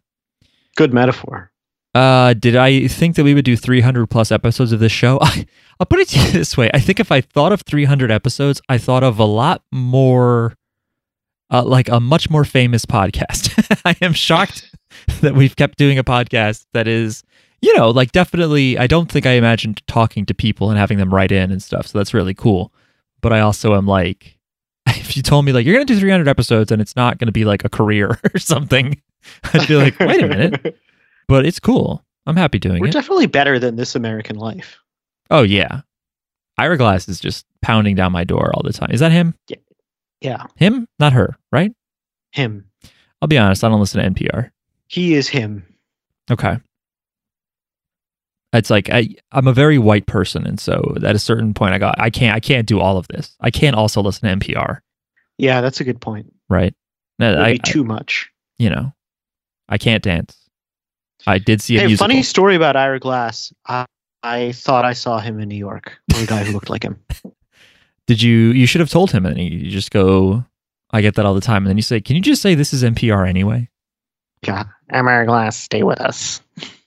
Good 0.75 0.93
metaphor. 0.93 1.51
uh, 1.93 2.33
did 2.33 2.55
I 2.55 2.87
think 2.87 3.15
that 3.15 3.23
we 3.23 3.33
would 3.33 3.45
do 3.45 3.55
300 3.55 4.07
plus 4.07 4.31
episodes 4.31 4.71
of 4.71 4.79
this 4.79 4.91
show? 4.91 5.19
I'll 5.79 5.85
put 5.85 5.99
it 5.99 6.07
to 6.09 6.19
you 6.19 6.31
this 6.31 6.57
way: 6.57 6.69
I 6.73 6.79
think 6.79 6.99
if 6.99 7.11
I 7.11 7.21
thought 7.21 7.51
of 7.51 7.61
300 7.61 8.11
episodes, 8.11 8.59
I 8.67 8.77
thought 8.79 9.03
of 9.03 9.19
a 9.19 9.23
lot 9.25 9.61
more, 9.71 10.55
uh, 11.51 11.63
like 11.63 11.87
a 11.89 11.99
much 11.99 12.29
more 12.29 12.43
famous 12.43 12.85
podcast. 12.85 13.53
I 13.85 13.95
am 14.03 14.13
shocked 14.13 14.73
that 15.21 15.35
we've 15.35 15.55
kept 15.55 15.77
doing 15.77 15.99
a 15.99 16.03
podcast 16.03 16.65
that 16.73 16.87
is, 16.87 17.23
you 17.61 17.75
know, 17.77 17.91
like 17.91 18.11
definitely. 18.13 18.79
I 18.79 18.87
don't 18.87 19.11
think 19.11 19.27
I 19.27 19.33
imagined 19.33 19.85
talking 19.85 20.25
to 20.25 20.33
people 20.33 20.71
and 20.71 20.79
having 20.79 20.97
them 20.97 21.13
write 21.13 21.31
in 21.31 21.51
and 21.51 21.61
stuff. 21.61 21.85
So 21.85 21.99
that's 21.99 22.15
really 22.15 22.33
cool. 22.33 22.73
But 23.21 23.33
I 23.33 23.41
also 23.41 23.75
am 23.75 23.85
like, 23.85 24.38
if 24.97 25.15
you 25.17 25.23
told 25.23 25.45
me 25.45 25.51
like 25.51 25.65
you're 25.65 25.75
gonna 25.75 25.85
do 25.85 25.99
300 25.99 26.27
episodes 26.27 26.71
and 26.71 26.81
it's 26.81 26.95
not 26.95 27.17
gonna 27.17 27.31
be 27.31 27.45
like 27.45 27.63
a 27.65 27.69
career 27.69 28.19
or 28.33 28.39
something, 28.39 29.01
I'd 29.53 29.67
be 29.67 29.75
like, 29.75 29.99
wait 29.99 30.23
a 30.23 30.27
minute. 30.27 30.77
But 31.27 31.45
it's 31.45 31.59
cool. 31.59 32.03
I'm 32.25 32.35
happy 32.35 32.59
doing 32.59 32.79
We're 32.81 32.87
it. 32.87 32.93
definitely 32.93 33.27
better 33.27 33.59
than 33.59 33.75
this 33.75 33.95
American 33.95 34.35
life. 34.37 34.77
oh 35.29 35.43
yeah, 35.43 35.81
Ira 36.57 36.77
Glass 36.77 37.07
is 37.09 37.19
just 37.19 37.45
pounding 37.61 37.95
down 37.95 38.11
my 38.11 38.23
door 38.23 38.51
all 38.53 38.63
the 38.63 38.73
time. 38.73 38.91
Is 38.91 38.99
that 38.99 39.11
him? 39.11 39.33
Yeah, 40.21 40.45
Him? 40.57 40.85
Not 40.99 41.13
her, 41.13 41.37
right? 41.51 41.71
him. 42.31 42.65
I'll 43.21 43.27
be 43.27 43.37
honest. 43.37 43.63
I 43.63 43.69
don't 43.69 43.79
listen 43.79 44.01
to 44.03 44.09
NPR. 44.23 44.51
He 44.87 45.13
is 45.15 45.27
him. 45.27 45.65
Okay. 46.29 46.57
It's 48.53 48.69
like 48.69 48.89
I, 48.89 49.09
I'm 49.31 49.47
a 49.47 49.53
very 49.53 49.77
white 49.77 50.07
person, 50.07 50.45
and 50.47 50.59
so 50.59 50.95
at 51.03 51.15
a 51.15 51.19
certain 51.19 51.53
point, 51.53 51.73
I 51.73 51.77
got 51.77 51.95
I 51.99 52.09
can't 52.09 52.35
I 52.35 52.39
can't 52.39 52.67
do 52.67 52.79
all 52.79 52.97
of 52.97 53.07
this. 53.09 53.35
I 53.39 53.51
can't 53.51 53.75
also 53.75 54.01
listen 54.01 54.27
to 54.27 54.35
NPR, 54.45 54.79
Yeah, 55.37 55.61
that's 55.61 55.79
a 55.79 55.83
good 55.83 56.01
point. 56.01 56.33
right? 56.49 56.73
No, 57.19 57.39
I, 57.41 57.53
be 57.53 57.59
too 57.59 57.83
much. 57.83 58.29
You 58.57 58.69
know, 58.71 58.93
I 59.67 59.77
can't 59.77 60.01
dance. 60.03 60.35
I 61.27 61.37
did 61.37 61.61
see 61.61 61.75
a 61.77 61.81
Hey, 61.81 61.87
musical. 61.87 62.07
funny 62.07 62.23
story 62.23 62.55
about 62.55 62.75
Ira 62.75 62.99
Glass. 62.99 63.53
I, 63.67 63.85
I 64.23 64.51
thought 64.53 64.83
I 64.85 64.93
saw 64.93 65.19
him 65.19 65.39
in 65.39 65.47
New 65.49 65.55
York, 65.57 65.97
or 66.15 66.21
a 66.23 66.25
guy 66.25 66.43
who 66.43 66.51
looked 66.53 66.69
like 66.69 66.83
him. 66.83 66.99
Did 68.07 68.21
you? 68.23 68.33
You 68.51 68.65
should 68.65 68.81
have 68.81 68.89
told 68.89 69.11
him, 69.11 69.25
and 69.27 69.37
you 69.37 69.69
just 69.69 69.91
go. 69.91 70.43
I 70.91 71.01
get 71.01 71.13
that 71.15 71.25
all 71.27 71.35
the 71.35 71.41
time, 71.41 71.57
and 71.63 71.67
then 71.69 71.77
you 71.77 71.83
say, 71.83 72.01
"Can 72.01 72.15
you 72.15 72.21
just 72.23 72.41
say 72.41 72.55
this 72.55 72.73
is 72.73 72.83
NPR 72.83 73.29
anyway?" 73.29 73.69
Yeah, 74.47 74.63
I'm 74.89 75.07
Ira 75.07 75.27
Glass. 75.27 75.55
Stay 75.55 75.83
with 75.83 76.01
us. 76.01 76.41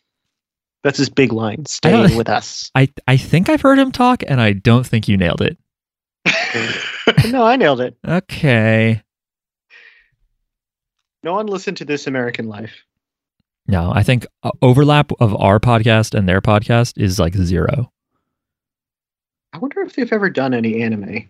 That's 0.83 0.99
his 0.99 1.09
big 1.09 1.33
line. 1.33 1.65
Stay 1.67 2.17
with 2.17 2.29
us. 2.29 2.71
I 2.75 2.89
I 3.07 3.17
think 3.17 3.49
I've 3.49 3.61
heard 3.61 3.79
him 3.79 3.93
talk, 3.93 4.23
and 4.27 4.41
I 4.41 4.53
don't 4.53 4.87
think 4.87 5.09
you 5.09 5.17
nailed 5.17 5.41
it. 5.41 5.57
no, 7.31 7.45
I 7.45 7.57
nailed 7.57 7.81
it. 7.81 7.97
Okay. 8.07 9.03
No 11.23 11.35
one 11.35 11.47
listened 11.47 11.77
to 11.79 11.85
This 11.85 12.07
American 12.07 12.49
Life. 12.49 12.85
No, 13.69 13.93
I 13.95 14.03
think 14.03 14.27
uh, 14.43 14.51
overlap 14.61 15.13
of 15.21 15.37
our 15.41 15.61
podcast 15.61 16.15
and 16.19 16.29
their 16.29 16.41
podcast 16.41 17.01
is 17.01 17.21
like 17.21 17.35
zero. 17.35 17.93
I 19.53 19.59
wonder 19.59 19.83
if 19.83 19.95
they've 19.95 20.13
ever 20.13 20.31
done 20.31 20.55
any 20.55 20.83
anime. 20.83 21.29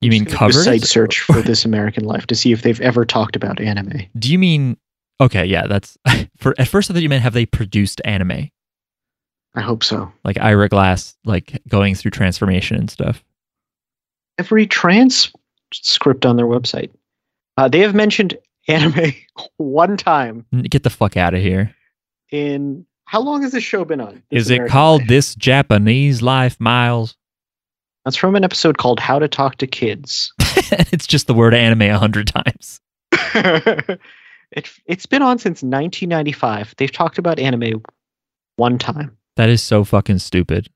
You 0.00 0.10
mean 0.10 0.24
Just 0.24 0.36
gonna 0.36 0.52
do 0.52 0.58
a 0.58 0.62
covered? 0.62 0.64
Site 0.64 0.84
search 0.84 1.20
for 1.20 1.42
This 1.42 1.64
American 1.64 2.04
Life 2.04 2.26
to 2.26 2.34
see 2.34 2.52
if 2.52 2.62
they've 2.62 2.80
ever 2.80 3.04
talked 3.04 3.36
about 3.36 3.60
anime. 3.60 4.02
Do 4.18 4.32
you 4.32 4.38
mean? 4.38 4.76
Okay, 5.20 5.44
yeah, 5.44 5.66
that's 5.66 5.96
for. 6.36 6.54
At 6.58 6.68
first, 6.68 6.90
I 6.90 6.94
thought 6.94 7.02
you 7.02 7.08
meant 7.08 7.22
have 7.22 7.34
they 7.34 7.46
produced 7.46 8.00
anime, 8.04 8.50
I 9.54 9.60
hope 9.60 9.84
so. 9.84 10.12
like 10.24 10.38
Ira 10.38 10.68
Glass, 10.68 11.16
like 11.24 11.60
going 11.68 11.94
through 11.94 12.10
transformation 12.10 12.76
and 12.76 12.90
stuff. 12.90 13.22
Every 14.38 14.66
transcript 14.66 16.26
on 16.26 16.36
their 16.36 16.46
website. 16.46 16.90
Uh, 17.56 17.68
they 17.68 17.78
have 17.80 17.94
mentioned 17.94 18.36
anime 18.68 19.12
one 19.58 19.96
time 19.96 20.46
Get 20.70 20.82
the 20.84 20.90
fuck 20.90 21.16
out 21.18 21.34
of 21.34 21.40
here. 21.40 21.74
in 22.32 22.86
how 23.06 23.20
long 23.20 23.42
has 23.42 23.52
this 23.52 23.62
show 23.62 23.84
been 23.84 24.00
on? 24.00 24.22
Is 24.30 24.50
it 24.50 24.54
American 24.54 24.72
called 24.72 25.00
Life? 25.02 25.08
This 25.08 25.34
Japanese 25.34 26.22
Life, 26.22 26.58
Miles? 26.58 27.16
That's 28.04 28.16
from 28.16 28.34
an 28.34 28.44
episode 28.44 28.78
called 28.78 28.98
How 28.98 29.18
to 29.18 29.28
Talk 29.28 29.56
to 29.56 29.66
Kids. 29.66 30.32
it's 30.90 31.06
just 31.06 31.26
the 31.26 31.34
word 31.34 31.54
anime 31.54 31.82
a 31.82 31.98
hundred 31.98 32.26
times. 32.26 32.80
It, 34.54 34.70
it's 34.86 35.06
been 35.06 35.22
on 35.22 35.38
since 35.38 35.62
1995. 35.62 36.74
They've 36.78 36.90
talked 36.90 37.18
about 37.18 37.38
anime 37.38 37.82
one 38.56 38.78
time. 38.78 39.16
That 39.36 39.48
is 39.48 39.62
so 39.62 39.84
fucking 39.84 40.20
stupid. 40.20 40.68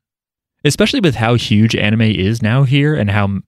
Especially 0.65 0.99
with 0.99 1.15
how 1.15 1.35
huge 1.35 1.75
anime 1.75 2.01
is 2.01 2.41
now 2.41 2.63
here 2.63 2.93
and 2.93 3.09
how 3.09 3.39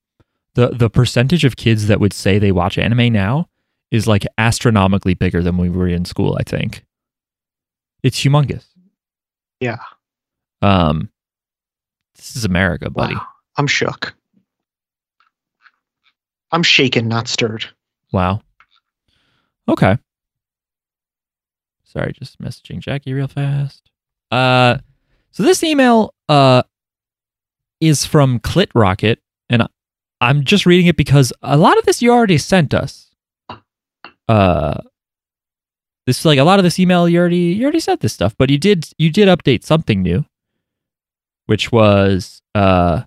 the 0.56 0.70
the 0.70 0.90
percentage 0.90 1.44
of 1.44 1.58
kids 1.58 1.88
that 1.88 2.00
would 2.00 2.14
say 2.14 2.40
they 2.40 2.54
watch 2.54 2.78
anime 2.78 3.12
now 3.12 3.50
is 3.92 4.08
like 4.08 4.26
astronomically 4.38 5.14
bigger 5.14 5.44
than 5.44 5.58
we 5.58 5.70
were 5.70 5.88
in 5.88 6.06
school, 6.06 6.38
I 6.40 6.44
think. 6.44 6.86
It's 8.04 8.24
humongous. 8.24 8.66
Yeah. 9.60 9.80
Um 10.62 11.10
this 12.16 12.38
is 12.38 12.46
America, 12.46 12.90
buddy. 12.90 13.16
Wow. 13.16 13.28
I'm 13.58 13.68
shook. 13.68 14.14
I'm 16.54 16.64
shaken, 16.64 17.10
not 17.10 17.28
stirred. 17.28 17.66
Wow. 18.14 18.42
Okay. 19.68 19.98
Sorry, 21.92 22.14
just 22.14 22.40
messaging 22.42 22.80
Jackie 22.80 23.14
real 23.14 23.28
fast. 23.28 23.92
Uh 24.32 24.78
so 25.32 25.44
this 25.44 25.64
email 25.64 26.14
uh 26.30 26.64
is 27.80 28.06
from 28.06 28.40
Clit 28.40 28.70
Rocket 28.74 29.20
and 29.50 29.68
I'm 30.22 30.44
just 30.44 30.66
reading 30.66 30.88
it 30.88 30.96
because 30.96 31.34
a 31.42 31.58
lot 31.58 31.78
of 31.78 31.86
this 31.86 32.02
you 32.02 32.12
already 32.12 32.38
sent 32.38 32.74
us. 32.74 33.14
Uh 34.28 34.80
this 36.08 36.20
is 36.20 36.26
like 36.26 36.40
a 36.40 36.44
lot 36.44 36.60
of 36.60 36.64
this 36.64 36.80
email 36.80 37.10
you 37.10 37.20
already 37.20 37.38
you 37.38 37.64
already 37.64 37.80
said 37.80 38.00
this 38.00 38.14
stuff, 38.14 38.36
but 38.38 38.50
you 38.50 38.58
did 38.58 38.90
you 38.98 39.10
did 39.10 39.28
update 39.28 39.64
something 39.64 40.02
new, 40.02 40.26
which 41.48 41.72
was 41.72 42.42
uh 42.56 43.04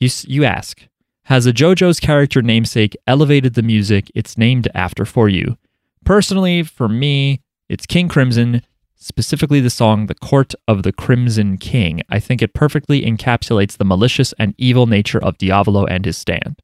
you 0.00 0.08
you 0.26 0.44
ask 0.44 0.88
has 1.24 1.46
a 1.46 1.52
JoJo's 1.52 2.00
character 2.00 2.40
namesake 2.40 2.96
elevated 3.06 3.52
the 3.54 3.62
music 3.62 4.10
it's 4.14 4.38
named 4.38 4.66
after 4.74 5.04
for 5.04 5.28
you? 5.28 5.58
Personally, 6.04 6.62
for 6.62 6.88
me, 6.88 7.42
it's 7.68 7.86
King 7.86 8.08
Crimson, 8.08 8.62
specifically 8.96 9.60
the 9.60 9.70
song 9.70 10.06
The 10.06 10.14
Court 10.14 10.54
of 10.66 10.82
the 10.82 10.92
Crimson 10.92 11.58
King. 11.58 12.02
I 12.08 12.18
think 12.18 12.42
it 12.42 12.54
perfectly 12.54 13.02
encapsulates 13.02 13.76
the 13.76 13.84
malicious 13.84 14.32
and 14.38 14.54
evil 14.58 14.86
nature 14.86 15.22
of 15.22 15.38
Diavolo 15.38 15.84
and 15.84 16.04
his 16.04 16.16
stand. 16.16 16.60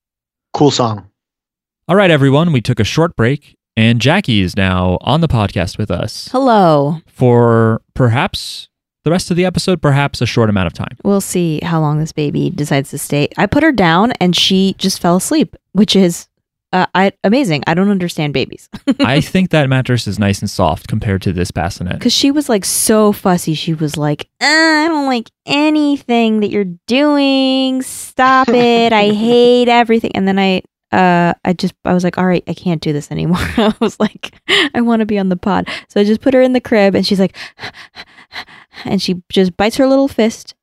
Cool 0.52 0.70
song. 0.70 1.10
All 1.88 1.96
right, 1.96 2.10
everyone, 2.10 2.52
we 2.52 2.60
took 2.62 2.80
a 2.80 2.84
short 2.84 3.14
break, 3.16 3.56
and 3.76 4.00
Jackie 4.00 4.40
is 4.40 4.56
now 4.56 4.96
on 5.02 5.20
the 5.20 5.28
podcast 5.28 5.76
with 5.76 5.90
us 5.90 6.28
Hello. 6.32 6.98
for 7.06 7.82
perhaps 7.92 8.68
the 9.02 9.10
rest 9.10 9.30
of 9.30 9.36
the 9.36 9.44
episode, 9.44 9.82
perhaps 9.82 10.22
a 10.22 10.26
short 10.26 10.48
amount 10.48 10.66
of 10.66 10.72
time. 10.72 10.96
We'll 11.04 11.20
see 11.20 11.60
how 11.62 11.80
long 11.80 11.98
this 11.98 12.12
baby 12.12 12.48
decides 12.48 12.88
to 12.90 12.98
stay. 12.98 13.28
I 13.36 13.44
put 13.44 13.62
her 13.62 13.72
down 13.72 14.12
and 14.12 14.34
she 14.34 14.74
just 14.78 15.00
fell 15.02 15.16
asleep, 15.16 15.56
which 15.72 15.94
is 15.94 16.26
uh, 16.74 16.86
I, 16.94 17.12
amazing. 17.22 17.62
I 17.66 17.72
don't 17.74 17.88
understand 17.88 18.34
babies 18.34 18.68
I 19.00 19.20
think 19.20 19.50
that 19.50 19.68
mattress 19.68 20.06
is 20.06 20.18
nice 20.18 20.40
and 20.40 20.50
soft 20.50 20.88
compared 20.88 21.22
to 21.22 21.32
this 21.32 21.50
bassinet. 21.50 21.98
because 21.98 22.12
she 22.12 22.30
was 22.30 22.48
like 22.48 22.64
so 22.64 23.12
fussy. 23.12 23.54
She 23.54 23.72
was 23.74 23.96
like, 23.96 24.28
uh, 24.40 24.44
I 24.46 24.88
don't 24.88 25.06
like 25.06 25.30
anything 25.46 26.40
that 26.40 26.50
you're 26.50 26.72
doing. 26.86 27.80
Stop 27.82 28.48
it. 28.50 28.92
I 28.92 29.10
hate 29.10 29.68
everything. 29.68 30.10
And 30.14 30.26
then 30.28 30.38
I, 30.38 30.62
uh, 30.92 31.34
I 31.44 31.52
just, 31.52 31.74
I 31.84 31.94
was 31.94 32.04
like, 32.04 32.18
all 32.18 32.26
right, 32.26 32.44
I 32.48 32.54
can't 32.54 32.80
do 32.82 32.92
this 32.92 33.10
anymore. 33.10 33.38
I 33.56 33.74
was 33.80 33.98
like, 34.00 34.34
I 34.74 34.80
want 34.80 35.00
to 35.00 35.06
be 35.06 35.18
on 35.18 35.28
the 35.28 35.36
pod. 35.36 35.68
So 35.88 36.00
I 36.00 36.04
just 36.04 36.20
put 36.20 36.34
her 36.34 36.42
in 36.42 36.52
the 36.52 36.60
crib 36.60 36.94
and 36.94 37.06
she's 37.06 37.20
like, 37.20 37.36
and 38.84 39.00
she 39.00 39.22
just 39.30 39.56
bites 39.56 39.76
her 39.76 39.86
little 39.86 40.08
fist. 40.08 40.54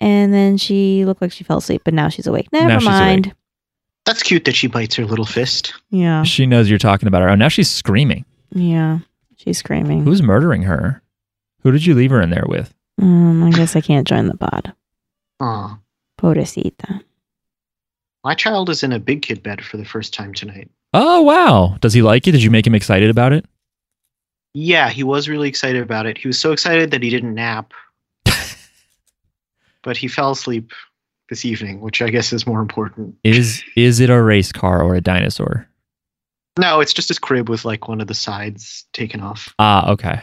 And 0.00 0.32
then 0.32 0.58
she 0.58 1.04
looked 1.04 1.22
like 1.22 1.32
she 1.32 1.42
fell 1.44 1.58
asleep, 1.58 1.82
but 1.84 1.94
now 1.94 2.08
she's 2.08 2.26
awake. 2.26 2.48
Never 2.52 2.68
Now 2.68 2.80
mind. 2.80 3.34
That's 4.06 4.22
cute 4.22 4.44
that 4.44 4.54
she 4.54 4.68
bites 4.68 4.94
her 4.94 5.04
little 5.04 5.26
fist. 5.26 5.74
Yeah. 5.90 6.22
She 6.22 6.46
knows 6.46 6.70
you're 6.70 6.78
talking 6.78 7.08
about 7.08 7.22
her. 7.22 7.28
Oh, 7.28 7.34
now 7.34 7.48
she's 7.48 7.70
screaming. 7.70 8.24
Yeah. 8.52 9.00
She's 9.36 9.58
screaming. 9.58 10.04
Who's 10.04 10.22
murdering 10.22 10.62
her? 10.62 11.02
Who 11.62 11.72
did 11.72 11.84
you 11.84 11.94
leave 11.94 12.12
her 12.12 12.20
in 12.20 12.30
there 12.30 12.44
with? 12.46 12.72
Um, 13.02 13.42
I 13.42 13.50
guess 13.50 13.74
I 13.74 13.80
can't 13.80 14.06
join 14.06 14.28
the 14.28 14.36
pod. 14.36 14.72
Aw. 15.40 15.78
Pobrecita. 16.18 17.02
My 18.24 18.34
child 18.34 18.70
is 18.70 18.82
in 18.82 18.92
a 18.92 19.00
big 19.00 19.22
kid 19.22 19.42
bed 19.42 19.64
for 19.64 19.76
the 19.76 19.84
first 19.84 20.14
time 20.14 20.32
tonight. 20.32 20.70
Oh, 20.94 21.22
wow. 21.22 21.76
Does 21.80 21.92
he 21.92 22.02
like 22.02 22.26
it? 22.26 22.32
Did 22.32 22.42
you 22.42 22.50
make 22.50 22.66
him 22.66 22.74
excited 22.74 23.10
about 23.10 23.32
it? 23.32 23.44
Yeah, 24.54 24.88
he 24.88 25.02
was 25.02 25.28
really 25.28 25.48
excited 25.48 25.82
about 25.82 26.06
it. 26.06 26.16
He 26.16 26.28
was 26.28 26.38
so 26.38 26.52
excited 26.52 26.92
that 26.92 27.02
he 27.02 27.10
didn't 27.10 27.34
nap. 27.34 27.74
but 29.82 29.96
he 29.96 30.08
fell 30.08 30.30
asleep 30.30 30.72
this 31.28 31.44
evening, 31.44 31.80
which 31.80 32.02
I 32.02 32.10
guess 32.10 32.32
is 32.32 32.46
more 32.46 32.60
important. 32.60 33.16
Is 33.24 33.62
is 33.76 34.00
it 34.00 34.10
a 34.10 34.22
race 34.22 34.52
car 34.52 34.82
or 34.82 34.94
a 34.94 35.00
dinosaur? 35.00 35.68
No, 36.58 36.80
it's 36.80 36.94
just 36.94 37.08
his 37.08 37.18
crib 37.18 37.48
with 37.48 37.64
like 37.64 37.88
one 37.88 38.00
of 38.00 38.06
the 38.06 38.14
sides 38.14 38.86
taken 38.92 39.20
off. 39.20 39.54
Ah, 39.58 39.90
okay. 39.90 40.22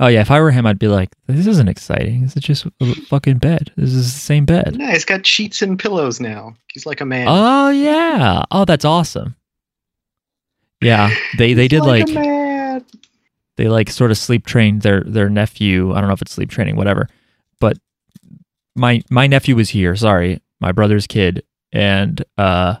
Oh 0.00 0.08
yeah, 0.08 0.20
if 0.20 0.30
I 0.30 0.40
were 0.40 0.50
him, 0.50 0.66
I'd 0.66 0.78
be 0.78 0.88
like, 0.88 1.10
"This 1.26 1.46
isn't 1.46 1.68
exciting. 1.68 2.22
This 2.22 2.36
is 2.36 2.42
just 2.42 2.66
a 2.80 2.94
fucking 3.06 3.38
bed. 3.38 3.70
This 3.76 3.92
is 3.92 4.12
the 4.12 4.18
same 4.18 4.44
bed." 4.44 4.76
Yeah, 4.78 4.92
he's 4.92 5.04
got 5.04 5.26
sheets 5.26 5.62
and 5.62 5.78
pillows 5.78 6.20
now. 6.20 6.56
He's 6.72 6.86
like 6.86 7.00
a 7.00 7.06
man. 7.06 7.26
Oh 7.28 7.70
yeah. 7.70 8.42
Oh, 8.50 8.64
that's 8.64 8.84
awesome. 8.84 9.36
Yeah, 10.80 11.14
they 11.38 11.54
they 11.54 11.68
did 11.68 11.82
like 11.82 12.08
man. 12.08 12.84
they 13.56 13.68
like 13.68 13.90
sort 13.90 14.10
of 14.10 14.18
sleep 14.18 14.44
trained 14.44 14.82
their 14.82 15.02
their 15.02 15.30
nephew. 15.30 15.92
I 15.92 16.00
don't 16.00 16.08
know 16.08 16.14
if 16.14 16.22
it's 16.22 16.32
sleep 16.32 16.50
training, 16.50 16.74
whatever. 16.76 17.08
My 18.74 19.02
my 19.10 19.26
nephew 19.26 19.56
was 19.56 19.70
here. 19.70 19.94
Sorry, 19.96 20.40
my 20.60 20.72
brother's 20.72 21.06
kid, 21.06 21.44
and 21.72 22.24
uh, 22.38 22.76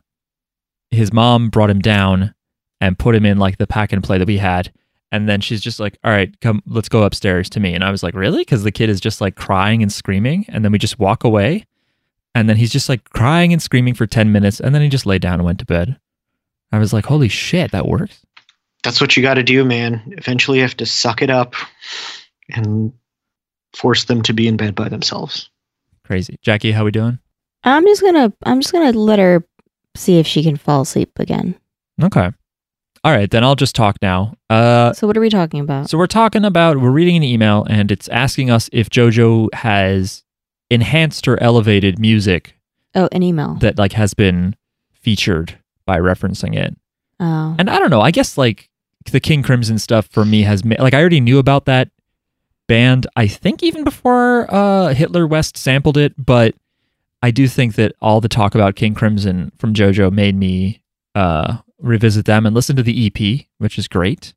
his 0.90 1.12
mom 1.12 1.50
brought 1.50 1.70
him 1.70 1.80
down 1.80 2.34
and 2.80 2.98
put 2.98 3.14
him 3.14 3.26
in 3.26 3.38
like 3.38 3.58
the 3.58 3.66
pack 3.66 3.92
and 3.92 4.02
play 4.02 4.18
that 4.18 4.26
we 4.26 4.38
had. 4.38 4.72
And 5.10 5.28
then 5.28 5.42
she's 5.42 5.60
just 5.60 5.78
like, 5.78 5.98
"All 6.02 6.10
right, 6.10 6.38
come, 6.40 6.62
let's 6.66 6.88
go 6.88 7.02
upstairs 7.02 7.50
to 7.50 7.60
me." 7.60 7.74
And 7.74 7.84
I 7.84 7.90
was 7.90 8.02
like, 8.02 8.14
"Really?" 8.14 8.40
Because 8.40 8.62
the 8.62 8.72
kid 8.72 8.88
is 8.88 9.00
just 9.00 9.20
like 9.20 9.36
crying 9.36 9.82
and 9.82 9.92
screaming, 9.92 10.46
and 10.48 10.64
then 10.64 10.72
we 10.72 10.78
just 10.78 10.98
walk 10.98 11.24
away, 11.24 11.66
and 12.34 12.48
then 12.48 12.56
he's 12.56 12.72
just 12.72 12.88
like 12.88 13.04
crying 13.10 13.52
and 13.52 13.60
screaming 13.60 13.94
for 13.94 14.06
ten 14.06 14.32
minutes, 14.32 14.58
and 14.60 14.74
then 14.74 14.80
he 14.80 14.88
just 14.88 15.04
lay 15.06 15.18
down 15.18 15.34
and 15.34 15.44
went 15.44 15.58
to 15.58 15.66
bed. 15.66 15.98
I 16.72 16.78
was 16.78 16.94
like, 16.94 17.04
"Holy 17.04 17.28
shit, 17.28 17.72
that 17.72 17.86
works!" 17.86 18.24
That's 18.82 19.00
what 19.00 19.16
you 19.16 19.22
got 19.22 19.34
to 19.34 19.42
do, 19.42 19.64
man. 19.64 20.14
Eventually, 20.16 20.58
you 20.58 20.64
have 20.64 20.76
to 20.78 20.86
suck 20.86 21.20
it 21.20 21.30
up 21.30 21.54
and 22.48 22.92
force 23.76 24.04
them 24.04 24.22
to 24.22 24.32
be 24.32 24.48
in 24.48 24.56
bed 24.56 24.74
by 24.74 24.88
themselves. 24.88 25.50
Crazy, 26.12 26.36
Jackie. 26.42 26.72
How 26.72 26.84
we 26.84 26.90
doing? 26.90 27.20
I'm 27.64 27.86
just 27.86 28.02
gonna 28.02 28.30
I'm 28.42 28.60
just 28.60 28.70
gonna 28.70 28.92
let 28.92 29.18
her 29.18 29.46
see 29.96 30.18
if 30.18 30.26
she 30.26 30.42
can 30.42 30.58
fall 30.58 30.82
asleep 30.82 31.18
again. 31.18 31.54
Okay. 32.02 32.30
All 33.02 33.12
right, 33.12 33.30
then 33.30 33.42
I'll 33.42 33.54
just 33.54 33.74
talk 33.74 33.96
now. 34.02 34.34
Uh, 34.50 34.92
So 34.92 35.06
what 35.06 35.16
are 35.16 35.22
we 35.22 35.30
talking 35.30 35.60
about? 35.60 35.88
so 35.88 35.96
we're 35.96 36.06
talking 36.06 36.44
about 36.44 36.78
we're 36.82 36.90
reading 36.90 37.16
an 37.16 37.22
email 37.22 37.64
and 37.70 37.90
it's 37.90 38.08
asking 38.08 38.50
us 38.50 38.68
if 38.74 38.90
JoJo 38.90 39.54
has 39.54 40.22
enhanced 40.68 41.26
or 41.26 41.42
elevated 41.42 41.98
music 41.98 42.58
oh, 42.94 43.08
an 43.10 43.22
email. 43.22 43.54
that 43.62 43.78
like 43.78 43.92
has 43.92 44.12
been 44.12 44.54
featured 44.92 45.58
by 45.86 45.98
referencing 45.98 46.54
it. 46.54 46.76
oh. 47.20 47.56
And 47.58 47.70
I 47.70 47.78
don't 47.78 47.88
know. 47.88 48.02
I 48.02 48.10
guess 48.10 48.36
like 48.36 48.68
the 49.10 49.18
King 49.18 49.42
Crimson 49.42 49.78
stuff 49.78 50.08
for 50.10 50.26
me 50.26 50.42
has 50.42 50.62
like 50.62 50.92
I 50.92 51.00
already 51.00 51.20
knew 51.20 51.38
about 51.38 51.64
that 51.64 51.88
band. 52.68 53.06
I 53.16 53.26
think 53.26 53.62
even 53.62 53.84
before 53.84 54.46
uh, 54.52 54.94
Hitler 54.94 55.26
West 55.26 55.56
sampled 55.56 55.96
it, 55.96 56.14
but 56.16 56.54
I 57.22 57.30
do 57.30 57.46
think 57.48 57.74
that 57.76 57.94
all 58.00 58.20
the 58.20 58.28
talk 58.28 58.54
about 58.54 58.76
King 58.76 58.94
Crimson 58.94 59.52
from 59.58 59.74
JoJo 59.74 60.10
made 60.12 60.34
me 60.36 60.82
uh, 61.14 61.58
revisit 61.78 62.24
them 62.26 62.46
and 62.46 62.54
listen 62.54 62.76
to 62.76 62.82
the 62.82 63.06
EP, 63.06 63.46
which 63.58 63.78
is 63.78 63.88
great. 63.88 64.34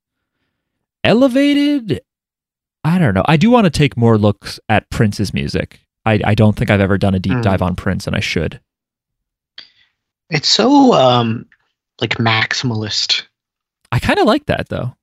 Elevated, 1.03 2.01
I 2.83 2.97
don't 2.97 3.13
know. 3.13 3.25
I 3.27 3.37
do 3.37 3.49
want 3.49 3.65
to 3.65 3.69
take 3.71 3.95
more 3.97 4.17
looks 4.17 4.59
at 4.69 4.89
Prince's 4.89 5.33
music. 5.33 5.79
I, 6.05 6.19
I 6.23 6.35
don't 6.35 6.55
think 6.55 6.69
I've 6.69 6.81
ever 6.81 6.97
done 6.97 7.15
a 7.15 7.19
deep 7.19 7.33
Hmm. 7.33 7.41
dive 7.41 7.61
on 7.61 7.75
Prince, 7.75 8.05
and 8.07 8.15
I 8.15 8.19
should. 8.19 8.59
It's 10.29 10.49
so 10.49 10.93
um 10.93 11.45
like 12.01 12.15
maximalist. 12.15 13.23
I 13.91 13.99
kind 13.99 14.19
of 14.19 14.25
like 14.25 14.47
that 14.47 14.69
though. 14.69 14.95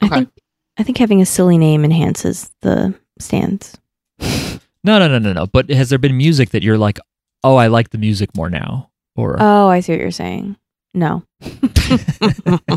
I 0.00 0.06
okay. 0.06 0.14
think 0.14 0.30
I 0.78 0.82
think 0.84 0.96
having 0.98 1.20
a 1.20 1.26
silly 1.26 1.58
name 1.58 1.84
enhances 1.84 2.50
the 2.62 2.94
stands. 3.18 3.76
No, 4.84 4.98
no, 5.00 5.08
no, 5.08 5.18
no, 5.18 5.32
no. 5.32 5.46
But 5.46 5.68
has 5.70 5.90
there 5.90 5.98
been 5.98 6.16
music 6.16 6.50
that 6.50 6.62
you're 6.62 6.78
like, 6.78 7.00
oh, 7.42 7.56
I 7.56 7.66
like 7.66 7.90
the 7.90 7.98
music 7.98 8.34
more 8.36 8.48
now? 8.48 8.90
Or 9.16 9.36
Oh, 9.38 9.66
I 9.68 9.80
see 9.80 9.92
what 9.92 10.00
you're 10.00 10.12
saying. 10.12 10.56
No. 10.94 11.24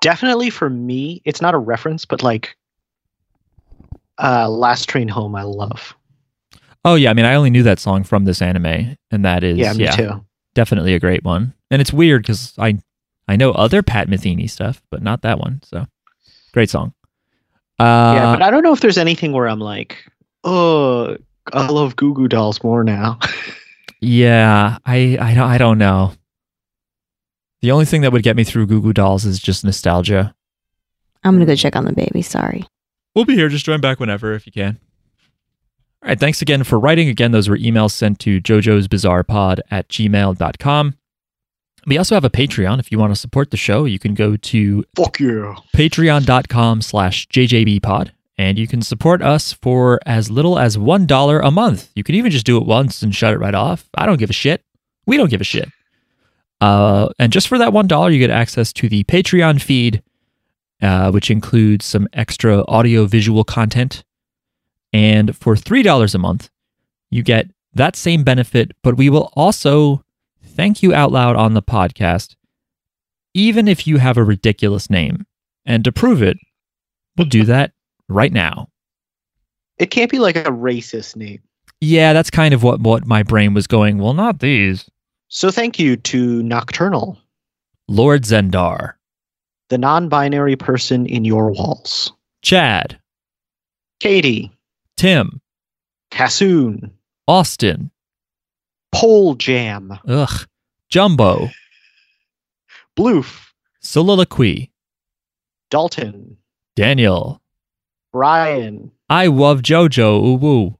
Definitely 0.00 0.50
for 0.50 0.68
me, 0.68 1.20
it's 1.24 1.40
not 1.40 1.54
a 1.54 1.58
reference, 1.58 2.04
but 2.04 2.22
like 2.22 2.56
uh 4.18 4.48
Last 4.48 4.88
Train 4.88 5.08
Home 5.08 5.34
I 5.36 5.42
love. 5.42 5.94
oh 6.84 6.94
yeah, 6.96 7.10
I 7.10 7.14
mean, 7.14 7.24
I 7.26 7.34
only 7.34 7.50
knew 7.50 7.62
that 7.62 7.78
song 7.78 8.02
from 8.04 8.24
this 8.24 8.42
anime, 8.42 8.96
and 9.10 9.24
that 9.24 9.44
is 9.44 9.58
Yeah, 9.58 9.72
yeah, 9.74 9.90
me 9.90 9.96
too. 9.96 10.24
definitely 10.54 10.94
a 10.94 11.00
great 11.00 11.24
one. 11.24 11.54
And 11.70 11.80
it's 11.80 11.92
weird 11.92 12.22
because 12.22 12.54
I 12.58 12.78
I 13.28 13.36
know 13.36 13.52
other 13.52 13.82
Pat 13.82 14.08
Metheny 14.08 14.50
stuff, 14.50 14.82
but 14.90 15.02
not 15.02 15.22
that 15.22 15.38
one. 15.38 15.60
So 15.64 15.86
great 16.52 16.70
song. 16.70 16.92
Uh, 17.78 18.12
yeah, 18.14 18.32
but 18.32 18.42
I 18.42 18.50
don't 18.50 18.62
know 18.62 18.72
if 18.72 18.80
there's 18.80 18.98
anything 18.98 19.32
where 19.32 19.48
I'm 19.48 19.60
like, 19.60 20.04
oh, 20.44 21.16
I 21.52 21.66
love 21.68 21.96
Goo 21.96 22.14
Goo 22.14 22.28
Dolls 22.28 22.62
more 22.62 22.84
now. 22.84 23.18
yeah, 24.00 24.78
I 24.84 25.16
I 25.20 25.34
don't 25.34 25.48
I 25.48 25.58
don't 25.58 25.78
know. 25.78 26.12
The 27.62 27.72
only 27.72 27.84
thing 27.84 28.02
that 28.02 28.12
would 28.12 28.22
get 28.22 28.36
me 28.36 28.44
through 28.44 28.66
Goo 28.66 28.80
Goo 28.80 28.92
Dolls 28.92 29.24
is 29.24 29.38
just 29.38 29.64
nostalgia. 29.64 30.34
I'm 31.24 31.34
gonna 31.34 31.46
go 31.46 31.54
check 31.54 31.76
on 31.76 31.84
the 31.84 31.92
baby. 31.92 32.22
Sorry. 32.22 32.66
We'll 33.14 33.24
be 33.24 33.34
here. 33.34 33.48
Just 33.48 33.64
join 33.64 33.80
back 33.80 33.98
whenever 33.98 34.34
if 34.34 34.46
you 34.46 34.52
can. 34.52 34.78
All 36.02 36.08
right. 36.08 36.20
Thanks 36.20 36.40
again 36.40 36.64
for 36.64 36.78
writing. 36.78 37.08
Again, 37.08 37.32
those 37.32 37.48
were 37.48 37.58
emails 37.58 37.92
sent 37.92 38.18
to 38.20 38.40
jojo's 38.40 38.88
bizarre 38.88 39.24
pod 39.24 39.60
at 39.70 39.88
gmail.com. 39.88 40.94
We 41.86 41.98
also 41.98 42.14
have 42.14 42.24
a 42.24 42.30
Patreon. 42.30 42.78
If 42.78 42.92
you 42.92 42.98
want 42.98 43.12
to 43.12 43.20
support 43.20 43.50
the 43.50 43.56
show, 43.56 43.84
you 43.84 43.98
can 43.98 44.14
go 44.14 44.36
to 44.36 44.84
Fuck 44.96 45.20
yeah. 45.20 45.56
patreon.com 45.74 46.82
slash 46.82 47.26
jjbpod 47.28 48.10
and 48.40 48.58
you 48.58 48.66
can 48.66 48.80
support 48.80 49.20
us 49.20 49.52
for 49.52 50.00
as 50.06 50.30
little 50.30 50.58
as 50.58 50.78
$1 50.78 51.40
a 51.44 51.50
month. 51.50 51.90
You 51.94 52.02
can 52.02 52.14
even 52.14 52.30
just 52.30 52.46
do 52.46 52.56
it 52.56 52.64
once 52.64 53.02
and 53.02 53.14
shut 53.14 53.34
it 53.34 53.38
right 53.38 53.54
off. 53.54 53.88
I 53.94 54.06
don't 54.06 54.18
give 54.18 54.30
a 54.30 54.32
shit. 54.32 54.64
We 55.06 55.18
don't 55.18 55.28
give 55.28 55.42
a 55.42 55.44
shit. 55.44 55.68
Uh, 56.60 57.10
and 57.18 57.32
just 57.32 57.48
for 57.48 57.58
that 57.58 57.72
$1, 57.72 58.12
you 58.12 58.18
get 58.18 58.30
access 58.30 58.72
to 58.74 58.88
the 58.88 59.04
Patreon 59.04 59.60
feed, 59.60 60.02
uh, 60.80 61.10
which 61.10 61.30
includes 61.30 61.84
some 61.84 62.08
extra 62.14 62.64
audio 62.66 63.04
visual 63.04 63.44
content. 63.44 64.04
And 64.92 65.36
for 65.36 65.54
$3 65.54 66.14
a 66.14 66.18
month, 66.18 66.48
you 67.10 67.22
get 67.22 67.50
that 67.74 67.94
same 67.94 68.24
benefit, 68.24 68.72
but 68.82 68.96
we 68.96 69.10
will 69.10 69.30
also 69.34 70.02
thank 70.60 70.82
you 70.82 70.92
out 70.92 71.10
loud 71.10 71.36
on 71.36 71.54
the 71.54 71.62
podcast, 71.62 72.36
even 73.32 73.66
if 73.66 73.86
you 73.86 73.96
have 73.96 74.18
a 74.18 74.22
ridiculous 74.22 74.90
name. 74.90 75.24
And 75.64 75.82
to 75.84 75.90
prove 75.90 76.22
it, 76.22 76.36
we'll 77.16 77.28
do 77.28 77.44
that 77.44 77.72
right 78.10 78.30
now. 78.30 78.68
It 79.78 79.90
can't 79.90 80.10
be 80.10 80.18
like 80.18 80.36
a 80.36 80.50
racist 80.50 81.16
name. 81.16 81.40
Yeah, 81.80 82.12
that's 82.12 82.28
kind 82.28 82.52
of 82.52 82.62
what, 82.62 82.80
what 82.80 83.06
my 83.06 83.22
brain 83.22 83.54
was 83.54 83.66
going. 83.66 83.96
Well, 83.96 84.12
not 84.12 84.40
these. 84.40 84.86
So 85.28 85.50
thank 85.50 85.78
you 85.78 85.96
to 85.96 86.42
Nocturnal, 86.42 87.16
Lord 87.88 88.24
Zendar, 88.24 88.92
the 89.70 89.78
non-binary 89.78 90.56
person 90.56 91.06
in 91.06 91.24
your 91.24 91.50
walls. 91.50 92.12
Chad, 92.42 93.00
Katie, 93.98 94.52
Tim, 94.98 95.40
Cassoon, 96.10 96.92
Austin, 97.26 97.90
Pole 98.92 99.36
Jam, 99.36 99.98
ugh, 100.06 100.46
Jumbo, 100.90 101.48
Bloof, 102.98 103.52
Soliloquy, 103.80 104.72
Dalton, 105.70 106.36
Daniel, 106.76 107.40
Brian, 108.12 108.90
I 109.08 109.26
love 109.26 109.62
JoJo, 109.62 110.22
ooh 110.24 110.34
woo, 110.34 110.78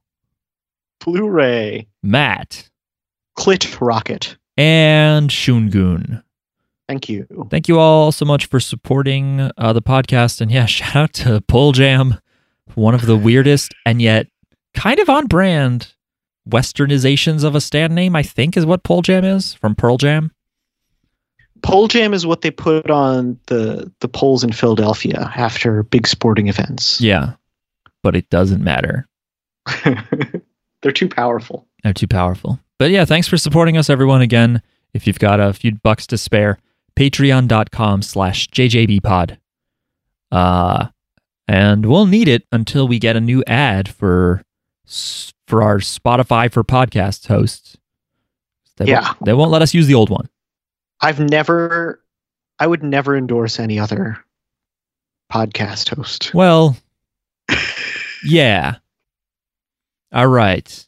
Blu-ray, 1.05 1.87
Matt, 2.03 2.69
Clit 3.39 3.81
Rocket. 3.81 4.37
and 4.57 5.31
Shungun. 5.31 6.23
Thank 6.89 7.09
you. 7.09 7.27
Thank 7.51 7.69
you 7.69 7.79
all 7.79 8.11
so 8.11 8.25
much 8.25 8.47
for 8.47 8.59
supporting 8.59 9.49
uh, 9.57 9.73
the 9.73 9.81
podcast. 9.81 10.41
And 10.41 10.51
yeah, 10.51 10.67
shout 10.67 10.97
out 10.97 11.13
to 11.15 11.41
Pull 11.43 11.71
Jam, 11.71 12.19
one 12.75 12.95
of 12.97 13.07
the 13.07 13.17
weirdest 13.17 13.73
and 13.87 14.03
yet 14.03 14.27
kind 14.75 14.99
of 14.99 15.09
on 15.09 15.27
brand 15.29 15.95
westernizations 16.49 17.45
of 17.45 17.55
a 17.55 17.61
stand 17.61 17.95
name, 17.95 18.17
I 18.17 18.23
think 18.23 18.57
is 18.57 18.67
what 18.67 18.83
Pull 18.83 19.03
Jam 19.03 19.25
is 19.25 19.55
from 19.55 19.75
Pearl 19.75 19.97
Jam. 19.97 20.33
Pole 21.63 21.89
Jam 21.89 22.15
is 22.15 22.27
what 22.27 22.41
they 22.41 22.51
put 22.51 22.91
on 22.91 23.39
the 23.47 23.91
the 24.01 24.09
poles 24.09 24.43
in 24.43 24.53
Philadelphia 24.53 25.31
after 25.37 25.83
big 25.83 26.07
sporting 26.07 26.49
events. 26.49 27.01
Yeah, 27.01 27.35
but 28.03 28.17
it 28.17 28.31
doesn't 28.31 28.65
matter. 28.65 29.07
They're 30.83 30.93
too 30.93 31.09
powerful. 31.09 31.67
They're 31.83 31.93
too 31.93 32.09
powerful. 32.09 32.59
But 32.79 32.91
yeah, 32.91 33.05
thanks 33.05 33.29
for 33.29 33.37
supporting 33.37 33.77
us, 33.77 33.91
everyone. 33.91 34.23
Again, 34.23 34.63
if 34.95 35.07
you've 35.07 35.19
got 35.19 35.39
a 35.39 35.53
few 35.53 35.75
bucks 35.75 36.07
to 36.09 36.19
spare, 36.19 36.59
patreon.com 36.97 38.03
slash 38.03 38.49
jjbpod. 38.49 39.37
Uh, 40.33 40.89
and 41.47 41.87
we'll 41.87 42.07
need 42.07 42.29
it 42.29 42.47
until 42.53 42.89
we 42.89 42.99
get 42.99 43.17
a 43.17 43.21
new 43.21 43.45
ad 43.47 43.89
for 43.89 44.43
for 45.47 45.63
our 45.63 45.79
Spotify 45.79 46.51
for 46.51 46.65
podcast 46.65 47.27
hosts. 47.29 47.77
They 48.77 48.87
Yeah. 48.87 49.03
Won't, 49.03 49.25
they 49.25 49.33
won't 49.33 49.51
let 49.51 49.63
us 49.63 49.75
use 49.75 49.87
the 49.87 49.95
old 49.95 50.11
one. 50.11 50.29
I've 51.01 51.21
never 51.21 52.03
I 52.59 52.67
would 52.67 52.83
never 52.83 53.17
endorse 53.17 53.59
any 53.59 53.79
other 53.79 54.23
podcast 55.33 55.95
host. 55.97 56.35
Well, 56.35 56.77
yeah. 58.25 58.77
All 60.13 60.27
right. 60.27 60.87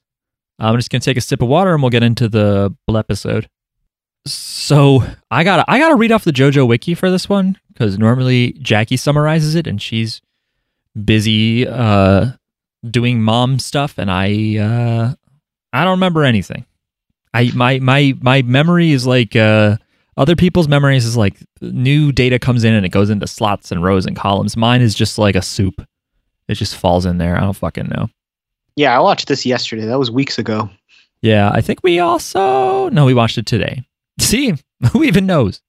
I'm 0.58 0.76
just 0.76 0.90
going 0.90 1.00
to 1.00 1.04
take 1.04 1.16
a 1.16 1.22
sip 1.22 1.42
of 1.42 1.48
water 1.48 1.72
and 1.72 1.82
we'll 1.82 1.90
get 1.90 2.02
into 2.02 2.28
the 2.28 2.74
episode. 2.94 3.48
So 4.26 5.02
I 5.30 5.42
gotta 5.42 5.64
I 5.68 5.80
gotta 5.80 5.96
read 5.96 6.12
off 6.12 6.22
the 6.22 6.30
JoJo 6.30 6.68
wiki 6.68 6.94
for 6.94 7.10
this 7.10 7.28
one 7.28 7.58
because 7.72 7.98
normally 7.98 8.52
Jackie 8.60 8.96
summarizes 8.96 9.56
it 9.56 9.66
and 9.66 9.82
she's 9.82 10.22
busy 11.04 11.66
uh, 11.66 12.30
doing 12.88 13.22
mom 13.22 13.58
stuff 13.58 13.98
and 13.98 14.10
I 14.10 14.58
uh, 14.58 15.14
I 15.72 15.84
don't 15.84 15.92
remember 15.92 16.24
anything. 16.24 16.66
I 17.34 17.50
my 17.54 17.78
my 17.78 18.14
my 18.20 18.42
memory 18.42 18.92
is 18.92 19.06
like 19.06 19.34
uh, 19.36 19.76
other 20.16 20.36
people's 20.36 20.68
memories 20.68 21.04
is 21.04 21.16
like 21.16 21.36
new 21.60 22.12
data 22.12 22.38
comes 22.38 22.64
in 22.64 22.74
and 22.74 22.84
it 22.84 22.90
goes 22.90 23.10
into 23.10 23.26
slots 23.26 23.72
and 23.72 23.82
rows 23.82 24.06
and 24.06 24.16
columns. 24.16 24.56
Mine 24.56 24.82
is 24.82 24.94
just 24.94 25.18
like 25.18 25.34
a 25.34 25.42
soup. 25.42 25.86
It 26.48 26.54
just 26.54 26.76
falls 26.76 27.06
in 27.06 27.18
there. 27.18 27.36
I 27.36 27.40
don't 27.40 27.54
fucking 27.54 27.88
know. 27.88 28.08
Yeah, 28.76 28.96
I 28.96 29.00
watched 29.00 29.28
this 29.28 29.46
yesterday. 29.46 29.86
That 29.86 29.98
was 29.98 30.10
weeks 30.10 30.38
ago. 30.38 30.68
Yeah, 31.22 31.50
I 31.52 31.60
think 31.60 31.80
we 31.82 32.00
also 32.00 32.88
no, 32.90 33.06
we 33.06 33.14
watched 33.14 33.38
it 33.38 33.46
today. 33.46 33.82
See, 34.20 34.54
who 34.92 35.04
even 35.04 35.26
knows? 35.26 35.62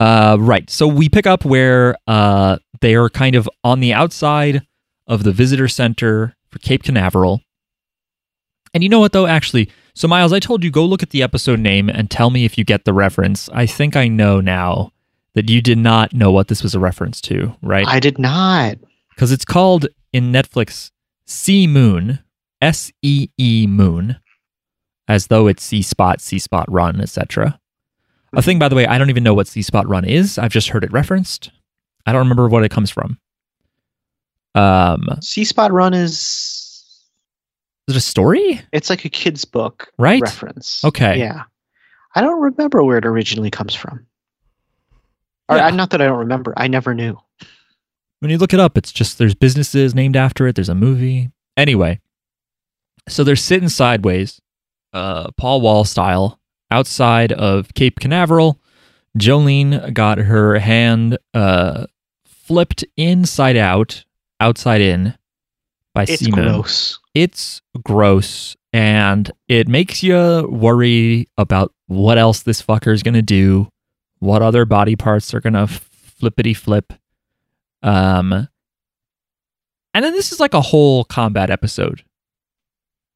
Uh, 0.00 0.36
right. 0.40 0.68
So 0.68 0.88
we 0.88 1.08
pick 1.08 1.28
up 1.28 1.44
where 1.44 1.94
uh, 2.08 2.58
they 2.80 2.96
are 2.96 3.08
kind 3.08 3.36
of 3.36 3.48
on 3.62 3.78
the 3.78 3.92
outside 3.92 4.66
of 5.12 5.24
the 5.24 5.32
visitor 5.32 5.68
center 5.68 6.34
for 6.50 6.58
Cape 6.58 6.82
Canaveral. 6.82 7.42
And 8.72 8.82
you 8.82 8.88
know 8.88 9.00
what, 9.00 9.12
though? 9.12 9.26
Actually, 9.26 9.70
so 9.94 10.08
Miles, 10.08 10.32
I 10.32 10.38
told 10.38 10.64
you 10.64 10.70
go 10.70 10.86
look 10.86 11.02
at 11.02 11.10
the 11.10 11.22
episode 11.22 11.60
name 11.60 11.90
and 11.90 12.10
tell 12.10 12.30
me 12.30 12.46
if 12.46 12.56
you 12.56 12.64
get 12.64 12.86
the 12.86 12.94
reference. 12.94 13.50
I 13.52 13.66
think 13.66 13.94
I 13.94 14.08
know 14.08 14.40
now 14.40 14.92
that 15.34 15.50
you 15.50 15.60
did 15.60 15.76
not 15.76 16.14
know 16.14 16.32
what 16.32 16.48
this 16.48 16.62
was 16.62 16.74
a 16.74 16.80
reference 16.80 17.20
to, 17.22 17.54
right? 17.60 17.86
I 17.86 18.00
did 18.00 18.18
not. 18.18 18.78
Because 19.10 19.32
it's 19.32 19.44
called 19.44 19.86
in 20.14 20.32
Netflix 20.32 20.90
See 21.26 21.66
Moon, 21.66 22.20
S 22.62 22.90
E 23.02 23.28
E 23.38 23.66
Moon, 23.66 24.16
as 25.08 25.26
though 25.26 25.46
it's 25.46 25.62
See 25.62 25.82
Spot, 25.82 26.22
See 26.22 26.38
Spot 26.38 26.64
Run, 26.72 27.02
etc. 27.02 27.60
A 28.34 28.40
thing, 28.40 28.58
by 28.58 28.70
the 28.70 28.76
way, 28.76 28.86
I 28.86 28.96
don't 28.96 29.10
even 29.10 29.22
know 29.22 29.34
what 29.34 29.46
See 29.46 29.60
Spot 29.60 29.86
Run 29.86 30.06
is. 30.06 30.38
I've 30.38 30.52
just 30.52 30.70
heard 30.70 30.84
it 30.84 30.92
referenced. 30.92 31.50
I 32.06 32.12
don't 32.12 32.20
remember 32.20 32.48
what 32.48 32.64
it 32.64 32.70
comes 32.70 32.90
from. 32.90 33.18
Um, 34.54 35.06
See 35.22 35.44
Spot 35.44 35.72
Run 35.72 35.94
is 35.94 36.58
is 37.88 37.96
it 37.96 37.98
a 37.98 38.00
story? 38.00 38.60
it's 38.72 38.90
like 38.90 39.04
a 39.04 39.08
kid's 39.08 39.44
book 39.44 39.90
Right. 39.98 40.20
reference. 40.22 40.84
Okay. 40.84 41.18
Yeah. 41.18 41.44
I 42.14 42.20
don't 42.20 42.40
remember 42.40 42.82
where 42.84 42.98
it 42.98 43.06
originally 43.06 43.50
comes 43.50 43.74
from. 43.74 44.06
Or 45.48 45.56
Yeah. 45.56 45.66
uh, 45.66 45.70
not 45.70 45.90
that 45.90 46.02
I 46.02 46.06
don't 46.06 46.18
remember. 46.20 46.52
I 46.56 46.68
never 46.68 46.94
knew. 46.94 47.18
When 48.20 48.30
you 48.30 48.38
look 48.38 48.52
it 48.54 48.60
up, 48.60 48.76
it's 48.78 48.92
just 48.92 49.18
there's 49.18 49.34
businesses 49.34 49.94
named 49.94 50.16
after 50.16 50.46
it. 50.46 50.54
There's 50.54 50.68
a 50.68 50.74
movie. 50.74 51.30
Anyway, 51.56 52.00
so 53.08 53.24
they're 53.24 53.34
sitting 53.36 53.68
sideways, 53.68 54.40
uh, 54.92 55.30
Paul 55.36 55.60
Wall 55.60 55.84
style, 55.84 56.38
outside 56.70 57.32
of 57.32 57.74
Cape 57.74 57.98
Canaveral. 57.98 58.60
Jolyne 59.16 59.92
got 59.92 60.18
her 60.18 60.58
hand 60.60 61.18
uh, 61.34 61.86
flipped 62.26 62.84
inside 62.96 63.56
out, 63.56 64.04
outside 64.42 64.80
in 64.80 65.14
by 65.94 66.02
It's 66.02 66.26
gross. 66.26 66.98
It's 67.14 67.60
gross, 67.82 68.56
and 68.72 69.30
it 69.48 69.68
makes 69.68 70.02
you 70.02 70.48
worry 70.50 71.28
about 71.38 71.72
what 71.86 72.18
else 72.18 72.42
this 72.42 72.62
fucker 72.62 72.92
is 72.92 73.02
gonna 73.02 73.22
do, 73.22 73.68
what 74.18 74.42
other 74.42 74.64
body 74.64 74.96
parts 74.96 75.32
are 75.34 75.40
gonna 75.40 75.66
flippity 75.66 76.54
flip. 76.54 76.92
Um, 77.82 78.48
and 79.94 80.04
then 80.04 80.12
this 80.12 80.32
is 80.32 80.40
like 80.40 80.54
a 80.54 80.60
whole 80.60 81.04
combat 81.04 81.50
episode. 81.50 82.02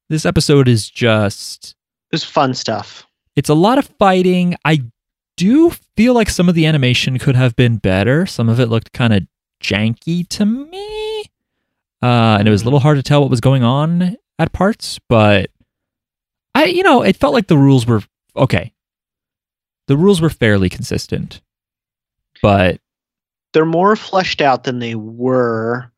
This 0.09 0.25
episode 0.25 0.67
is 0.67 0.89
just 0.89 1.75
It 2.11 2.15
was 2.15 2.23
fun 2.23 2.53
stuff. 2.53 3.05
it's 3.35 3.49
a 3.49 3.53
lot 3.53 3.77
of 3.77 3.87
fighting. 3.99 4.55
I 4.63 4.83
do 5.35 5.71
feel 5.95 6.13
like 6.13 6.29
some 6.29 6.47
of 6.49 6.55
the 6.55 6.65
animation 6.65 7.17
could 7.19 7.35
have 7.35 7.55
been 7.55 7.77
better. 7.77 8.25
Some 8.25 8.49
of 8.49 8.59
it 8.59 8.67
looked 8.67 8.93
kind 8.93 9.13
of 9.13 9.23
janky 9.63 10.27
to 10.29 10.45
me. 10.45 11.06
Uh, 12.01 12.37
and 12.39 12.47
it 12.47 12.51
was 12.51 12.61
a 12.61 12.65
little 12.65 12.79
hard 12.79 12.97
to 12.97 13.03
tell 13.03 13.21
what 13.21 13.29
was 13.29 13.41
going 13.41 13.63
on 13.63 14.15
at 14.37 14.53
parts, 14.53 14.99
but 15.09 15.49
I, 16.53 16.65
you 16.65 16.83
know, 16.83 17.01
it 17.01 17.17
felt 17.17 17.33
like 17.33 17.47
the 17.47 17.57
rules 17.57 17.87
were 17.87 18.01
okay. 18.35 18.73
The 19.87 19.97
rules 19.97 20.21
were 20.21 20.29
fairly 20.29 20.69
consistent, 20.69 21.41
but 22.41 22.79
They're 23.53 23.65
more 23.65 23.95
fleshed 23.95 24.41
out 24.41 24.63
than 24.63 24.79
they 24.79 24.95
were. 24.95 25.91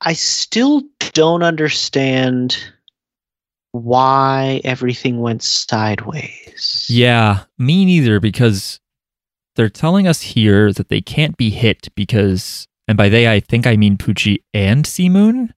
I 0.00 0.12
still 0.14 0.82
don't 1.12 1.42
understand 1.42 2.56
why 3.72 4.60
everything 4.64 5.20
went 5.20 5.42
sideways. 5.42 6.86
Yeah, 6.88 7.44
me 7.58 7.84
neither, 7.84 8.20
because 8.20 8.80
they're 9.56 9.68
telling 9.68 10.06
us 10.06 10.22
here 10.22 10.72
that 10.72 10.88
they 10.88 11.00
can't 11.00 11.36
be 11.36 11.50
hit 11.50 11.88
because, 11.94 12.68
and 12.88 12.96
by 12.96 13.08
they 13.08 13.28
I 13.28 13.40
think 13.40 13.66
I 13.66 13.76
mean 13.76 13.96
Pucci 13.96 14.42
and 14.54 14.86
C-Moon. 14.86 15.52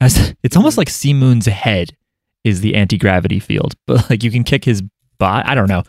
As 0.00 0.34
it's 0.42 0.56
almost 0.56 0.78
like 0.78 0.88
C-Moon's 0.88 1.46
head 1.46 1.96
is 2.44 2.60
the 2.60 2.74
anti 2.74 2.98
gravity 2.98 3.40
field, 3.40 3.74
but 3.86 4.10
like 4.10 4.22
you 4.22 4.30
can 4.30 4.44
kick 4.44 4.64
his 4.64 4.82
body. 5.18 5.46
I 5.48 5.54
don't 5.54 5.68
know, 5.68 5.84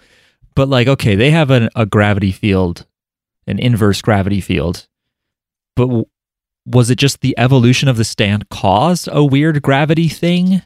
but 0.56 0.69
like 0.69 0.88
okay, 0.88 1.15
they 1.15 1.32
have 1.32 1.49
an, 1.49 1.69
a 1.76 1.86
gravity 1.86 2.32
field, 2.32 2.86
an 3.47 3.60
inverse 3.60 4.02
gravity 4.02 4.41
field, 4.41 4.88
but 5.76 5.88
w- 5.88 6.06
was 6.65 6.89
it 6.89 6.97
just 6.97 7.21
the 7.21 7.38
evolution 7.38 7.89
of 7.89 7.97
the 7.97 8.06
stand 8.06 8.49
caused 8.49 9.10
a 9.12 9.23
weird 9.23 9.62
gravity 9.62 10.08
thing? 10.08 10.62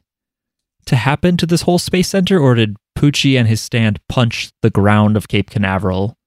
to 0.87 0.95
happen 0.95 1.37
to 1.37 1.45
this 1.45 1.61
whole 1.61 1.77
space 1.77 2.09
center, 2.09 2.39
or 2.39 2.55
did 2.55 2.77
Pucci 2.97 3.37
and 3.37 3.47
his 3.47 3.61
stand 3.61 3.99
punch 4.09 4.51
the 4.61 4.69
ground 4.69 5.15
of 5.15 5.27
Cape 5.27 5.49
Canaveral, 5.49 6.17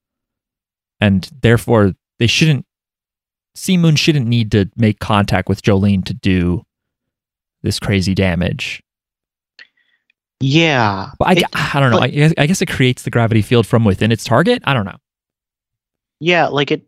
and 1.01 1.29
therefore 1.41 1.93
they 2.19 2.27
shouldn't? 2.27 2.65
C-Moon 3.55 3.95
shouldn't 3.95 4.27
need 4.27 4.51
to 4.51 4.69
make 4.77 4.99
contact 4.99 5.49
with 5.49 5.61
Jolyne 5.61 6.03
to 6.03 6.13
do 6.13 6.63
this 7.63 7.79
crazy 7.79 8.15
damage. 8.15 8.81
Yeah. 10.39 11.11
But 11.19 11.27
I, 11.27 11.31
It- 11.33 11.43
I 11.53 11.79
don't 11.79 11.91
know. 11.91 11.99
I, 11.99 12.07
guess- 12.07 12.33
I 12.37 12.45
guess 12.47 12.61
it 12.61 12.67
creates 12.69 13.03
the 13.03 13.11
gravity 13.11 13.41
field 13.41 13.67
from 13.67 13.83
within 13.85 14.11
its 14.11 14.23
target. 14.23 14.63
I 14.65 14.73
don't 14.73 14.85
know. 14.85 14.97
Yeah, 16.19 16.47
like 16.47 16.71
it 16.71 16.83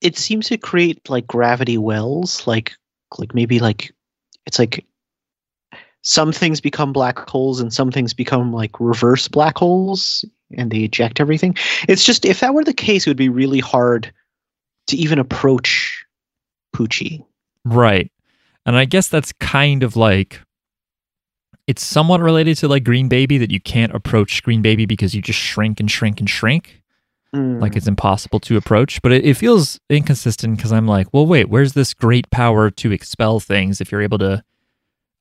it 0.00 0.16
seems 0.16 0.48
to 0.48 0.56
create 0.58 1.08
like 1.10 1.26
gravity 1.26 1.78
wells, 1.78 2.46
like 2.46 2.72
like 3.18 3.34
maybe 3.34 3.58
like 3.60 3.92
it's 4.46 4.58
like 4.58 4.84
some 6.02 6.32
things 6.32 6.60
become 6.60 6.92
black 6.92 7.18
holes 7.28 7.60
and 7.60 7.72
some 7.72 7.90
things 7.92 8.14
become 8.14 8.52
like 8.52 8.80
reverse 8.80 9.28
black 9.28 9.58
holes 9.58 10.24
and 10.56 10.70
they 10.70 10.78
eject 10.78 11.20
everything. 11.20 11.54
It's 11.88 12.02
just 12.04 12.24
if 12.24 12.40
that 12.40 12.54
were 12.54 12.64
the 12.64 12.72
case, 12.72 13.06
it 13.06 13.10
would 13.10 13.16
be 13.16 13.28
really 13.28 13.60
hard 13.60 14.12
to 14.90 14.96
even 14.96 15.18
approach 15.18 16.04
Pucci. 16.74 17.24
Right. 17.64 18.10
And 18.66 18.76
I 18.76 18.84
guess 18.84 19.08
that's 19.08 19.32
kind 19.32 19.82
of 19.82 19.96
like 19.96 20.40
it's 21.66 21.82
somewhat 21.82 22.20
related 22.20 22.56
to 22.58 22.68
like 22.68 22.84
Green 22.84 23.08
Baby 23.08 23.38
that 23.38 23.50
you 23.50 23.60
can't 23.60 23.94
approach 23.94 24.42
Green 24.42 24.62
Baby 24.62 24.86
because 24.86 25.14
you 25.14 25.22
just 25.22 25.38
shrink 25.38 25.80
and 25.80 25.90
shrink 25.90 26.20
and 26.20 26.28
shrink. 26.28 26.82
Mm. 27.34 27.60
Like 27.60 27.76
it's 27.76 27.86
impossible 27.86 28.40
to 28.40 28.56
approach. 28.56 29.00
But 29.02 29.12
it, 29.12 29.24
it 29.24 29.34
feels 29.34 29.78
inconsistent 29.88 30.56
because 30.56 30.72
I'm 30.72 30.86
like, 30.86 31.06
well, 31.12 31.26
wait, 31.26 31.48
where's 31.48 31.74
this 31.74 31.94
great 31.94 32.30
power 32.30 32.70
to 32.70 32.92
expel 32.92 33.40
things 33.40 33.80
if 33.80 33.92
you're 33.92 34.02
able 34.02 34.18
to 34.18 34.42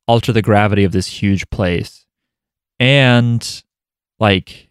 alter 0.07 0.33
the 0.33 0.41
gravity 0.41 0.83
of 0.83 0.91
this 0.91 1.07
huge 1.07 1.49
place? 1.49 2.05
And 2.79 3.63
like 4.19 4.68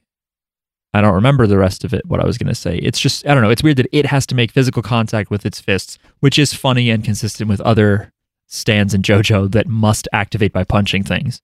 I 0.99 1.01
don't 1.01 1.15
remember 1.15 1.47
the 1.47 1.59
rest 1.59 1.85
of 1.85 1.95
it, 1.95 2.05
what 2.07 2.21
I 2.21 2.27
was 2.27 2.37
going 2.37 2.49
to 2.49 2.55
say. 2.55 2.77
It's 2.79 2.99
just, 3.01 3.27
I 3.27 3.33
don't 3.35 3.43
know. 3.43 3.51
It's 3.51 3.63
weird 3.63 3.77
that 3.79 3.89
it 3.93 4.07
has 4.07 4.27
to 4.27 4.35
make 4.35 4.51
physical 4.51 4.83
contact 4.83 5.31
with 5.31 5.47
its 5.47 5.61
fists, 5.61 5.99
which 6.21 6.39
is 6.39 6.53
funny 6.53 6.91
and 6.91 7.03
consistent 7.05 7.49
with 7.49 7.61
other 7.63 8.13
stands 8.47 8.95
in 8.95 9.03
JoJo 9.03 9.53
that 9.53 9.67
must 9.67 10.09
activate 10.13 10.53
by 10.53 10.65
punching 10.65 11.05
things. 11.05 11.41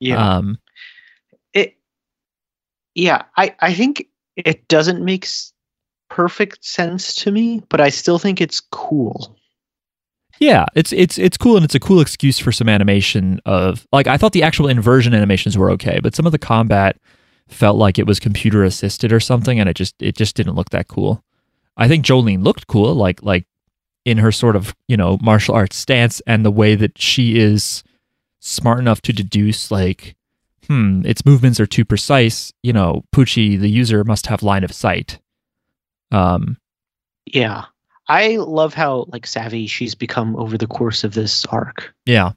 yeah. 0.00 0.16
Um, 0.36 0.58
it 1.52 1.76
yeah 2.94 3.22
i 3.36 3.54
i 3.60 3.72
think 3.74 4.06
it 4.36 4.66
doesn't 4.68 5.04
make 5.04 5.24
s- 5.24 5.52
perfect 6.08 6.64
sense 6.64 7.14
to 7.14 7.30
me 7.30 7.62
but 7.68 7.80
i 7.80 7.88
still 7.88 8.18
think 8.18 8.40
it's 8.40 8.60
cool 8.60 9.36
yeah, 10.40 10.64
it's 10.74 10.90
it's 10.94 11.18
it's 11.18 11.36
cool 11.36 11.56
and 11.56 11.64
it's 11.66 11.74
a 11.74 11.80
cool 11.80 12.00
excuse 12.00 12.38
for 12.38 12.50
some 12.50 12.66
animation 12.66 13.42
of 13.44 13.86
like 13.92 14.06
I 14.06 14.16
thought 14.16 14.32
the 14.32 14.42
actual 14.42 14.68
inversion 14.68 15.12
animations 15.12 15.58
were 15.58 15.70
okay, 15.72 16.00
but 16.02 16.14
some 16.14 16.24
of 16.24 16.32
the 16.32 16.38
combat 16.38 16.96
felt 17.52 17.76
like 17.76 17.98
it 17.98 18.06
was 18.06 18.20
computer 18.20 18.64
assisted 18.64 19.12
or 19.12 19.20
something 19.20 19.58
and 19.58 19.68
it 19.68 19.74
just 19.76 19.94
it 20.00 20.16
just 20.16 20.36
didn't 20.36 20.54
look 20.54 20.70
that 20.70 20.88
cool. 20.88 21.24
I 21.76 21.88
think 21.88 22.04
Jolyne 22.04 22.42
looked 22.42 22.66
cool 22.66 22.94
like 22.94 23.22
like 23.22 23.46
in 24.04 24.18
her 24.18 24.32
sort 24.32 24.56
of, 24.56 24.74
you 24.88 24.96
know, 24.96 25.18
martial 25.20 25.54
arts 25.54 25.76
stance 25.76 26.20
and 26.26 26.44
the 26.44 26.50
way 26.50 26.74
that 26.74 26.98
she 26.98 27.38
is 27.38 27.82
smart 28.40 28.78
enough 28.78 29.02
to 29.02 29.12
deduce 29.12 29.70
like 29.70 30.16
hmm, 30.66 31.02
its 31.04 31.26
movements 31.26 31.58
are 31.58 31.66
too 31.66 31.84
precise, 31.84 32.52
you 32.62 32.72
know, 32.72 33.04
Pucci 33.12 33.58
the 33.58 33.70
user 33.70 34.04
must 34.04 34.26
have 34.26 34.42
line 34.42 34.64
of 34.64 34.72
sight. 34.72 35.18
Um 36.12 36.56
yeah 37.26 37.66
i 38.08 38.36
love 38.36 38.74
how 38.74 39.04
like 39.08 39.24
savvy 39.26 39.66
she's 39.68 39.94
become 39.94 40.34
over 40.36 40.58
the 40.58 40.66
course 40.66 41.04
of 41.04 41.14
this 41.14 41.46
arc 41.46 41.94
Yeah. 42.06 42.32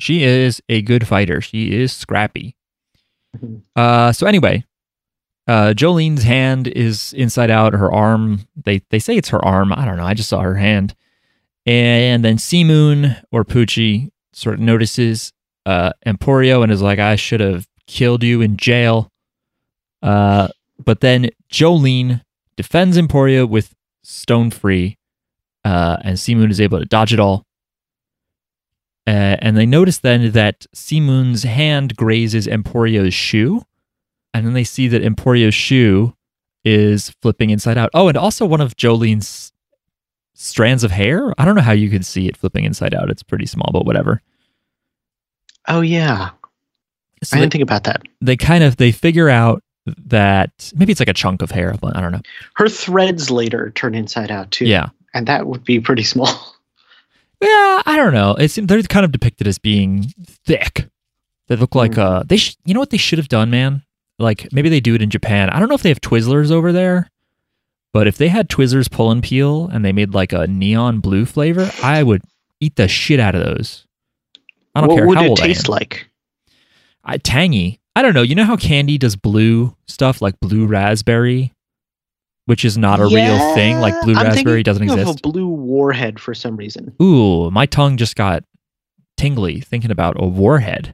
She 0.00 0.24
is 0.24 0.62
a 0.70 0.80
good 0.80 1.06
fighter. 1.06 1.42
She 1.42 1.72
is 1.72 1.92
scrappy. 1.92 2.56
Mhm. 3.36 3.62
Uh, 3.76 4.12
so 4.12 4.26
anyway, 4.26 4.64
uh, 5.46 5.74
Jolyne's 5.74 6.22
hand 6.22 6.68
is 6.68 7.12
inside 7.12 7.50
out. 7.50 7.72
Her 7.72 7.92
arm, 7.92 8.46
they 8.56 8.82
they 8.90 8.98
say 8.98 9.16
it's 9.16 9.28
her 9.30 9.44
arm. 9.44 9.72
I 9.72 9.84
don't 9.84 9.96
know. 9.96 10.04
I 10.04 10.14
just 10.14 10.28
saw 10.28 10.40
her 10.40 10.56
hand. 10.56 10.94
And 11.66 12.24
then 12.24 12.38
Moon 12.64 13.16
or 13.30 13.44
Pucci 13.44 14.10
sort 14.32 14.54
of 14.54 14.60
notices 14.60 15.32
uh, 15.66 15.92
Emporio 16.06 16.62
and 16.62 16.72
is 16.72 16.82
like, 16.82 16.98
"I 16.98 17.16
should 17.16 17.40
have 17.40 17.66
killed 17.86 18.22
you 18.22 18.40
in 18.40 18.56
jail." 18.56 19.10
Uh, 20.02 20.48
but 20.82 21.00
then 21.00 21.28
Jolyne 21.48 22.22
defends 22.56 22.96
Emporio 22.96 23.48
with 23.48 23.74
Stone 24.02 24.50
Free, 24.52 24.96
uh, 25.64 25.98
and 26.02 26.18
Moon 26.28 26.50
is 26.50 26.60
able 26.60 26.78
to 26.78 26.86
dodge 26.86 27.12
it 27.12 27.20
all. 27.20 27.44
Uh, 29.06 29.36
and 29.40 29.56
they 29.56 29.66
notice 29.66 29.98
then 29.98 30.30
that 30.32 30.66
Moon's 30.92 31.42
hand 31.42 31.96
grazes 31.96 32.46
Emporio's 32.46 33.14
shoe, 33.14 33.62
and 34.34 34.46
then 34.46 34.52
they 34.54 34.64
see 34.64 34.86
that 34.88 35.02
Emporio's 35.02 35.54
shoe 35.54 36.14
is 36.64 37.10
flipping 37.22 37.50
inside 37.50 37.78
out. 37.78 37.90
Oh, 37.94 38.08
and 38.08 38.16
also 38.16 38.44
one 38.46 38.60
of 38.60 38.76
Jolyne's 38.76 39.52
strands 40.34 40.84
of 40.84 40.90
hair. 40.90 41.32
I 41.38 41.44
don't 41.44 41.54
know 41.54 41.62
how 41.62 41.72
you 41.72 41.88
could 41.90 42.04
see 42.06 42.28
it 42.28 42.36
flipping 42.36 42.64
inside 42.64 42.94
out. 42.94 43.10
It's 43.10 43.22
pretty 43.22 43.46
small, 43.46 43.70
but 43.72 43.84
whatever. 43.86 44.22
Oh 45.68 45.80
yeah, 45.80 46.30
So 47.22 47.36
I 47.36 47.40
didn't 47.40 47.52
think 47.52 47.62
about 47.62 47.84
that. 47.84 48.02
they 48.20 48.36
kind 48.36 48.64
of 48.64 48.76
they 48.76 48.92
figure 48.92 49.28
out 49.28 49.62
that 50.06 50.72
maybe 50.76 50.92
it's 50.92 51.00
like 51.00 51.08
a 51.08 51.14
chunk 51.14 51.42
of 51.42 51.50
hair, 51.50 51.74
but 51.80 51.96
I 51.96 52.00
don't 52.00 52.12
know. 52.12 52.20
Her 52.54 52.68
threads 52.68 53.30
later 53.30 53.70
turn 53.74 53.94
inside 53.94 54.30
out 54.30 54.50
too. 54.50 54.66
Yeah. 54.66 54.90
and 55.14 55.26
that 55.26 55.46
would 55.46 55.64
be 55.64 55.80
pretty 55.80 56.02
small. 56.04 56.28
Yeah, 57.42 57.82
I 57.86 57.96
don't 57.96 58.12
know. 58.12 58.34
It's 58.38 58.56
they're 58.56 58.82
kind 58.82 59.04
of 59.04 59.12
depicted 59.12 59.46
as 59.46 59.58
being 59.58 60.12
thick. 60.46 60.88
They 61.48 61.56
look 61.56 61.74
like 61.74 61.92
Mhm. 61.92 61.98
uh 61.98 62.22
they 62.26 62.36
sh- 62.36 62.56
you 62.64 62.74
know 62.74 62.80
what 62.80 62.90
they 62.90 62.96
should 62.98 63.18
have 63.18 63.28
done, 63.28 63.50
man? 63.50 63.82
Like 64.18 64.52
maybe 64.52 64.68
they 64.68 64.80
do 64.80 64.94
it 64.94 65.02
in 65.02 65.10
Japan. 65.10 65.48
I 65.50 65.58
don't 65.58 65.68
know 65.68 65.74
if 65.74 65.82
they 65.82 65.88
have 65.88 66.00
Twizzlers 66.00 66.50
over 66.50 66.72
there, 66.72 67.08
but 67.92 68.06
if 68.06 68.18
they 68.18 68.28
had 68.28 68.48
Twizzlers 68.50 68.90
pull 68.90 69.10
and 69.10 69.22
peel 69.22 69.68
and 69.72 69.84
they 69.84 69.92
made 69.92 70.12
like 70.14 70.32
a 70.34 70.46
neon 70.46 71.00
blue 71.00 71.24
flavor, 71.24 71.70
I 71.82 72.02
would 72.02 72.22
eat 72.60 72.76
the 72.76 72.86
shit 72.88 73.18
out 73.20 73.34
of 73.34 73.42
those. 73.44 73.86
I 74.74 74.82
don't 74.82 74.90
care 74.90 74.94
what 74.94 74.96
care 74.98 75.06
would 75.08 75.18
how 75.18 75.24
it 75.24 75.28
old 75.30 75.40
I 75.40 75.46
taste 75.46 75.68
am. 75.68 75.72
like? 75.72 76.06
I, 77.02 77.16
tangy. 77.16 77.80
I 77.96 78.02
don't 78.02 78.12
know. 78.14 78.22
You 78.22 78.34
know 78.34 78.44
how 78.44 78.56
candy 78.56 78.98
does 78.98 79.16
blue 79.16 79.74
stuff 79.88 80.20
like 80.22 80.38
blue 80.38 80.66
raspberry, 80.66 81.52
which 82.50 82.64
is 82.64 82.76
not 82.76 82.98
a 82.98 83.04
real 83.04 83.54
thing. 83.54 83.78
Like 83.78 83.94
blue 84.02 84.16
I'm 84.16 84.26
raspberry 84.26 84.64
doesn't 84.64 84.80
thinking 84.80 84.98
exist. 84.98 85.20
Of 85.24 85.30
a 85.30 85.32
blue 85.32 85.46
warhead 85.46 86.18
for 86.18 86.34
some 86.34 86.56
reason. 86.56 86.92
Ooh, 87.00 87.48
my 87.52 87.64
tongue 87.64 87.96
just 87.96 88.16
got 88.16 88.42
tingly 89.16 89.60
thinking 89.60 89.92
about 89.92 90.16
a 90.18 90.26
warhead. 90.26 90.92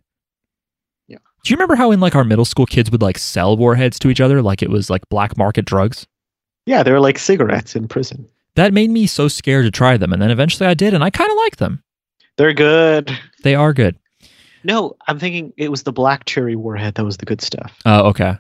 Yeah. 1.09 1.17
Do 1.43 1.51
you 1.51 1.57
remember 1.57 1.75
how 1.75 1.93
in 1.93 2.01
like 2.01 2.15
our 2.15 2.25
middle 2.25 2.45
school 2.45 2.67
kids 2.67 2.91
would 2.91 3.01
like 3.01 3.17
sell 3.17 3.57
warheads 3.57 3.99
to 4.01 4.11
each 4.11 4.21
other 4.21 4.43
like 4.43 4.63
it 4.63 4.69
was 4.69 4.91
like 4.91 5.09
black 5.09 5.39
market 5.39 5.65
drugs? 5.65 6.07
Yeah, 6.67 6.83
they're 6.83 7.01
like 7.01 7.19
cigarettes 7.19 7.75
in 7.75 7.89
prison. 7.89 8.29
That 8.57 8.75
made 8.75 8.91
me 8.91 9.07
so 9.07 9.27
scared 9.27 9.65
to 9.65 9.71
try 9.71 9.97
them 9.97 10.13
and 10.13 10.21
then 10.21 10.31
eventually 10.31 10.67
I 10.67 10.75
did 10.75 10.93
and 10.93 11.03
I 11.03 11.09
kind 11.09 11.31
of 11.31 11.39
like 11.39 11.57
them. 11.57 11.83
They're 12.37 12.53
good. 12.53 13.19
They 13.45 13.55
are 13.55 13.73
good. 13.73 13.99
No, 14.63 14.95
I'm 15.09 15.19
thinking 15.19 15.55
it 15.57 15.71
was 15.71 15.85
the 15.85 15.93
black 15.93 16.27
cherry 16.27 16.55
warhead 16.55 16.97
that 16.97 17.05
was 17.07 17.17
the 17.17 17.25
good 17.25 17.41
stuff. 17.41 17.73
Oh, 17.87 18.09
okay. 18.11 18.37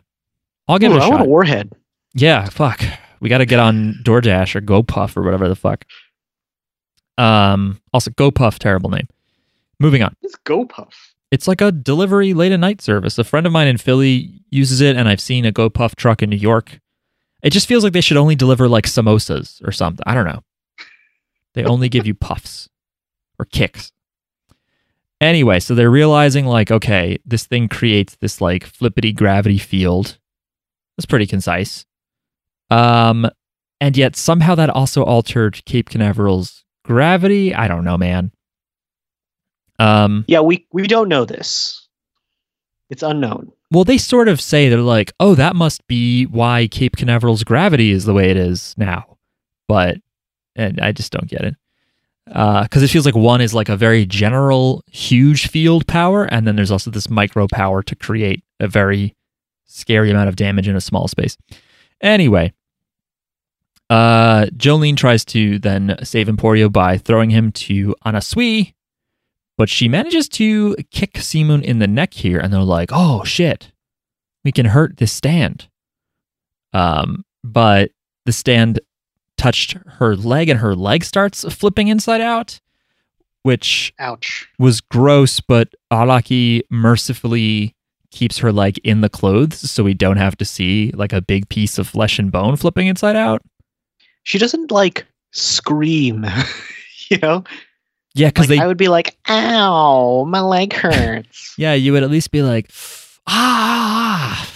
I'll 0.68 0.78
give 0.78 0.92
Ooh, 0.92 0.96
it 0.96 0.98
a 0.98 1.00
I 1.00 1.04
shot. 1.04 1.12
want 1.12 1.22
a 1.22 1.28
warhead. 1.28 1.72
Yeah, 2.12 2.44
fuck. 2.50 2.82
We 3.20 3.28
got 3.28 3.38
to 3.38 3.46
get 3.46 3.58
on 3.58 4.00
DoorDash 4.02 4.54
or 4.54 4.60
GoPuff 4.60 5.16
or 5.16 5.22
whatever 5.22 5.48
the 5.48 5.56
fuck. 5.56 5.84
Um, 7.18 7.80
also 7.92 8.10
GoPuff, 8.10 8.58
terrible 8.58 8.90
name. 8.90 9.08
Moving 9.78 10.02
on. 10.02 10.14
It's 10.22 10.36
GoPuff. 10.44 10.92
It's 11.30 11.48
like 11.48 11.60
a 11.60 11.72
delivery 11.72 12.34
late 12.34 12.52
at 12.52 12.60
night 12.60 12.80
service. 12.80 13.18
A 13.18 13.24
friend 13.24 13.46
of 13.46 13.52
mine 13.52 13.68
in 13.68 13.78
Philly 13.78 14.40
uses 14.50 14.80
it, 14.80 14.96
and 14.96 15.08
I've 15.08 15.20
seen 15.20 15.44
a 15.44 15.52
GoPuff 15.52 15.96
truck 15.96 16.22
in 16.22 16.30
New 16.30 16.36
York. 16.36 16.78
It 17.42 17.50
just 17.50 17.66
feels 17.66 17.84
like 17.84 17.92
they 17.92 18.00
should 18.00 18.16
only 18.16 18.36
deliver 18.36 18.68
like 18.68 18.86
samosas 18.86 19.66
or 19.66 19.72
something. 19.72 20.02
I 20.06 20.14
don't 20.14 20.26
know. 20.26 20.42
They 21.54 21.64
only 21.64 21.88
give 21.88 22.06
you 22.06 22.14
puffs 22.14 22.68
or 23.38 23.44
kicks. 23.46 23.92
Anyway, 25.20 25.60
so 25.60 25.74
they're 25.74 25.90
realizing 25.90 26.44
like, 26.46 26.70
okay, 26.70 27.18
this 27.24 27.46
thing 27.46 27.68
creates 27.68 28.16
this 28.16 28.40
like 28.40 28.64
flippity 28.64 29.12
gravity 29.12 29.58
field. 29.58 30.18
That's 30.96 31.06
pretty 31.06 31.26
concise. 31.26 31.86
Um, 32.70 33.28
and 33.80 33.96
yet 33.96 34.16
somehow 34.16 34.54
that 34.54 34.70
also 34.70 35.02
altered 35.04 35.64
Cape 35.64 35.90
Canaveral's 35.90 36.64
gravity. 36.84 37.54
I 37.54 37.68
don't 37.68 37.84
know, 37.84 37.96
man. 37.98 38.32
Um, 39.78 40.24
Yeah, 40.28 40.40
we 40.40 40.66
we 40.72 40.86
don't 40.86 41.08
know 41.08 41.24
this. 41.24 41.86
It's 42.88 43.02
unknown. 43.02 43.52
well, 43.72 43.84
they 43.84 43.98
sort 43.98 44.28
of 44.28 44.40
say 44.40 44.68
they're 44.68 44.78
like, 44.78 45.12
oh, 45.18 45.34
that 45.34 45.56
must 45.56 45.86
be 45.88 46.24
why 46.26 46.68
Cape 46.68 46.96
Canaveral's 46.96 47.42
gravity 47.44 47.90
is 47.90 48.04
the 48.04 48.14
way 48.14 48.30
it 48.30 48.36
is 48.36 48.74
now. 48.78 49.18
But, 49.66 49.98
and 50.54 50.80
I 50.80 50.92
just 50.92 51.10
don't 51.12 51.28
get 51.28 51.42
it. 51.42 51.56
Because 52.26 52.82
it 52.84 52.88
feels 52.88 53.04
like 53.04 53.16
one 53.16 53.40
is 53.40 53.54
like 53.54 53.68
a 53.68 53.76
very 53.76 54.06
general, 54.06 54.84
huge 54.90 55.48
field 55.48 55.86
power, 55.88 56.24
and 56.26 56.46
then 56.46 56.54
there's 56.56 56.70
also 56.70 56.90
this 56.90 57.10
micro 57.10 57.48
power 57.48 57.82
to 57.82 57.96
create 57.96 58.42
a 58.60 58.68
very 58.68 59.14
scary 59.66 60.10
amount 60.12 60.28
of 60.28 60.36
damage 60.36 60.68
in 60.68 60.76
a 60.76 60.80
small 60.80 61.08
space. 61.08 61.36
Anyway, 62.00 62.52
uh, 63.88 64.46
Jolyne 64.56 64.96
tries 64.96 65.24
to 65.26 65.58
then 65.58 65.96
save 66.02 66.26
Emporio 66.26 66.70
by 66.70 66.98
throwing 66.98 67.30
him 67.30 67.52
to 67.52 67.94
Anasui, 68.04 68.74
but 69.56 69.68
she 69.68 69.88
manages 69.88 70.28
to 70.30 70.76
kick 70.90 71.18
C-Moon 71.18 71.62
in 71.62 71.78
the 71.78 71.86
neck 71.86 72.14
here, 72.14 72.38
and 72.38 72.52
they're 72.52 72.60
like, 72.62 72.90
"Oh 72.92 73.24
shit, 73.24 73.72
we 74.44 74.52
can 74.52 74.66
hurt 74.66 74.96
this 74.96 75.12
stand." 75.12 75.68
Um, 76.72 77.24
but 77.44 77.92
the 78.24 78.32
stand 78.32 78.80
touched 79.36 79.74
her 79.98 80.16
leg, 80.16 80.48
and 80.48 80.60
her 80.60 80.74
leg 80.74 81.04
starts 81.04 81.44
flipping 81.54 81.88
inside 81.88 82.20
out, 82.20 82.60
which 83.44 83.94
Ouch. 83.98 84.48
was 84.58 84.80
gross. 84.80 85.40
But 85.40 85.68
Araki 85.92 86.62
mercifully 86.70 87.75
keeps 88.16 88.38
her 88.38 88.50
like 88.50 88.78
in 88.78 89.02
the 89.02 89.08
clothes, 89.08 89.70
so 89.70 89.84
we 89.84 89.94
don't 89.94 90.16
have 90.16 90.36
to 90.38 90.44
see 90.44 90.90
like 90.94 91.12
a 91.12 91.20
big 91.20 91.48
piece 91.48 91.78
of 91.78 91.86
flesh 91.86 92.18
and 92.18 92.32
bone 92.32 92.56
flipping 92.56 92.86
inside 92.86 93.14
out. 93.14 93.42
She 94.24 94.38
doesn't 94.38 94.70
like 94.72 95.06
scream. 95.32 96.26
you 97.10 97.18
know? 97.18 97.44
Yeah, 98.14 98.28
because 98.28 98.48
Like 98.48 98.58
they 98.58 98.64
I 98.64 98.66
would 98.66 98.78
be 98.78 98.88
like, 98.88 99.16
ow, 99.28 100.24
my 100.24 100.40
leg 100.40 100.72
hurts. 100.72 101.54
Yeah, 101.58 101.74
you 101.74 101.92
would 101.92 102.02
at 102.02 102.10
least 102.10 102.30
be 102.30 102.42
like, 102.42 102.70
ah, 103.26 104.50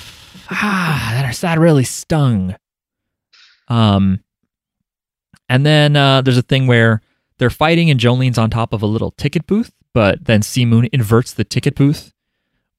ah, 0.50 1.10
that, 1.12 1.36
that 1.36 1.58
really 1.58 1.84
stung. 1.84 2.56
Um, 3.68 4.20
and 5.48 5.64
then 5.64 5.96
uh, 5.96 6.22
there's 6.22 6.38
a 6.38 6.42
thing 6.42 6.66
where 6.66 7.02
they're 7.38 7.50
fighting 7.50 7.90
and 7.90 8.00
Jolyne's 8.00 8.38
on 8.38 8.50
top 8.50 8.72
of 8.72 8.82
a 8.82 8.86
little 8.86 9.12
ticket 9.12 9.46
booth, 9.46 9.70
but 9.92 10.24
then 10.24 10.40
Moon 10.56 10.88
inverts 10.92 11.32
the 11.32 11.44
ticket 11.44 11.74
booth, 11.74 12.12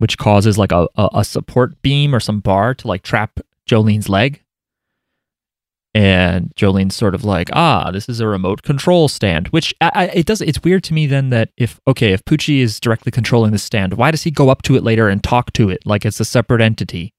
which 0.01 0.17
causes 0.17 0.57
like 0.57 0.71
a, 0.71 0.87
a, 0.95 1.09
a 1.17 1.23
support 1.23 1.79
beam 1.83 2.15
or 2.15 2.19
some 2.19 2.39
bar 2.39 2.73
to 2.73 2.87
like 2.87 3.03
trap 3.03 3.39
Jolyne's 3.67 4.09
leg. 4.09 4.41
And 5.93 6.51
Jolyne's 6.55 6.95
sort 6.95 7.13
of 7.13 7.23
like, 7.23 7.51
ah, 7.53 7.91
this 7.91 8.09
is 8.09 8.19
a 8.19 8.25
remote 8.25 8.63
control 8.63 9.07
stand, 9.09 9.49
which 9.49 9.75
I, 9.79 9.91
I, 9.93 10.03
it 10.05 10.25
does. 10.25 10.41
It's 10.41 10.63
weird 10.63 10.83
to 10.85 10.95
me 10.95 11.05
then 11.05 11.29
that 11.29 11.49
if 11.55 11.79
okay, 11.87 12.13
if 12.13 12.25
Pucci 12.25 12.61
is 12.61 12.79
directly 12.79 13.11
controlling 13.11 13.51
the 13.51 13.59
stand, 13.59 13.93
why 13.93 14.09
does 14.09 14.23
he 14.23 14.31
go 14.31 14.49
up 14.49 14.63
to 14.63 14.75
it 14.75 14.81
later 14.83 15.07
and 15.07 15.23
talk 15.23 15.53
to 15.53 15.69
it 15.69 15.85
like 15.85 16.03
it's 16.03 16.19
a 16.19 16.25
separate 16.25 16.61
entity? 16.61 17.13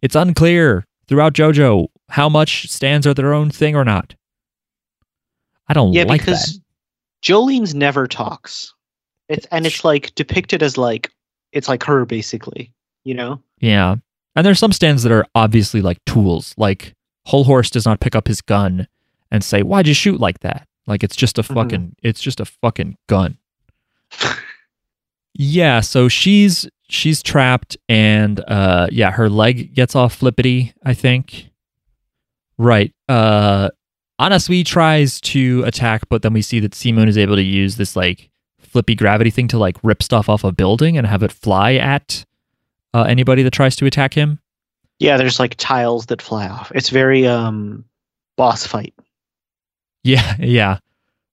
It's 0.00 0.16
unclear 0.16 0.84
throughout 1.06 1.34
JoJo 1.34 1.86
how 2.08 2.28
much 2.28 2.68
stands 2.68 3.06
are 3.06 3.14
their 3.14 3.32
own 3.32 3.50
thing 3.50 3.76
or 3.76 3.84
not. 3.84 4.16
I 5.68 5.74
don't 5.74 5.92
yeah, 5.92 6.02
like 6.02 6.22
because 6.22 6.54
that. 6.54 6.62
Jolyne's 7.20 7.76
never 7.76 8.08
talks. 8.08 8.74
It's 9.28 9.46
and 9.52 9.66
it's 9.66 9.84
like 9.84 10.12
depicted 10.16 10.64
as 10.64 10.76
like 10.76 11.12
it's 11.52 11.68
like 11.68 11.82
her 11.84 12.04
basically, 12.04 12.72
you 13.04 13.14
know? 13.14 13.40
Yeah, 13.60 13.96
and 14.34 14.46
there's 14.46 14.58
some 14.58 14.72
stands 14.72 15.02
that 15.04 15.12
are 15.12 15.26
obviously 15.34 15.80
like 15.82 16.04
tools. 16.06 16.54
Like 16.56 16.94
Hol 17.26 17.44
Horse 17.44 17.70
does 17.70 17.86
not 17.86 18.00
pick 18.00 18.14
up 18.16 18.26
his 18.28 18.40
gun 18.40 18.88
and 19.30 19.44
say, 19.44 19.62
"Why'd 19.62 19.86
you 19.86 19.94
shoot 19.94 20.18
like 20.20 20.40
that?" 20.40 20.66
Like 20.86 21.04
it's 21.04 21.14
just 21.16 21.38
a 21.38 21.42
Mhm. 21.42 21.54
fucking, 21.54 21.96
it's 22.02 22.20
just 22.20 22.40
a 22.40 22.44
fucking 22.44 22.96
gun. 23.08 23.38
Yeah, 25.34 25.80
so 25.80 26.08
she's 26.08 26.68
she's 26.90 27.22
trapped 27.22 27.76
and 27.88 28.38
uh 28.48 28.88
yeah, 28.92 29.10
her 29.12 29.30
leg 29.30 29.74
gets 29.74 29.96
all 29.96 30.08
flippity, 30.10 30.74
I 30.84 30.92
think. 30.94 31.48
Right. 32.58 32.92
Uh 33.08 33.70
Anasui 34.20 34.64
tries 34.64 35.20
to 35.22 35.64
attack, 35.64 36.02
but 36.10 36.20
then 36.22 36.32
we 36.34 36.42
see 36.42 36.60
that 36.60 36.74
C-Moon 36.74 37.08
is 37.08 37.16
able 37.18 37.36
to 37.36 37.42
use 37.42 37.76
this 37.76 37.96
like 37.96 38.30
flippy 38.62 38.94
gravity 38.94 39.30
thing 39.30 39.48
to 39.48 39.58
like 39.58 39.76
rip 39.82 40.02
stuff 40.02 40.28
off 40.28 40.44
a 40.44 40.52
building 40.52 40.96
and 40.96 41.06
have 41.06 41.22
it 41.22 41.32
fly 41.32 41.74
at 41.74 42.24
uh, 42.94 43.02
anybody 43.02 43.42
that 43.42 43.52
tries 43.52 43.76
to 43.76 43.86
attack 43.86 44.14
him. 44.14 44.38
Yeah, 44.98 45.16
there's 45.16 45.40
like 45.40 45.56
tiles 45.56 46.06
that 46.06 46.22
fly 46.22 46.48
off. 46.48 46.70
It's 46.74 46.88
very 46.90 47.26
um 47.26 47.84
boss 48.36 48.66
fight. 48.66 48.94
Yeah, 50.04 50.36
yeah. 50.40 50.78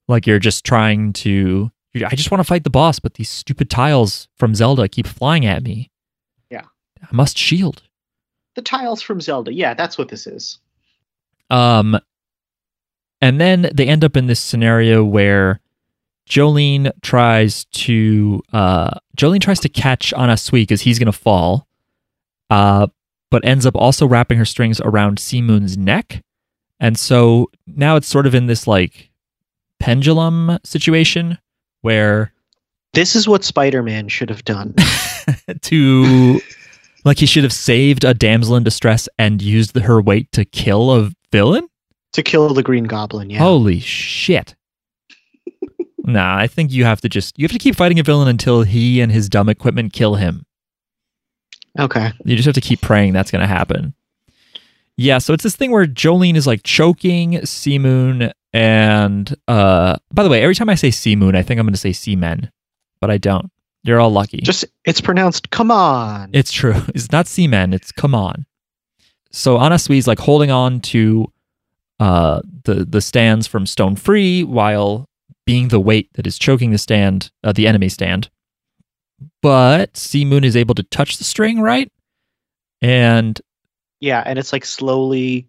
Like 0.08 0.26
you're 0.26 0.40
just 0.40 0.66
trying 0.66 1.14
to 1.14 1.72
I 1.96 2.16
just 2.16 2.32
want 2.32 2.40
to 2.40 2.46
fight 2.46 2.64
the 2.64 2.70
boss, 2.70 3.00
but 3.00 3.16
these 3.16 3.30
stupid 3.30 3.70
tiles 3.70 4.28
from 4.36 4.54
Zelda 4.54 4.88
keep 4.88 5.08
flying 5.08 5.46
at 5.46 5.64
me. 5.64 5.90
Yeah. 6.50 6.66
I 7.02 7.08
must 7.12 7.38
shield. 7.38 7.84
The 8.56 8.62
tiles 8.62 9.02
from 9.02 9.22
Zelda. 9.22 9.54
Yeah, 9.54 9.74
that's 9.74 9.98
what 9.98 10.10
this 10.10 10.28
is. 10.28 10.60
Um, 11.50 12.00
and 13.22 13.42
then 13.42 13.70
they 13.74 13.88
end 13.88 14.04
up 14.04 14.16
in 14.16 14.28
this 14.28 14.40
scenario 14.40 15.04
where 15.04 15.60
Jolyne 16.30 16.92
tries 17.02 17.66
to 17.66 18.42
uh, 18.54 18.92
Jolyne 19.16 19.42
tries 19.42 19.60
to 19.62 19.70
catch 19.70 20.14
Anasui 20.16 20.62
because 20.62 20.82
he's 20.82 21.00
gonna 21.00 21.12
fall, 21.12 21.68
uh, 22.50 22.88
but 23.30 23.44
ends 23.44 23.66
up 23.66 23.76
also 23.76 24.08
wrapping 24.08 24.38
her 24.38 24.46
strings 24.46 24.80
around 24.82 25.20
C-Moon's 25.20 25.78
neck, 25.78 26.24
and 26.80 26.98
so 26.98 27.50
now 27.68 27.96
it's 27.96 28.08
sort 28.08 28.28
of 28.28 28.36
in 28.36 28.46
this 28.46 28.68
like 28.68 29.10
pendulum 29.80 30.60
situation 30.64 31.38
where 31.82 32.32
This 32.94 33.16
is 33.16 33.28
what 33.28 33.44
Spider-Man 33.44 34.08
should 34.08 34.30
have 34.30 34.46
done. 34.46 34.76
to 35.62 36.40
like 37.06 37.18
he 37.18 37.26
should 37.26 37.44
have 37.44 37.54
saved 37.54 38.04
a 38.04 38.14
damsel 38.14 38.56
in 38.56 38.64
distress 38.64 39.10
and 39.18 39.42
used 39.42 39.76
her 39.76 40.00
weight 40.02 40.32
to 40.34 40.46
kill 40.46 40.92
a 40.92 41.10
villain. 41.32 41.68
to 42.14 42.22
kill 42.22 42.54
the 42.54 42.64
Green 42.64 42.84
Goblin, 42.84 43.30
yeah. 43.32 43.40
Holy 43.40 43.80
shit. 43.80 44.56
Nah, 46.14 46.38
I 46.38 46.48
think 46.48 46.72
you 46.72 46.86
have 46.86 47.02
to 47.02 47.10
just 47.10 47.38
you 47.38 47.44
have 47.44 47.52
to 47.52 47.60
keep 47.60 47.76
fighting 47.76 48.00
a 48.00 48.04
villain 48.04 48.28
until 48.28 48.64
he 48.64 49.02
and 49.02 49.12
his 49.12 49.30
dumb 49.30 49.50
equipment 49.50 49.94
kill 49.94 50.16
him. 50.16 50.46
Okay. 51.78 52.12
You 52.26 52.36
just 52.36 52.46
have 52.46 52.56
to 52.56 52.62
keep 52.62 52.82
praying 52.82 53.14
that's 53.14 53.32
going 53.32 53.42
to 53.42 53.48
happen. 53.48 53.94
Yeah, 54.98 55.20
so 55.20 55.34
it's 55.34 55.44
this 55.44 55.56
thing 55.56 55.72
where 55.72 55.86
Jolyne 55.86 56.36
is 56.36 56.46
like 56.46 56.64
choking 56.64 57.46
C-Moon 57.46 58.32
and 58.52 59.34
uh 59.48 59.96
by 60.12 60.24
the 60.24 60.30
way, 60.30 60.42
every 60.42 60.56
time 60.56 60.70
I 60.70 60.76
say 60.76 60.92
C-Moon, 60.92 61.36
I 61.36 61.44
think 61.44 61.60
I'm 61.60 61.66
going 61.66 61.74
to 61.74 61.80
say 61.80 61.94
Seamen, 61.94 62.52
but 63.00 63.10
I 63.10 63.18
don't. 63.18 63.52
You're 63.84 64.00
all 64.00 64.12
lucky. 64.12 64.38
Just 64.42 64.66
it's 64.86 65.02
pronounced 65.02 65.52
come 65.52 65.72
on. 65.72 66.32
It's 66.34 66.52
true. 66.52 66.76
It's 66.96 67.12
not 67.12 67.28
seamen. 67.28 67.74
It's 67.74 67.92
come 67.92 68.14
on. 68.14 68.46
So 69.32 69.58
Anasui's 69.58 70.08
like 70.08 70.20
holding 70.20 70.52
on 70.52 70.82
to 70.82 71.32
uh, 72.00 72.42
the 72.64 72.86
the 72.86 73.02
stands 73.02 73.48
from 73.48 73.66
Stone 73.66 73.96
Free 73.96 74.44
while 74.44 75.09
being 75.50 75.70
the 75.70 75.80
weight 75.80 76.10
that 76.14 76.28
is 76.28 76.38
choking 76.38 76.70
the 76.70 76.78
stand, 76.78 77.32
uh, 77.44 77.52
the 77.52 77.66
enemy 77.68 77.90
stand. 77.90 78.30
But 79.42 79.98
C-Moon 79.98 80.44
is 80.44 80.56
able 80.56 80.76
to 80.76 80.84
touch 80.84 81.18
the 81.18 81.24
string, 81.24 81.60
right? 81.60 81.92
And 82.82 83.42
yeah, 84.00 84.22
and 84.26 84.38
it's 84.38 84.54
like 84.54 84.64
slowly 84.64 85.48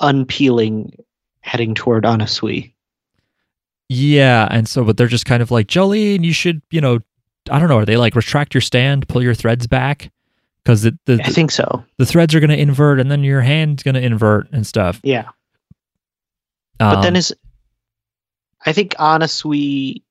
unpeeling 0.00 0.94
heading 1.40 1.74
toward 1.74 2.04
Anasui. 2.04 2.72
yeah, 3.90 4.48
and 4.50 4.66
so 4.66 4.82
but 4.84 4.96
they're 4.96 5.06
just 5.08 5.26
kind 5.26 5.42
of 5.42 5.50
like 5.50 5.66
Jolyne, 5.66 6.24
you 6.24 6.32
should, 6.32 6.62
you 6.70 6.80
know, 6.80 7.00
I 7.50 7.58
don't 7.58 7.68
know, 7.68 7.78
are 7.78 7.84
they 7.84 7.96
like 7.96 8.14
retract 8.16 8.54
your 8.54 8.60
stand, 8.62 9.08
pull 9.08 9.22
your 9.22 9.34
threads 9.34 9.66
back? 9.66 10.10
Because 10.64 10.82
the, 10.82 10.98
the, 11.06 11.20
I 11.24 11.30
think 11.30 11.50
so. 11.50 11.84
the 11.98 12.06
threads 12.06 12.34
are 12.34 12.40
going 12.40 12.50
to 12.50 12.58
invert 12.58 12.98
and 13.00 13.10
then 13.10 13.24
your 13.24 13.40
hand's 13.40 13.82
going 13.82 13.94
to 13.94 14.02
invert 14.02 14.50
and 14.52 14.66
stuff. 14.66 15.00
Yeah. 15.02 15.28
But 16.78 16.96
Um, 16.96 17.02
then 17.02 17.16
is 17.16 17.34
I 18.68 18.72
think 18.72 18.94
Anasui 18.96 20.02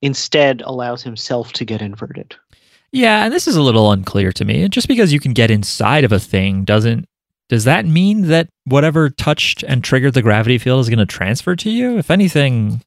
instead 0.00 0.62
allows 0.64 1.02
himself 1.02 1.52
to 1.54 1.64
get 1.64 1.82
inverted. 1.82 2.36
Yeah, 2.92 3.24
and 3.24 3.34
this 3.34 3.48
is 3.48 3.56
a 3.56 3.62
little 3.62 3.90
unclear 3.90 4.30
to 4.32 4.44
me. 4.44 4.68
Just 4.68 4.86
because 4.86 5.12
you 5.12 5.18
can 5.18 5.32
get 5.32 5.50
inside 5.50 6.04
of 6.04 6.12
a 6.12 6.20
thing 6.20 6.62
doesn't 6.62 7.06
does 7.48 7.64
that 7.64 7.84
mean 7.84 8.28
that 8.28 8.48
whatever 8.64 9.10
touched 9.10 9.64
and 9.64 9.82
triggered 9.82 10.14
the 10.14 10.22
gravity 10.22 10.56
field 10.56 10.80
is 10.80 10.88
going 10.88 11.00
to 11.00 11.06
transfer 11.06 11.56
to 11.56 11.70
you? 11.70 11.98
If 11.98 12.10
anything, 12.10 12.80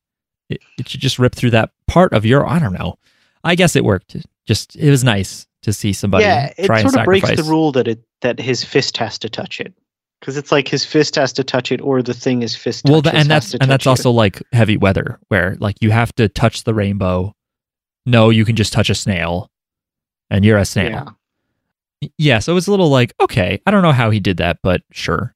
it, 0.50 0.62
it 0.80 0.88
should 0.88 1.02
just 1.02 1.20
rip 1.20 1.36
through 1.36 1.52
that 1.52 1.72
part 1.86 2.14
of 2.14 2.26
your. 2.26 2.48
I 2.48 2.60
don't 2.60 2.74
know. 2.74 2.98
I 3.44 3.56
guess 3.56 3.76
it 3.76 3.84
worked. 3.84 4.16
Just 4.46 4.78
it 4.78 4.90
was 4.90 5.04
nice 5.04 5.46
to 5.64 5.74
see 5.74 5.92
somebody 5.92 6.24
yeah, 6.24 6.54
it 6.58 6.68
sort 6.68 6.96
of 6.96 7.04
breaks 7.04 7.36
the 7.36 7.44
rule 7.44 7.74
that 7.74 7.90
it 7.90 8.02
that 8.22 8.40
his 8.40 8.64
fist 8.64 8.96
has 8.98 9.20
to 9.20 9.30
touch 9.30 9.60
it. 9.60 9.74
Because 10.20 10.36
it's 10.38 10.52
like 10.52 10.68
his 10.68 10.84
fist 10.84 11.16
has 11.16 11.32
to 11.34 11.44
touch 11.44 11.72
it, 11.72 11.80
or 11.82 12.02
the 12.02 12.14
thing 12.14 12.42
his 12.42 12.56
fist. 12.56 12.86
well, 12.86 13.02
touches 13.02 13.12
tha- 13.12 13.18
and 13.18 13.18
has 13.20 13.28
that's 13.28 13.52
to 13.52 13.58
and 13.62 13.72
that's 13.72 13.84
touch 13.84 13.90
also 13.92 14.12
like 14.12 14.42
heavy 14.52 14.78
weather, 14.78 15.20
where 15.28 15.56
like 15.60 15.76
you 15.82 15.92
have 15.92 16.14
to 16.16 16.28
touch 16.28 16.64
the 16.64 16.74
rainbow. 16.74 17.34
No, 18.06 18.30
you 18.30 18.46
can 18.46 18.56
just 18.56 18.74
touch 18.74 18.90
a 18.90 18.96
snail, 18.96 19.52
and 20.30 20.44
you're 20.44 20.58
a 20.58 20.66
snail. 20.66 20.90
Yeah. 20.90 22.10
Yeah, 22.18 22.40
so 22.40 22.52
it 22.52 22.56
was 22.56 22.68
a 22.68 22.72
little 22.72 22.90
like, 22.90 23.14
okay, 23.20 23.60
I 23.66 23.72
don't 23.72 23.82
know 23.82 23.92
how 23.92 24.12
he 24.12 24.20
did 24.20 24.38
that, 24.38 24.60
but 24.62 24.82
sure. 24.92 25.34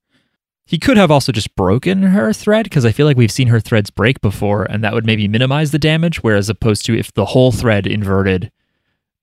He 0.68 0.78
could 0.78 0.96
have 0.96 1.10
also 1.12 1.32
just 1.32 1.54
broken 1.56 2.04
her 2.04 2.32
thread 2.32 2.64
because 2.66 2.86
I 2.86 2.92
feel 2.92 3.08
like 3.08 3.18
we've 3.18 3.32
seen 3.32 3.48
her 3.48 3.60
threads 3.60 3.90
break 3.90 4.22
before, 4.22 4.64
and 4.66 4.84
that 4.84 4.94
would 4.94 5.06
maybe 5.06 5.28
minimize 5.28 5.72
the 5.72 5.80
damage. 5.80 6.24
Whereas 6.24 6.50
opposed 6.50 6.86
to 6.86 6.98
if 6.98 7.12
the 7.14 7.26
whole 7.26 7.52
thread 7.52 7.88
inverted, 7.88 8.52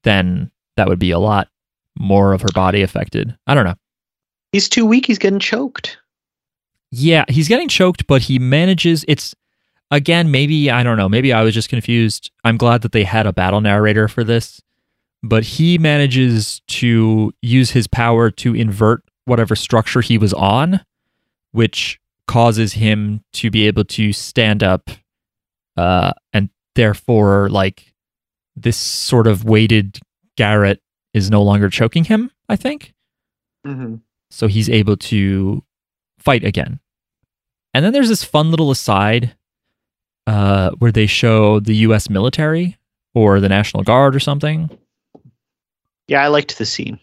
then 0.02 0.50
that 0.76 0.88
would 0.88 0.98
be 0.98 1.10
a 1.12 1.18
lot 1.18 1.48
more 1.98 2.32
of 2.32 2.42
her 2.42 2.48
body 2.54 2.82
affected. 2.82 3.36
I 3.46 3.54
don't 3.54 3.64
know. 3.64 3.76
He's 4.52 4.68
too 4.68 4.86
weak. 4.86 5.06
He's 5.06 5.18
getting 5.18 5.38
choked. 5.38 5.98
Yeah, 6.90 7.24
he's 7.28 7.48
getting 7.48 7.68
choked, 7.68 8.06
but 8.06 8.22
he 8.22 8.38
manages. 8.38 9.04
It's 9.08 9.34
again, 9.90 10.30
maybe 10.30 10.70
I 10.70 10.82
don't 10.82 10.96
know. 10.96 11.08
Maybe 11.08 11.32
I 11.32 11.42
was 11.42 11.54
just 11.54 11.68
confused. 11.68 12.30
I'm 12.44 12.56
glad 12.56 12.82
that 12.82 12.92
they 12.92 13.04
had 13.04 13.26
a 13.26 13.32
battle 13.32 13.60
narrator 13.60 14.08
for 14.08 14.24
this, 14.24 14.62
but 15.22 15.44
he 15.44 15.76
manages 15.78 16.60
to 16.68 17.32
use 17.42 17.70
his 17.70 17.86
power 17.86 18.30
to 18.30 18.54
invert 18.54 19.02
whatever 19.26 19.54
structure 19.54 20.00
he 20.00 20.16
was 20.16 20.32
on, 20.32 20.80
which 21.52 22.00
causes 22.26 22.74
him 22.74 23.22
to 23.34 23.50
be 23.50 23.66
able 23.66 23.84
to 23.84 24.12
stand 24.12 24.62
up, 24.62 24.90
uh, 25.76 26.12
and 26.32 26.48
therefore, 26.74 27.50
like 27.50 27.92
this 28.56 28.78
sort 28.78 29.26
of 29.26 29.44
weighted 29.44 29.98
garrote 30.36 30.78
is 31.12 31.30
no 31.30 31.42
longer 31.42 31.68
choking 31.68 32.04
him. 32.04 32.30
I 32.48 32.56
think 32.56 32.94
Mm-hmm. 33.66 33.96
So 34.30 34.46
he's 34.46 34.68
able 34.68 34.96
to 34.96 35.62
fight 36.18 36.44
again. 36.44 36.80
And 37.74 37.84
then 37.84 37.92
there's 37.92 38.08
this 38.08 38.24
fun 38.24 38.50
little 38.50 38.70
aside 38.70 39.34
uh, 40.26 40.70
where 40.78 40.92
they 40.92 41.06
show 41.06 41.60
the 41.60 41.74
U.S. 41.76 42.10
military 42.10 42.76
or 43.14 43.40
the 43.40 43.48
National 43.48 43.82
Guard 43.82 44.14
or 44.16 44.20
something. 44.20 44.68
Yeah, 46.08 46.22
I 46.22 46.28
liked 46.28 46.58
the 46.58 46.66
scene. 46.66 46.98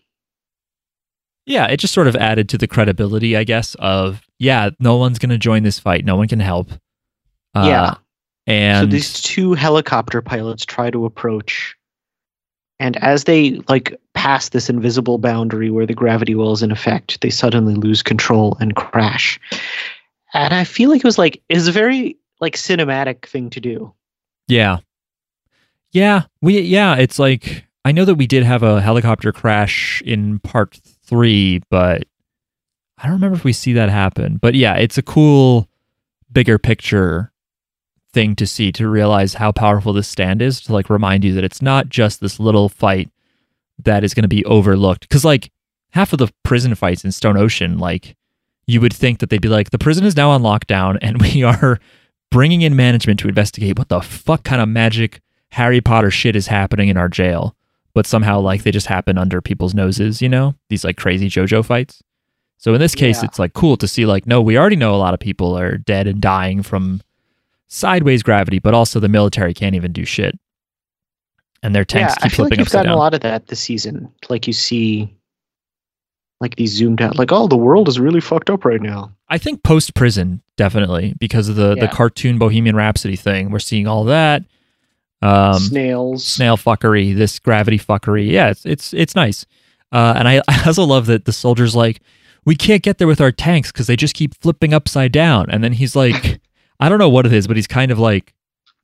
Yeah, 1.45 1.67
it 1.67 1.77
just 1.77 1.93
sort 1.93 2.07
of 2.07 2.15
added 2.15 2.49
to 2.49 2.57
the 2.57 2.67
credibility, 2.67 3.37
I 3.37 3.43
guess, 3.43 3.75
of 3.75 4.25
yeah, 4.39 4.71
no 4.79 4.97
one's 4.97 5.19
going 5.19 5.29
to 5.29 5.37
join 5.37 5.63
this 5.63 5.77
fight, 5.79 6.03
no 6.03 6.15
one 6.15 6.27
can 6.27 6.39
help. 6.39 6.71
Uh, 7.53 7.65
Yeah. 7.67 7.93
and 8.47 8.87
so 8.87 8.91
these 8.91 9.21
two 9.21 9.53
helicopter 9.53 10.21
pilots 10.23 10.65
try 10.65 10.89
to 10.89 11.05
approach, 11.05 11.75
and 12.79 12.97
as 12.97 13.23
they 13.23 13.61
like 13.69 13.99
pass 14.13 14.49
this 14.49 14.69
invisible 14.69 15.17
boundary 15.17 15.69
where 15.69 15.85
the 15.85 15.93
gravity 15.93 16.35
well 16.35 16.51
is 16.51 16.61
in 16.61 16.71
effect, 16.71 17.21
they 17.21 17.29
suddenly 17.29 17.75
lose 17.75 18.03
control 18.03 18.57
and 18.59 18.75
crash. 18.75 19.39
And 20.33 20.53
I 20.53 20.63
feel 20.63 20.89
like 20.89 20.99
it 20.99 21.05
was 21.05 21.17
like 21.17 21.41
was 21.49 21.67
a 21.67 21.71
very 21.71 22.17
like 22.41 22.55
cinematic 22.55 23.25
thing 23.25 23.49
to 23.51 23.61
do. 23.61 23.93
Yeah. 24.47 24.79
Yeah, 25.91 26.23
we 26.41 26.59
yeah, 26.59 26.95
it's 26.95 27.19
like 27.19 27.65
I 27.85 27.93
know 27.93 28.03
that 28.03 28.15
we 28.15 28.27
did 28.27 28.43
have 28.43 28.63
a 28.63 28.81
helicopter 28.81 29.31
crash 29.31 30.01
in 30.05 30.39
part 30.39 30.79
3, 31.05 31.61
but 31.69 32.03
I 32.97 33.03
don't 33.03 33.13
remember 33.13 33.37
if 33.37 33.45
we 33.45 33.53
see 33.53 33.73
that 33.73 33.89
happen. 33.89 34.37
But 34.41 34.55
yeah, 34.55 34.75
it's 34.75 34.97
a 34.97 35.01
cool 35.01 35.69
bigger 36.31 36.57
picture 36.57 37.31
thing 38.15 38.35
to 38.37 38.47
see 38.47 38.71
to 38.71 38.87
realize 38.87 39.33
how 39.35 39.51
powerful 39.51 39.93
this 39.93 40.07
stand 40.07 40.41
is 40.41 40.61
to 40.61 40.73
like 40.73 40.89
remind 40.89 41.23
you 41.25 41.33
that 41.33 41.43
it's 41.43 41.61
not 41.61 41.89
just 41.89 42.19
this 42.21 42.39
little 42.39 42.69
fight 42.69 43.09
that 43.83 44.03
is 44.03 44.13
going 44.13 44.23
to 44.23 44.27
be 44.29 44.43
overlooked 44.45 45.07
cuz 45.09 45.23
like 45.25 45.51
half 45.91 46.13
of 46.13 46.19
the 46.19 46.29
prison 46.43 46.73
fights 46.75 47.03
in 47.05 47.11
Stone 47.11 47.37
Ocean 47.37 47.77
like 47.77 48.15
you 48.67 48.79
would 48.81 48.93
think 48.93 49.19
that 49.19 49.29
they'd 49.29 49.41
be 49.41 49.49
like 49.49 49.69
the 49.71 49.77
prison 49.77 50.05
is 50.05 50.15
now 50.15 50.29
on 50.31 50.41
lockdown 50.41 50.97
and 51.03 51.21
we 51.21 51.43
are 51.43 51.79
bringing 52.31 52.61
in 52.61 52.75
management 52.75 53.19
to 53.19 53.27
investigate 53.27 53.77
what 53.77 53.89
the 53.89 54.01
fuck 54.01 54.43
kind 54.43 54.61
of 54.61 54.67
magic 54.69 55.19
Harry 55.51 55.79
Potter 55.81 56.09
shit 56.11 56.35
is 56.35 56.47
happening 56.47 56.89
in 56.89 56.97
our 56.97 57.07
jail. 57.07 57.55
But 57.93 58.05
somehow, 58.05 58.41
like, 58.41 58.63
they 58.63 58.71
just 58.71 58.87
happen 58.87 59.17
under 59.17 59.39
people's 59.41 59.73
noses, 59.73 60.21
you 60.21 60.27
know? 60.27 60.55
These, 60.67 60.83
like, 60.83 60.97
crazy 60.97 61.29
JoJo 61.29 61.63
fights. 61.63 62.01
So 62.57 62.73
in 62.73 62.81
this 62.81 62.93
case, 62.93 63.19
Yeah. 63.21 63.29
it's, 63.29 63.39
like, 63.39 63.53
cool 63.53 63.77
to 63.77 63.87
see, 63.87 64.05
like, 64.05 64.27
no, 64.27 64.41
we 64.41 64.57
already 64.57 64.75
know 64.75 64.93
a 64.93 64.97
lot 65.05 65.13
of 65.13 65.21
people 65.21 65.57
are 65.57 65.77
dead 65.77 66.05
and 66.07 66.19
dying 66.19 66.61
from 66.61 66.99
sideways 67.67 68.23
gravity, 68.23 68.59
but 68.59 68.73
also 68.73 68.99
the 68.99 69.09
military 69.09 69.53
can't 69.53 69.75
even 69.75 69.91
do 69.91 70.05
shit. 70.05 70.37
And 71.63 71.73
their 71.73 71.85
tanks 71.85 72.13
yeah, 72.13 72.25
I 72.25 72.29
keep 72.29 72.35
feel 72.35 72.45
like 72.45 72.49
flipping 72.49 72.59
you've 72.59 72.67
upside 72.67 72.79
gotten 72.79 72.89
down. 72.89 72.97
a 72.97 72.99
lot 72.99 73.13
of 73.13 73.21
that 73.21 73.47
this 73.47 73.59
season. 73.59 74.11
Like 74.29 74.45
you 74.45 74.53
see, 74.53 75.15
like 76.39 76.55
these 76.55 76.73
zoomed 76.73 77.01
out, 77.01 77.17
like 77.17 77.31
oh, 77.31 77.47
the 77.47 77.57
world 77.57 77.87
is 77.87 77.99
really 77.99 78.21
fucked 78.21 78.49
up 78.49 78.65
right 78.65 78.81
now. 78.81 79.11
I 79.29 79.39
think 79.39 79.63
post 79.63 79.95
prison, 79.95 80.43
definitely, 80.57 81.15
because 81.19 81.49
of 81.49 81.55
the, 81.55 81.75
the 81.75 81.87
cartoon 81.87 82.37
Bohemian 82.37 82.75
Rhapsody 82.75 83.15
thing. 83.15 83.49
We're 83.49 83.59
seeing 83.59 83.87
all 83.87 84.03
that. 84.03 84.43
Um, 85.23 85.55
Snails. 85.55 86.23
snail 86.23 86.55
fuckery, 86.55 87.15
this 87.15 87.39
gravity 87.39 87.79
fuckery. 87.79 88.29
Yeah, 88.29 88.49
it's 88.49 88.65
it's 88.65 88.93
it's 88.93 89.15
nice. 89.15 89.45
Uh, 89.91 90.13
and 90.17 90.27
I, 90.27 90.41
I 90.47 90.63
also 90.65 90.83
love 90.83 91.07
that 91.07 91.25
the 91.25 91.33
soldier's 91.33 91.75
like, 91.75 92.01
we 92.45 92.55
can't 92.55 92.83
get 92.83 92.99
there 92.99 93.07
with 93.07 93.21
our 93.21 93.31
tanks 93.31 93.71
because 93.71 93.87
they 93.87 93.95
just 93.95 94.13
keep 94.13 94.35
flipping 94.35 94.73
upside 94.73 95.11
down. 95.11 95.49
And 95.49 95.63
then 95.63 95.73
he's 95.73 95.95
like, 95.95 96.39
I 96.79 96.89
don't 96.89 96.99
know 96.99 97.09
what 97.09 97.25
it 97.25 97.33
is, 97.33 97.47
but 97.47 97.55
he's 97.55 97.67
kind 97.67 97.91
of 97.91 97.99
like, 97.99 98.33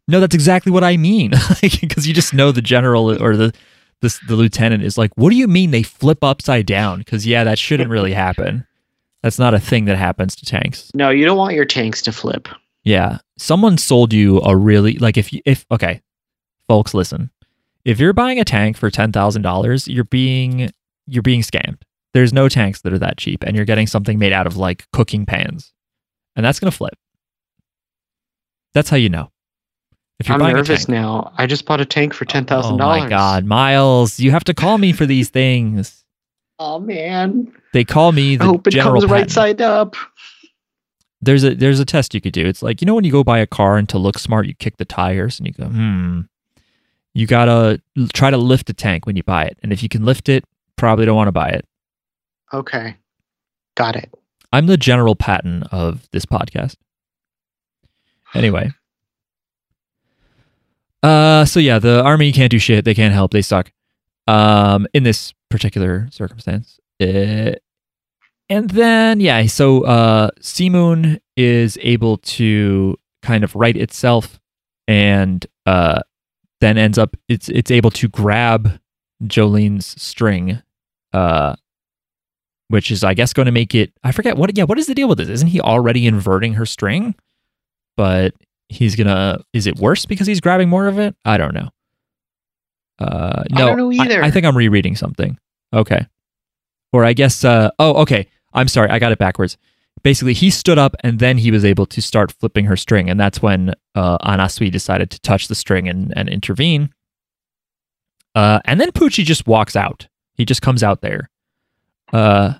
no, 0.07 0.19
that's 0.19 0.35
exactly 0.35 0.71
what 0.71 0.83
I 0.83 0.97
mean, 0.97 1.31
because 1.61 2.07
you 2.07 2.13
just 2.13 2.33
know 2.33 2.51
the 2.51 2.61
general 2.61 3.21
or 3.21 3.35
the 3.35 3.53
this 4.01 4.19
the 4.27 4.35
lieutenant 4.35 4.83
is 4.83 4.97
like, 4.97 5.11
"What 5.15 5.29
do 5.29 5.35
you 5.35 5.47
mean 5.47 5.71
they 5.71 5.83
flip 5.83 6.23
upside 6.23 6.65
down?" 6.65 6.99
Because 6.99 7.25
yeah, 7.25 7.43
that 7.43 7.59
shouldn't 7.59 7.89
really 7.89 8.13
happen. 8.27 8.65
That's 9.23 9.39
not 9.39 9.53
a 9.53 9.59
thing 9.59 9.85
that 9.85 9.97
happens 9.97 10.35
to 10.37 10.45
tanks. 10.45 10.91
No, 10.95 11.11
you 11.11 11.25
don't 11.25 11.37
want 11.37 11.53
your 11.53 11.65
tanks 11.65 12.01
to 12.03 12.11
flip. 12.11 12.49
Yeah, 12.83 13.19
someone 13.37 13.77
sold 13.77 14.11
you 14.11 14.41
a 14.41 14.55
really 14.55 14.97
like 14.97 15.17
if 15.17 15.31
you 15.31 15.41
if 15.45 15.65
okay, 15.71 16.01
folks, 16.67 16.93
listen. 16.93 17.29
If 17.85 17.99
you're 17.99 18.13
buying 18.13 18.39
a 18.39 18.45
tank 18.45 18.77
for 18.77 18.89
ten 18.89 19.11
thousand 19.11 19.43
dollars, 19.43 19.87
you're 19.87 20.03
being 20.03 20.71
you're 21.07 21.21
being 21.21 21.41
scammed. 21.41 21.81
There's 22.13 22.33
no 22.33 22.49
tanks 22.49 22.81
that 22.81 22.91
are 22.91 22.99
that 22.99 23.17
cheap, 23.17 23.43
and 23.43 23.55
you're 23.55 23.65
getting 23.65 23.87
something 23.87 24.17
made 24.19 24.33
out 24.33 24.47
of 24.47 24.57
like 24.57 24.85
cooking 24.91 25.25
pans, 25.25 25.73
and 26.35 26.43
that's 26.43 26.59
gonna 26.59 26.71
flip. 26.71 26.97
That's 28.73 28.89
how 28.89 28.97
you 28.97 29.09
know. 29.09 29.31
If 30.19 30.27
you're 30.29 30.41
I'm 30.41 30.53
nervous 30.53 30.87
now. 30.87 31.33
I 31.37 31.47
just 31.47 31.65
bought 31.65 31.81
a 31.81 31.85
tank 31.85 32.13
for 32.13 32.25
ten 32.25 32.45
thousand 32.45 32.75
Oh 32.75 32.77
dollars. 32.77 32.99
Oh 32.99 33.03
my 33.05 33.09
god, 33.09 33.45
Miles, 33.45 34.19
you 34.19 34.29
have 34.31 34.43
to 34.43 34.53
call 34.53 34.77
me 34.77 34.93
for 34.93 35.05
these 35.05 35.29
things. 35.29 35.97
Oh 36.63 36.77
man! 36.77 37.51
They 37.73 37.83
call 37.83 38.11
me 38.11 38.35
the 38.35 38.43
I 38.43 38.47
hope 38.47 38.67
it 38.67 38.69
general 38.69 39.01
comes 39.01 39.11
right 39.11 39.31
side 39.31 39.61
up. 39.61 39.95
There's 41.19 41.43
a 41.43 41.55
there's 41.55 41.79
a 41.79 41.85
test 41.85 42.13
you 42.13 42.21
could 42.21 42.33
do. 42.33 42.45
It's 42.45 42.61
like 42.61 42.81
you 42.81 42.85
know 42.85 42.93
when 42.93 43.03
you 43.03 43.11
go 43.11 43.23
buy 43.23 43.39
a 43.39 43.47
car 43.47 43.77
and 43.77 43.89
to 43.89 43.97
look 43.97 44.19
smart, 44.19 44.45
you 44.45 44.53
kick 44.53 44.77
the 44.77 44.85
tires 44.85 45.39
and 45.39 45.47
you 45.47 45.53
go, 45.53 45.65
hmm. 45.65 46.21
You 47.15 47.25
gotta 47.25 47.81
try 48.13 48.29
to 48.29 48.37
lift 48.37 48.69
a 48.69 48.73
tank 48.73 49.07
when 49.07 49.15
you 49.15 49.23
buy 49.23 49.45
it, 49.45 49.57
and 49.63 49.73
if 49.73 49.81
you 49.81 49.89
can 49.89 50.05
lift 50.05 50.29
it, 50.29 50.45
probably 50.75 51.07
don't 51.07 51.15
want 51.15 51.29
to 51.29 51.31
buy 51.31 51.49
it. 51.49 51.65
Okay, 52.53 52.95
got 53.75 53.95
it. 53.95 54.13
I'm 54.53 54.67
the 54.67 54.77
general 54.77 55.15
Patton 55.15 55.63
of 55.71 56.07
this 56.11 56.27
podcast. 56.27 56.75
Anyway. 58.33 58.71
Uh 61.03 61.45
so 61.45 61.59
yeah, 61.59 61.79
the 61.79 62.03
army 62.03 62.31
can't 62.31 62.51
do 62.51 62.59
shit. 62.59 62.85
They 62.85 62.93
can't 62.93 63.13
help. 63.13 63.31
They 63.31 63.41
suck. 63.41 63.71
Um 64.27 64.87
in 64.93 65.03
this 65.03 65.33
particular 65.49 66.07
circumstance. 66.11 66.79
Uh, 67.01 67.53
and 68.49 68.69
then 68.69 69.19
yeah, 69.19 69.45
so 69.47 69.83
uh 69.85 70.29
C-Moon 70.41 71.19
is 71.35 71.77
able 71.81 72.17
to 72.17 72.97
kind 73.21 73.43
of 73.43 73.55
right 73.55 73.75
itself 73.75 74.39
and 74.87 75.45
uh 75.65 76.01
then 76.59 76.77
ends 76.77 76.97
up 76.97 77.15
it's 77.27 77.49
it's 77.49 77.71
able 77.71 77.91
to 77.91 78.07
grab 78.07 78.79
Jolyne's 79.25 79.99
string 80.01 80.61
uh 81.13 81.55
which 82.67 82.89
is 82.91 83.03
I 83.03 83.13
guess 83.13 83.33
going 83.33 83.47
to 83.47 83.51
make 83.51 83.75
it 83.75 83.91
I 84.03 84.11
forget 84.11 84.37
what 84.37 84.55
yeah 84.55 84.63
what 84.63 84.79
is 84.79 84.87
the 84.87 84.95
deal 84.95 85.07
with 85.07 85.17
this 85.17 85.29
isn't 85.29 85.49
he 85.49 85.59
already 85.59 86.05
inverting 86.07 86.53
her 86.53 86.65
string 86.65 87.15
but 87.97 88.33
he's 88.69 88.95
gonna 88.95 89.43
is 89.53 89.67
it 89.67 89.77
worse 89.77 90.05
because 90.05 90.27
he's 90.27 90.41
grabbing 90.41 90.69
more 90.69 90.87
of 90.87 90.99
it? 90.99 91.15
I 91.25 91.37
don't 91.37 91.53
know. 91.53 91.69
Uh 92.99 93.43
I 93.51 93.59
no 93.59 93.67
don't 93.67 93.77
know 93.77 93.91
either. 93.91 94.23
I, 94.23 94.31
think 94.31 94.45
I'm 94.45 94.55
rereading 94.57 94.95
something. 94.95 95.37
Okay. 95.73 96.05
Or 96.93 97.03
I 97.03 97.13
guess 97.13 97.43
uh 97.43 97.71
oh 97.79 98.01
okay. 98.01 98.27
I'm 98.53 98.67
sorry 98.67 98.89
I 98.89 98.99
got 98.99 99.11
it 99.11 99.19
backwards. 99.19 99.57
Basically 100.03 100.33
he 100.33 100.49
stood 100.49 100.77
up 100.77 100.95
and 101.01 101.19
then 101.19 101.37
he 101.37 101.51
was 101.51 101.65
able 101.65 101.85
to 101.87 102.01
start 102.01 102.31
flipping 102.31 102.65
her 102.65 102.77
string 102.77 103.09
and 103.09 103.19
that's 103.19 103.41
when 103.41 103.73
uh 103.95 104.17
Anasui 104.19 104.71
decided 104.71 105.09
to 105.11 105.19
touch 105.21 105.47
the 105.47 105.55
string 105.55 105.87
and, 105.87 106.13
and 106.15 106.29
intervene. 106.29 106.93
Uh 108.35 108.59
and 108.65 108.79
then 108.79 108.91
Pucci 108.91 109.23
just 109.23 109.47
walks 109.47 109.75
out. 109.75 110.07
He 110.35 110.45
just 110.45 110.61
comes 110.61 110.81
out 110.81 111.01
there. 111.01 111.29
Uh, 112.13 112.53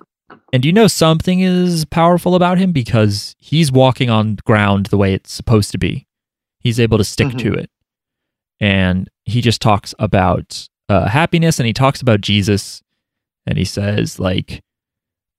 and 0.52 0.64
you 0.64 0.72
know 0.72 0.86
something 0.86 1.40
is 1.40 1.84
powerful 1.86 2.34
about 2.34 2.58
him 2.58 2.72
because 2.72 3.34
he's 3.38 3.72
walking 3.72 4.10
on 4.10 4.36
ground 4.44 4.86
the 4.86 4.98
way 4.98 5.14
it's 5.14 5.32
supposed 5.32 5.72
to 5.72 5.78
be. 5.78 6.06
He's 6.60 6.78
able 6.78 6.98
to 6.98 7.04
stick 7.04 7.30
to 7.38 7.54
it. 7.54 7.70
And 8.60 9.08
he 9.24 9.40
just 9.40 9.60
talks 9.60 9.94
about 9.98 10.68
uh, 10.88 11.08
happiness 11.08 11.58
and 11.58 11.66
he 11.66 11.72
talks 11.72 12.00
about 12.02 12.20
Jesus. 12.20 12.82
And 13.46 13.58
he 13.58 13.64
says, 13.64 14.20
like, 14.20 14.62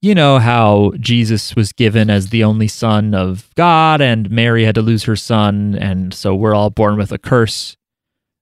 you 0.01 0.13
know 0.13 0.39
how 0.39 0.91
Jesus 0.99 1.55
was 1.55 1.71
given 1.71 2.09
as 2.09 2.29
the 2.29 2.43
only 2.43 2.67
son 2.67 3.13
of 3.13 3.49
God 3.55 4.01
and 4.01 4.29
Mary 4.29 4.65
had 4.65 4.75
to 4.75 4.81
lose 4.81 5.03
her 5.03 5.15
son. 5.15 5.75
And 5.75 6.13
so 6.13 6.35
we're 6.35 6.55
all 6.55 6.71
born 6.71 6.97
with 6.97 7.13
a 7.13 7.17
curse. 7.17 7.77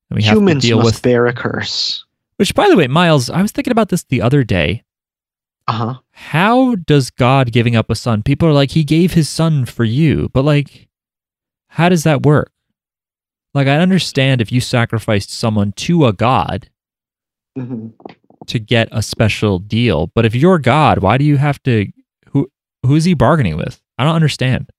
And 0.09 0.17
we 0.17 0.23
have 0.23 0.39
to 0.39 0.55
deal 0.55 0.77
must 0.77 0.85
with, 0.85 1.01
bear 1.03 1.27
a 1.27 1.33
curse. 1.33 2.03
which, 2.37 2.55
by 2.55 2.67
the 2.67 2.75
way, 2.75 2.87
Miles, 2.87 3.29
I 3.29 3.41
was 3.41 3.51
thinking 3.51 3.71
about 3.71 3.89
this 3.89 4.03
the 4.03 4.21
other 4.21 4.43
day. 4.43 4.83
Uh 5.67 5.73
huh. 5.73 5.99
How 6.21 6.75
does 6.75 7.09
God 7.09 7.51
giving 7.51 7.75
up 7.75 7.89
a 7.89 7.95
son? 7.95 8.21
People 8.23 8.47
are 8.47 8.53
like, 8.53 8.71
he 8.71 8.83
gave 8.83 9.13
his 9.13 9.27
son 9.27 9.65
for 9.65 9.83
you, 9.83 10.29
but 10.33 10.45
like, 10.45 10.87
how 11.67 11.89
does 11.89 12.03
that 12.03 12.23
work? 12.23 12.51
Like, 13.53 13.67
I 13.67 13.77
understand 13.77 14.39
if 14.39 14.51
you 14.51 14.61
sacrificed 14.61 15.31
someone 15.31 15.71
to 15.73 16.05
a 16.05 16.13
God 16.13 16.69
hmm 17.57 17.87
to 18.47 18.57
get 18.57 18.87
a 18.91 19.03
special 19.03 19.59
deal, 19.59 20.07
but 20.15 20.25
if 20.25 20.33
you're 20.33 20.57
God, 20.57 20.99
why 20.99 21.17
do 21.17 21.23
you 21.23 21.37
have 21.37 21.61
to? 21.63 21.85
Who 22.29 22.49
who's 22.85 23.03
he 23.05 23.13
bargaining 23.13 23.55
with? 23.55 23.79
I 23.99 24.03
don't 24.03 24.15
understand. 24.15 24.69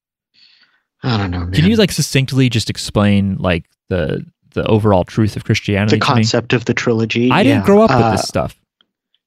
I 1.01 1.17
don't 1.17 1.31
know, 1.31 1.39
man. 1.39 1.51
Can 1.53 1.65
you 1.65 1.77
like 1.77 1.91
succinctly 1.91 2.49
just 2.49 2.69
explain 2.69 3.37
like 3.37 3.65
the 3.89 4.25
the 4.53 4.65
overall 4.67 5.03
truth 5.05 5.35
of 5.37 5.45
Christianity? 5.45 5.97
the 5.97 6.05
to 6.05 6.11
me? 6.11 6.15
concept 6.15 6.51
of 6.53 6.65
the 6.65 6.73
trilogy? 6.73 7.31
I 7.31 7.43
didn't 7.43 7.63
grow 7.65 7.81
up 7.83 7.89
with 7.91 7.99
Uh, 7.99 8.11
this 8.11 8.27
stuff. 8.27 8.59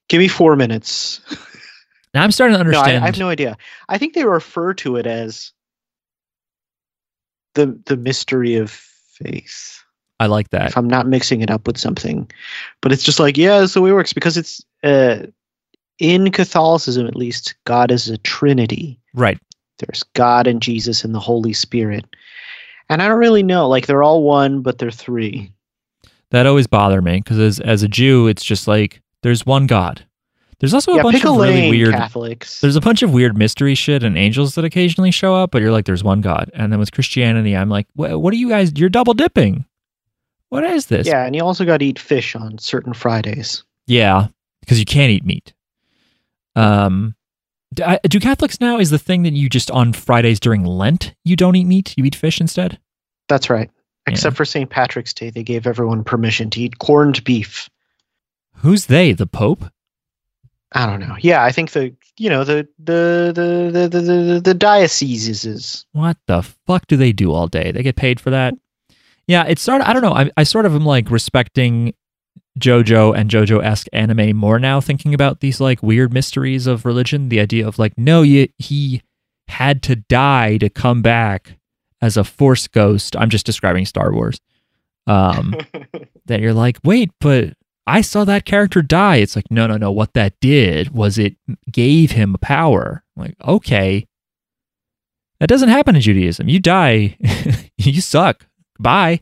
Give 0.07 0.19
me 0.19 0.27
four 0.27 0.55
minutes. 0.55 1.21
Now 2.13 2.23
I'm 2.23 2.31
starting 2.31 2.55
to 2.55 2.59
understand. 2.59 2.87
No, 2.87 3.01
I. 3.01 3.03
I 3.03 3.05
have 3.05 3.19
no 3.19 3.29
idea. 3.29 3.57
I 3.89 3.97
think 3.97 4.13
they 4.13 4.25
refer 4.25 4.73
to 4.75 4.95
it 4.95 5.05
as 5.05 5.51
the 7.53 7.77
the 7.85 7.97
mystery 7.97 8.55
of 8.55 8.71
faith. 8.71 9.83
I 10.19 10.27
like 10.27 10.49
that. 10.49 10.69
If 10.69 10.77
I'm 10.77 10.87
not 10.87 11.07
mixing 11.07 11.41
it 11.41 11.51
up 11.51 11.67
with 11.67 11.77
something, 11.77 12.29
but 12.81 12.91
it's 12.91 13.03
just 13.03 13.19
like 13.19 13.37
yeah, 13.37 13.59
that's 13.59 13.73
the 13.73 13.81
way 13.81 13.91
it 13.91 13.93
works 13.93 14.13
because 14.13 14.37
it's 14.37 14.63
uh, 14.83 15.27
in 15.99 16.31
Catholicism 16.31 17.07
at 17.07 17.15
least. 17.15 17.55
God 17.65 17.91
is 17.91 18.09
a 18.09 18.17
Trinity. 18.19 18.99
Right. 19.13 19.39
There's 19.79 20.03
God 20.13 20.47
and 20.47 20.61
Jesus 20.61 21.03
and 21.03 21.13
the 21.13 21.19
Holy 21.19 21.53
Spirit, 21.53 22.05
and 22.89 23.01
I 23.01 23.07
don't 23.07 23.19
really 23.19 23.43
know. 23.43 23.67
Like 23.67 23.85
they're 23.85 24.03
all 24.03 24.23
one, 24.23 24.61
but 24.61 24.79
they're 24.79 24.89
three. 24.89 25.51
That 26.31 26.47
always 26.47 26.67
bothered 26.67 27.03
me 27.03 27.17
because 27.17 27.39
as, 27.39 27.59
as 27.59 27.83
a 27.83 27.87
Jew, 27.87 28.27
it's 28.27 28.43
just 28.43 28.67
like 28.67 29.01
there's 29.23 29.45
one 29.45 29.67
God. 29.67 30.05
There's 30.59 30.73
also 30.73 30.93
a 30.93 30.95
yeah, 30.95 31.03
bunch 31.03 31.23
of 31.23 31.37
really 31.37 31.69
weird. 31.69 31.93
Catholics. 31.93 32.61
There's 32.61 32.75
a 32.75 32.81
bunch 32.81 33.03
of 33.03 33.11
weird 33.11 33.37
mystery 33.37 33.75
shit 33.75 34.01
and 34.01 34.17
angels 34.17 34.55
that 34.55 34.65
occasionally 34.65 35.11
show 35.11 35.35
up, 35.35 35.51
but 35.51 35.61
you're 35.61 35.71
like, 35.71 35.85
there's 35.85 36.03
one 36.03 36.21
God. 36.21 36.49
And 36.53 36.71
then 36.71 36.79
with 36.79 36.91
Christianity, 36.91 37.55
I'm 37.55 37.69
like, 37.69 37.87
what, 37.93 38.19
what 38.19 38.33
are 38.33 38.37
you 38.37 38.49
guys? 38.49 38.71
You're 38.75 38.89
double 38.89 39.13
dipping. 39.13 39.65
What 40.49 40.63
is 40.63 40.87
this? 40.87 41.05
yeah, 41.05 41.25
and 41.25 41.35
you 41.35 41.43
also 41.43 41.65
got 41.65 41.77
to 41.77 41.85
eat 41.85 41.99
fish 41.99 42.35
on 42.35 42.57
certain 42.57 42.93
Fridays. 42.93 43.63
Yeah, 43.85 44.27
because 44.61 44.79
you 44.79 44.85
can't 44.85 45.11
eat 45.11 45.25
meat. 45.25 45.53
Um, 46.55 47.15
do, 47.73 47.83
I, 47.83 47.99
do 48.03 48.19
Catholics 48.19 48.59
now 48.59 48.79
is 48.79 48.89
the 48.89 48.97
thing 48.97 49.23
that 49.23 49.33
you 49.33 49.49
just 49.49 49.69
on 49.69 49.93
Fridays 49.93 50.39
during 50.39 50.65
Lent 50.65 51.13
you 51.23 51.35
don't 51.35 51.55
eat 51.55 51.65
meat, 51.65 51.93
you 51.97 52.05
eat 52.05 52.15
fish 52.15 52.41
instead. 52.41 52.79
That's 53.27 53.49
right. 53.49 53.69
Yeah. 54.07 54.13
Except 54.13 54.37
for 54.37 54.45
St. 54.45 54.69
Patrick's 54.69 55.13
Day, 55.13 55.29
they 55.29 55.43
gave 55.43 55.67
everyone 55.67 56.03
permission 56.03 56.49
to 56.51 56.61
eat 56.61 56.79
corned 56.79 57.23
beef. 57.23 57.69
Who's 58.57 58.85
they? 58.85 59.11
The 59.11 59.27
Pope? 59.27 59.65
I 60.73 60.85
don't 60.85 60.99
know. 60.99 61.15
Yeah, 61.19 61.43
I 61.43 61.51
think 61.51 61.71
the 61.71 61.95
you 62.17 62.29
know 62.29 62.43
the 62.43 62.67
the 62.79 63.31
the 63.33 63.71
the 63.71 63.87
the, 63.87 64.01
the, 64.01 64.41
the 64.43 64.53
diocese 64.53 65.45
is 65.45 65.85
What 65.93 66.17
the 66.27 66.41
fuck 66.41 66.87
do 66.87 66.97
they 66.97 67.11
do 67.11 67.31
all 67.33 67.47
day? 67.47 67.71
They 67.71 67.83
get 67.83 67.95
paid 67.95 68.19
for 68.19 68.29
that? 68.31 68.53
Yeah, 69.27 69.43
it's 69.43 69.61
sort 69.61 69.81
of, 69.81 69.87
I 69.87 69.93
don't 69.93 70.01
know. 70.01 70.13
I, 70.13 70.31
I 70.37 70.43
sort 70.43 70.65
of 70.65 70.73
am 70.73 70.85
like 70.85 71.11
respecting 71.11 71.93
JoJo 72.59 73.15
and 73.15 73.29
JoJo 73.29 73.63
esque 73.63 73.87
anime 73.91 74.35
more 74.35 74.57
now, 74.57 74.79
thinking 74.79 75.13
about 75.13 75.41
these 75.41 75.59
like 75.59 75.83
weird 75.83 76.13
mysteries 76.13 76.65
of 76.65 76.85
religion. 76.85 77.29
The 77.29 77.41
idea 77.41 77.67
of 77.67 77.77
like, 77.77 77.93
no, 77.97 78.21
you, 78.21 78.47
he 78.57 79.01
had 79.49 79.83
to 79.83 79.97
die 79.97 80.57
to 80.57 80.69
come 80.69 81.01
back 81.01 81.57
as 82.01 82.15
a 82.15 82.23
force 82.23 82.67
ghost. 82.67 83.15
I'm 83.17 83.29
just 83.29 83.45
describing 83.45 83.85
Star 83.85 84.13
Wars. 84.13 84.39
Um, 85.07 85.55
that 86.25 86.39
you're 86.39 86.53
like, 86.53 86.77
wait, 86.83 87.11
but 87.19 87.53
I 87.87 88.01
saw 88.01 88.25
that 88.25 88.45
character 88.45 88.81
die. 88.81 89.15
It's 89.17 89.35
like, 89.35 89.49
no, 89.49 89.65
no, 89.65 89.77
no. 89.77 89.91
What 89.91 90.13
that 90.13 90.37
did 90.41 90.93
was 90.93 91.17
it 91.17 91.37
gave 91.71 92.11
him 92.11 92.35
power. 92.41 93.03
I'm 93.15 93.23
like, 93.23 93.35
okay. 93.43 94.05
That 95.39 95.47
doesn't 95.47 95.69
happen 95.69 95.95
in 95.95 96.01
Judaism. 96.01 96.49
You 96.49 96.59
die, 96.59 97.17
you 97.77 98.01
suck. 98.01 98.45
Bye. 98.79 99.21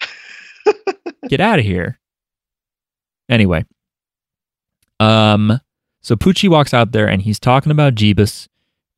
Get 1.28 1.40
out 1.40 1.60
of 1.60 1.64
here. 1.64 2.00
Anyway. 3.28 3.64
Um 4.98 5.60
so 6.00 6.16
Pucci 6.16 6.48
walks 6.48 6.72
out 6.72 6.92
there 6.92 7.08
and 7.08 7.22
he's 7.22 7.38
talking 7.38 7.70
about 7.70 7.94
Jeebus 7.94 8.48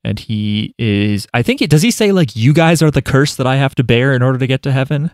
and 0.03 0.17
he 0.17 0.73
is 0.77 1.27
I 1.33 1.43
think 1.43 1.61
it 1.61 1.69
does 1.69 1.81
he 1.81 1.91
say 1.91 2.11
like 2.11 2.35
you 2.35 2.53
guys 2.53 2.81
are 2.81 2.91
the 2.91 3.01
curse 3.01 3.35
that 3.35 3.47
I 3.47 3.57
have 3.57 3.75
to 3.75 3.83
bear 3.83 4.13
in 4.13 4.21
order 4.21 4.39
to 4.39 4.47
get 4.47 4.63
to 4.63 4.71
heaven? 4.71 5.11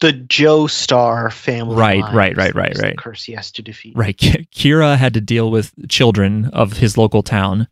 The 0.00 0.12
Joestar 0.12 1.32
family. 1.32 1.76
Right, 1.76 2.02
right, 2.12 2.36
right, 2.36 2.54
right, 2.54 2.78
right. 2.78 2.96
Curse 2.96 3.24
he 3.24 3.32
has 3.32 3.50
to 3.52 3.62
defeat. 3.62 3.96
Right. 3.96 4.16
Kira 4.16 4.96
had 4.96 5.14
to 5.14 5.20
deal 5.20 5.50
with 5.50 5.72
children 5.88 6.46
of 6.46 6.74
his 6.74 6.96
local 6.96 7.22
town. 7.22 7.66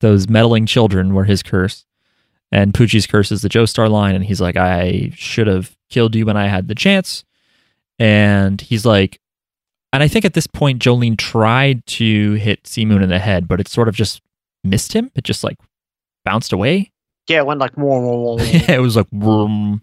Those 0.00 0.28
meddling 0.28 0.66
children 0.66 1.14
were 1.14 1.24
his 1.24 1.42
curse. 1.42 1.84
And 2.52 2.72
Pucci's 2.72 3.06
curse 3.06 3.32
is 3.32 3.42
the 3.42 3.48
Joestar 3.48 3.90
line. 3.90 4.14
And 4.14 4.24
he's 4.24 4.40
like, 4.40 4.56
I 4.56 5.12
should 5.16 5.48
have 5.48 5.76
killed 5.90 6.14
you 6.14 6.26
when 6.26 6.36
I 6.36 6.46
had 6.46 6.68
the 6.68 6.74
chance. 6.74 7.24
And 7.98 8.60
he's 8.60 8.86
like, 8.86 9.20
And 9.92 10.02
I 10.02 10.08
think 10.08 10.24
at 10.24 10.34
this 10.34 10.46
point, 10.46 10.80
Jolyne 10.80 11.16
tried 11.16 11.84
to 11.86 12.34
hit 12.34 12.72
Moon 12.78 13.02
in 13.02 13.08
the 13.08 13.18
head, 13.18 13.48
but 13.48 13.58
it 13.60 13.66
sort 13.66 13.88
of 13.88 13.94
just 13.94 14.20
missed 14.62 14.92
him. 14.92 15.10
It 15.16 15.24
just 15.24 15.42
like 15.42 15.56
bounced 16.24 16.52
away. 16.52 16.92
Yeah, 17.28 17.38
it 17.38 17.46
went 17.46 17.58
like 17.58 17.76
more. 17.76 18.36
it 18.40 18.80
was 18.80 18.96
like 18.96 19.08
vroom. 19.10 19.82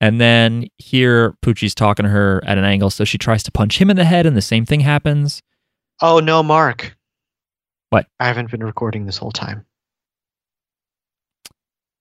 And 0.00 0.20
then 0.20 0.68
here 0.78 1.34
Pucci's 1.44 1.74
talking 1.74 2.04
to 2.04 2.10
her 2.10 2.42
at 2.46 2.56
an 2.58 2.64
angle, 2.64 2.90
so 2.90 3.04
she 3.04 3.18
tries 3.18 3.42
to 3.44 3.50
punch 3.50 3.80
him 3.80 3.90
in 3.90 3.96
the 3.96 4.04
head, 4.04 4.26
and 4.26 4.36
the 4.36 4.42
same 4.42 4.64
thing 4.64 4.80
happens. 4.80 5.42
Oh 6.00 6.20
no, 6.20 6.42
Mark. 6.42 6.96
What? 7.90 8.06
I 8.20 8.26
haven't 8.26 8.50
been 8.50 8.62
recording 8.62 9.06
this 9.06 9.16
whole 9.16 9.32
time. 9.32 9.64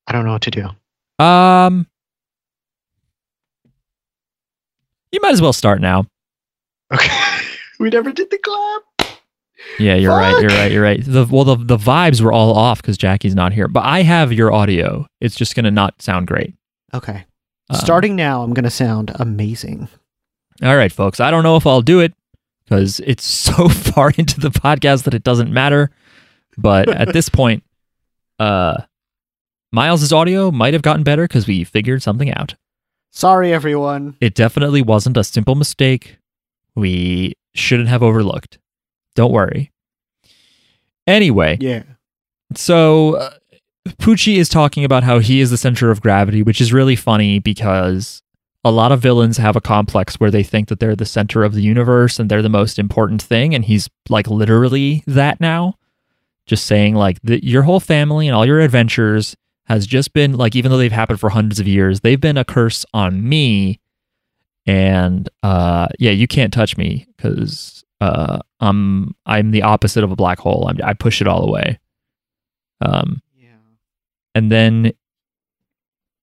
I 0.05 0.11
don't 0.11 0.25
know 0.25 0.33
what 0.33 0.43
to 0.43 0.51
do. 0.51 1.23
Um 1.23 1.87
You 5.11 5.19
might 5.21 5.33
as 5.33 5.41
well 5.41 5.53
start 5.53 5.81
now. 5.81 6.05
Okay. 6.93 7.09
we 7.79 7.89
never 7.89 8.11
did 8.11 8.29
the 8.29 8.37
clap. 8.37 8.81
Yeah, 9.79 9.95
you're 9.95 10.11
right. 10.15 10.39
You're 10.41 10.49
right. 10.51 10.71
You're 10.71 10.83
right. 10.83 11.03
The 11.03 11.25
well, 11.29 11.43
the 11.43 11.55
the 11.55 11.77
vibes 11.77 12.21
were 12.21 12.31
all 12.31 12.55
off 12.55 12.81
because 12.81 12.97
Jackie's 12.97 13.35
not 13.35 13.53
here. 13.53 13.67
But 13.67 13.85
I 13.85 14.03
have 14.03 14.31
your 14.31 14.51
audio. 14.51 15.07
It's 15.19 15.35
just 15.35 15.55
gonna 15.55 15.71
not 15.71 16.01
sound 16.01 16.27
great. 16.27 16.53
Okay. 16.93 17.25
Um, 17.69 17.77
Starting 17.79 18.15
now, 18.15 18.43
I'm 18.43 18.53
going 18.53 18.63
to 18.63 18.69
sound 18.69 19.11
amazing. 19.15 19.87
All 20.63 20.75
right, 20.75 20.91
folks. 20.91 21.19
I 21.19 21.31
don't 21.31 21.43
know 21.43 21.57
if 21.57 21.67
I'll 21.67 21.81
do 21.81 21.99
it 21.99 22.13
because 22.63 22.99
it's 23.01 23.25
so 23.25 23.67
far 23.69 24.11
into 24.17 24.39
the 24.39 24.49
podcast 24.49 25.03
that 25.03 25.13
it 25.13 25.23
doesn't 25.23 25.51
matter. 25.51 25.91
But 26.57 26.89
at 26.95 27.13
this 27.13 27.29
point, 27.29 27.63
uh, 28.39 28.81
Miles's 29.71 30.13
audio 30.13 30.49
might 30.51 30.73
have 30.73 30.81
gotten 30.81 31.03
better 31.03 31.23
because 31.27 31.47
we 31.47 31.63
figured 31.63 32.01
something 32.01 32.31
out. 32.33 32.55
Sorry, 33.11 33.51
everyone. 33.53 34.15
It 34.21 34.33
definitely 34.35 34.81
wasn't 34.81 35.17
a 35.17 35.23
simple 35.23 35.55
mistake 35.55 36.17
we 36.75 37.33
shouldn't 37.55 37.89
have 37.89 38.03
overlooked. 38.03 38.59
Don't 39.15 39.31
worry. 39.31 39.71
Anyway, 41.07 41.57
Yeah. 41.59 41.83
so 42.55 43.15
uh, 43.15 43.29
Pucci 43.97 44.37
is 44.37 44.49
talking 44.49 44.83
about 44.83 45.03
how 45.03 45.19
he 45.19 45.39
is 45.41 45.49
the 45.49 45.57
center 45.57 45.91
of 45.91 46.01
gravity, 46.01 46.41
which 46.43 46.61
is 46.61 46.73
really 46.73 46.95
funny 46.95 47.39
because 47.39 48.21
a 48.63 48.71
lot 48.71 48.91
of 48.91 49.01
villains 49.01 49.37
have 49.37 49.55
a 49.55 49.61
complex 49.61 50.15
where 50.15 50.31
they 50.31 50.43
think 50.43 50.67
that 50.67 50.79
they're 50.79 50.95
the 50.95 51.05
center 51.05 51.43
of 51.43 51.53
the 51.53 51.61
universe 51.61 52.19
and 52.19 52.29
they're 52.29 52.41
the 52.41 52.49
most 52.49 52.77
important 52.77 53.21
thing, 53.21 53.55
and 53.55 53.65
he's 53.65 53.89
like 54.09 54.27
literally 54.27 55.03
that 55.07 55.39
now. 55.39 55.75
Just 56.45 56.65
saying, 56.65 56.95
like, 56.95 57.19
the, 57.23 57.45
your 57.45 57.63
whole 57.63 57.81
family 57.81 58.27
and 58.27 58.35
all 58.35 58.45
your 58.45 58.61
adventures 58.61 59.35
has 59.65 59.85
just 59.85 60.13
been 60.13 60.33
like, 60.33 60.55
even 60.55 60.71
though 60.71 60.77
they've 60.77 60.91
happened 60.91 61.19
for 61.19 61.29
hundreds 61.29 61.59
of 61.59 61.67
years, 61.67 61.99
they've 61.99 62.21
been 62.21 62.37
a 62.37 62.45
curse 62.45 62.85
on 62.93 63.27
me. 63.27 63.81
And 64.65 65.27
uh, 65.43 65.87
yeah, 65.99 66.11
you 66.11 66.27
can't 66.27 66.53
touch 66.53 66.77
me 66.77 67.05
because 67.15 67.83
uh, 67.99 68.39
I'm 68.59 69.13
I'm 69.25 69.51
the 69.51 69.63
opposite 69.63 70.03
of 70.03 70.11
a 70.11 70.15
black 70.15 70.39
hole. 70.39 70.67
I'm, 70.69 70.77
I 70.83 70.93
push 70.93 71.21
it 71.21 71.27
all 71.27 71.47
away. 71.47 71.79
Um. 72.81 73.21
And 74.37 74.51
then 74.51 74.93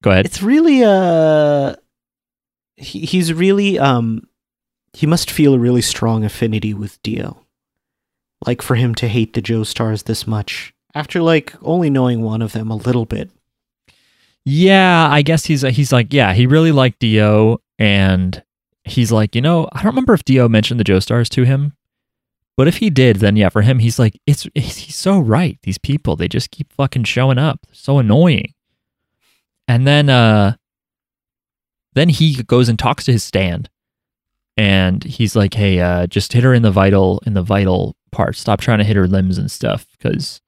go 0.03 0.13
ahead. 0.13 0.25
It's 0.25 0.41
really 0.41 0.85
uh 0.85 1.75
he, 2.77 3.01
he's 3.01 3.33
really 3.33 3.79
um 3.79 4.29
he 4.93 5.07
must 5.07 5.31
feel 5.31 5.55
a 5.55 5.59
really 5.59 5.83
strong 5.83 6.25
affinity 6.25 6.73
with 6.73 7.03
Dio. 7.03 7.45
Like 8.47 8.63
for 8.63 8.77
him 8.77 8.95
to 8.97 9.09
hate 9.09 9.33
the 9.33 9.43
Joestars 9.43 10.05
this 10.05 10.27
much 10.27 10.73
after 10.95 11.21
like 11.21 11.55
only 11.63 11.91
knowing 11.91 12.23
one 12.23 12.41
of 12.41 12.53
them 12.53 12.71
a 12.71 12.77
little 12.77 13.05
bit. 13.05 13.31
Yeah, 14.45 15.09
I 15.11 15.23
guess 15.23 15.47
he's 15.47 15.63
he's 15.63 15.93
like, 15.93 16.13
yeah, 16.13 16.35
he 16.35 16.47
really 16.47 16.71
liked 16.71 17.01
Dio, 17.01 17.61
and 17.79 18.43
he's 18.85 19.11
like, 19.11 19.35
you 19.35 19.41
know, 19.41 19.69
I 19.73 19.79
don't 19.83 19.93
remember 19.93 20.13
if 20.13 20.25
Dio 20.25 20.49
mentioned 20.49 20.79
the 20.79 20.85
Joestars 20.85 21.29
to 21.31 21.45
him, 21.45 21.73
but 22.57 22.69
if 22.69 22.79
he 22.79 22.91
did, 22.91 23.17
then 23.17 23.37
yeah, 23.37 23.49
for 23.49 23.63
him, 23.63 23.79
he's 23.79 23.99
like, 23.99 24.21
it's, 24.27 24.47
it's 24.55 24.77
he's 24.77 24.97
so 24.97 25.19
right. 25.19 25.59
These 25.63 25.79
people, 25.79 26.17
they 26.17 26.29
just 26.29 26.51
keep 26.51 26.73
fucking 26.73 27.05
showing 27.05 27.39
up, 27.39 27.61
They're 27.67 27.75
so 27.75 27.99
annoying. 27.99 28.55
And 29.67 29.87
then, 29.87 30.09
uh, 30.09 30.57
then 31.95 32.09
he 32.09 32.43
goes 32.43 32.69
and 32.69 32.79
talks 32.79 33.05
to 33.05 33.13
his 33.13 33.25
stand, 33.25 33.71
and 34.57 35.03
he's 35.03 35.35
like, 35.35 35.55
hey, 35.55 35.81
uh, 35.81 36.07
just 36.07 36.33
hit 36.33 36.45
her 36.45 36.55
in 36.55 36.63
the 36.63 36.71
vital 36.71 37.21
in 37.27 37.35
the 37.35 37.43
vital 37.43 37.97
part. 38.13 38.37
Stop 38.37 38.61
trying 38.61 38.79
to 38.79 38.85
hit 38.85 38.97
her 38.97 39.07
limbs 39.07 39.39
and 39.39 39.51
stuff, 39.51 39.87
because 39.93 40.41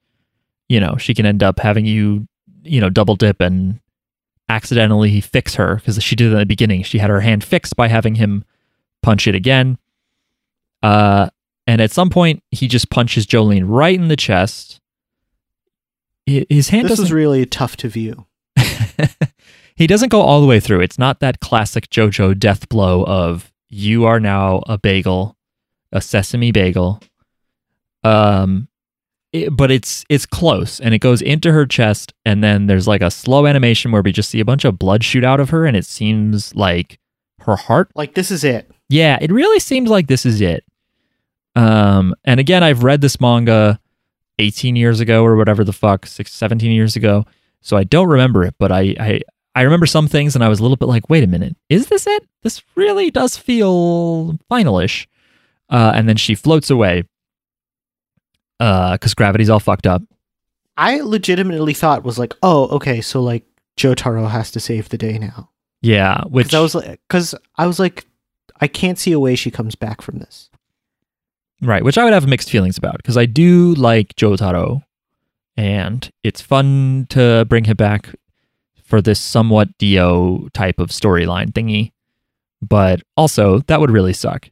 you 0.69 0.79
know 0.79 0.97
she 0.97 1.13
can 1.13 1.25
end 1.25 1.43
up 1.43 1.59
having 1.59 1.85
you, 1.85 2.27
you 2.63 2.79
know, 2.79 2.89
double 2.89 3.15
dip 3.15 3.41
and 3.41 3.79
accidentally 4.49 5.19
fix 5.21 5.55
her 5.55 5.75
because 5.75 6.01
she 6.01 6.15
did 6.15 6.27
it 6.27 6.33
in 6.33 6.39
the 6.39 6.45
beginning. 6.45 6.83
She 6.83 6.99
had 6.99 7.09
her 7.09 7.21
hand 7.21 7.43
fixed 7.43 7.75
by 7.75 7.87
having 7.87 8.15
him 8.15 8.45
punch 9.01 9.27
it 9.27 9.35
again. 9.35 9.77
Uh, 10.83 11.29
and 11.67 11.81
at 11.81 11.91
some 11.91 12.09
point, 12.09 12.41
he 12.51 12.67
just 12.67 12.89
punches 12.89 13.25
Jolyne 13.25 13.65
right 13.65 13.93
in 13.99 14.07
the 14.07 14.15
chest. 14.15 14.79
His 16.25 16.69
hand 16.69 16.89
This 16.89 16.99
is 16.99 17.11
really 17.13 17.45
tough 17.45 17.77
to 17.77 17.87
view. 17.89 18.25
he 19.75 19.87
doesn't 19.87 20.09
go 20.09 20.21
all 20.21 20.41
the 20.41 20.47
way 20.47 20.59
through. 20.59 20.81
It's 20.81 20.97
not 20.99 21.19
that 21.21 21.39
classic 21.39 21.89
JoJo 21.89 22.37
death 22.39 22.67
blow 22.67 23.03
of 23.05 23.51
you 23.69 24.05
are 24.05 24.19
now 24.19 24.63
a 24.67 24.77
bagel, 24.77 25.37
a 25.91 26.01
sesame 26.01 26.51
bagel. 26.51 27.01
Um, 28.03 28.67
it- 29.31 29.55
but 29.55 29.71
it's 29.71 30.05
it's 30.09 30.25
close, 30.25 30.79
and 30.79 30.93
it 30.93 30.99
goes 30.99 31.21
into 31.21 31.51
her 31.51 31.65
chest, 31.65 32.13
and 32.25 32.43
then 32.43 32.67
there's 32.67 32.87
like 32.87 33.01
a 33.01 33.11
slow 33.11 33.45
animation 33.45 33.91
where 33.91 34.01
we 34.01 34.11
just 34.11 34.29
see 34.29 34.39
a 34.39 34.45
bunch 34.45 34.65
of 34.65 34.79
blood 34.79 35.03
shoot 35.03 35.23
out 35.23 35.39
of 35.39 35.49
her, 35.51 35.65
and 35.65 35.75
it 35.77 35.85
seems 35.85 36.55
like 36.55 36.99
her 37.41 37.55
heart. 37.55 37.89
Like 37.95 38.15
this 38.15 38.31
is 38.31 38.43
it. 38.43 38.69
Yeah, 38.89 39.17
it 39.21 39.31
really 39.31 39.59
seems 39.59 39.89
like 39.89 40.07
this 40.07 40.25
is 40.25 40.39
it. 40.41 40.63
Um, 41.57 42.13
and 42.23 42.39
again, 42.39 42.63
I've 42.63 42.83
read 42.83 43.01
this 43.01 43.19
manga 43.19 43.79
18 44.37 44.75
years 44.75 44.99
ago 44.99 45.23
or 45.25 45.35
whatever 45.35 45.63
the 45.63 45.73
fuck, 45.73 46.05
six, 46.05 46.31
17 46.33 46.71
years 46.71 46.95
ago. 46.95 47.25
So 47.61 47.75
I 47.75 47.83
don't 47.83 48.07
remember 48.07 48.43
it, 48.43 48.53
but 48.59 48.71
I, 48.71 48.95
I, 48.99 49.21
I 49.55 49.61
remember 49.63 49.87
some 49.87 50.07
things 50.07 50.35
and 50.35 50.43
I 50.43 50.49
was 50.49 50.59
a 50.59 50.61
little 50.61 50.77
bit 50.77 50.85
like, 50.85 51.09
wait 51.09 51.23
a 51.23 51.27
minute, 51.27 51.57
is 51.67 51.87
this 51.87 52.05
it? 52.05 52.27
This 52.43 52.61
really 52.75 53.09
does 53.09 53.37
feel 53.37 54.37
finalish. 54.51 55.07
Uh, 55.67 55.93
and 55.95 56.07
then 56.07 56.15
she 56.15 56.35
floats 56.35 56.69
away. 56.69 57.05
Uh, 58.59 58.95
cause 58.99 59.15
gravity's 59.15 59.49
all 59.49 59.59
fucked 59.59 59.87
up. 59.87 60.03
I 60.77 61.01
legitimately 61.01 61.73
thought 61.73 62.03
was 62.03 62.19
like, 62.19 62.35
oh, 62.43 62.67
okay, 62.67 63.01
so 63.01 63.23
like 63.23 63.45
Jotaro 63.77 64.29
has 64.29 64.51
to 64.51 64.59
save 64.59 64.89
the 64.89 64.97
day 64.97 65.17
now. 65.17 65.49
Yeah. 65.81 66.23
Which 66.25 66.47
Because 66.47 66.55
I 66.55 66.61
was 66.61 66.75
like, 66.75 67.01
because 67.07 67.35
I 67.55 67.65
was 67.65 67.79
like, 67.79 68.05
I 68.61 68.67
can't 68.67 68.99
see 68.99 69.11
a 69.11 69.19
way 69.19 69.35
she 69.35 69.49
comes 69.49 69.73
back 69.73 70.03
from 70.03 70.19
this. 70.19 70.51
Right, 71.61 71.83
which 71.83 71.97
I 71.97 72.03
would 72.03 72.13
have 72.13 72.27
mixed 72.27 72.51
feelings 72.51 72.77
about 72.77 72.97
because 72.97 73.17
I 73.17 73.25
do 73.25 73.73
like 73.75 74.15
Jotaro, 74.15 74.83
and 75.55 76.09
it's 76.23 76.41
fun 76.41 77.07
to 77.09 77.45
bring 77.49 77.63
him 77.63 77.77
back 77.77 78.13
for 78.83 79.01
this 79.01 79.19
somewhat 79.19 79.75
Dio 79.77 80.47
type 80.53 80.79
of 80.79 80.89
storyline 80.89 81.51
thingy. 81.51 81.91
But 82.61 83.01
also, 83.15 83.59
that 83.67 83.79
would 83.79 83.91
really 83.91 84.13
suck. 84.13 84.49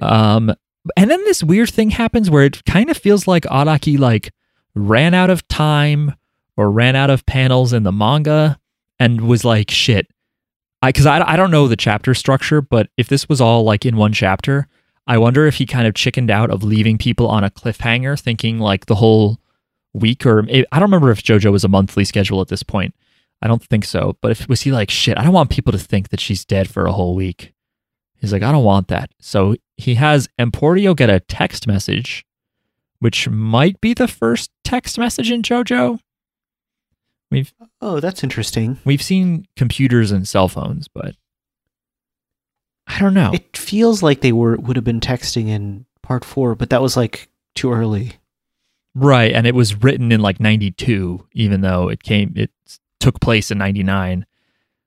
Um, 0.00 0.54
and 0.96 1.10
then 1.10 1.22
this 1.24 1.42
weird 1.42 1.70
thing 1.70 1.90
happens 1.90 2.30
where 2.30 2.44
it 2.44 2.64
kind 2.64 2.90
of 2.90 2.96
feels 2.96 3.26
like 3.26 3.44
Araki 3.44 3.98
like 3.98 4.32
ran 4.74 5.14
out 5.14 5.30
of 5.30 5.46
time 5.48 6.14
or 6.56 6.70
ran 6.70 6.96
out 6.96 7.10
of 7.10 7.26
panels 7.26 7.72
in 7.72 7.82
the 7.82 7.92
manga 7.92 8.58
and 8.98 9.22
was 9.22 9.44
like, 9.44 9.70
shit. 9.70 10.06
I 10.82 10.90
because 10.90 11.06
I, 11.06 11.20
I 11.26 11.36
don't 11.36 11.50
know 11.50 11.68
the 11.68 11.76
chapter 11.76 12.14
structure, 12.14 12.60
but 12.60 12.88
if 12.96 13.08
this 13.08 13.28
was 13.28 13.40
all 13.40 13.64
like 13.64 13.86
in 13.86 13.96
one 13.96 14.12
chapter, 14.12 14.68
I 15.06 15.18
wonder 15.18 15.46
if 15.46 15.56
he 15.56 15.66
kind 15.66 15.86
of 15.86 15.94
chickened 15.94 16.30
out 16.30 16.50
of 16.50 16.64
leaving 16.64 16.98
people 16.98 17.28
on 17.28 17.44
a 17.44 17.50
cliffhanger, 17.50 18.18
thinking 18.20 18.58
like 18.58 18.86
the 18.86 18.96
whole 18.96 19.38
week 19.94 20.26
or 20.26 20.40
I 20.50 20.64
don't 20.78 20.82
remember 20.82 21.10
if 21.10 21.22
JoJo 21.22 21.52
was 21.52 21.64
a 21.64 21.68
monthly 21.68 22.04
schedule 22.04 22.40
at 22.40 22.48
this 22.48 22.62
point. 22.62 22.94
I 23.40 23.48
don't 23.48 23.62
think 23.62 23.84
so. 23.84 24.16
But 24.20 24.30
if 24.32 24.48
was 24.48 24.62
he 24.62 24.72
like 24.72 24.90
shit, 24.90 25.16
I 25.18 25.22
don't 25.22 25.32
want 25.32 25.50
people 25.50 25.72
to 25.72 25.78
think 25.78 26.08
that 26.08 26.20
she's 26.20 26.44
dead 26.44 26.68
for 26.68 26.86
a 26.86 26.92
whole 26.92 27.14
week. 27.14 27.52
He's 28.16 28.32
like, 28.32 28.42
I 28.42 28.50
don't 28.50 28.64
want 28.64 28.88
that. 28.88 29.10
So 29.20 29.56
he 29.76 29.94
has 29.94 30.28
Emporio 30.40 30.96
get 30.96 31.10
a 31.10 31.20
text 31.20 31.66
message, 31.66 32.24
which 32.98 33.28
might 33.28 33.80
be 33.80 33.94
the 33.94 34.08
first 34.08 34.50
text 34.64 34.98
message 34.98 35.30
in 35.30 35.42
JoJo. 35.42 35.98
We've 37.30 37.52
Oh, 37.80 38.00
that's 38.00 38.22
interesting. 38.22 38.78
we've 38.84 39.02
seen 39.02 39.46
computers 39.56 40.10
and 40.12 40.26
cell 40.26 40.48
phones, 40.48 40.88
but 40.88 41.14
I 42.86 42.98
don't 43.00 43.14
know. 43.14 43.32
It 43.34 43.56
feels 43.56 44.02
like 44.02 44.20
they 44.20 44.32
were 44.32 44.56
would 44.56 44.76
have 44.76 44.84
been 44.84 45.00
texting 45.00 45.48
in 45.48 45.86
part 46.02 46.24
four, 46.24 46.54
but 46.54 46.70
that 46.70 46.82
was 46.82 46.96
like 46.96 47.28
too 47.54 47.72
early. 47.72 48.12
Right, 48.94 49.32
and 49.32 49.46
it 49.46 49.54
was 49.54 49.82
written 49.82 50.12
in 50.12 50.20
like 50.20 50.40
92 50.40 51.26
even 51.32 51.60
though 51.60 51.88
it 51.88 52.02
came 52.02 52.32
it 52.36 52.50
took 53.00 53.20
place 53.20 53.50
in 53.50 53.58
99. 53.58 54.24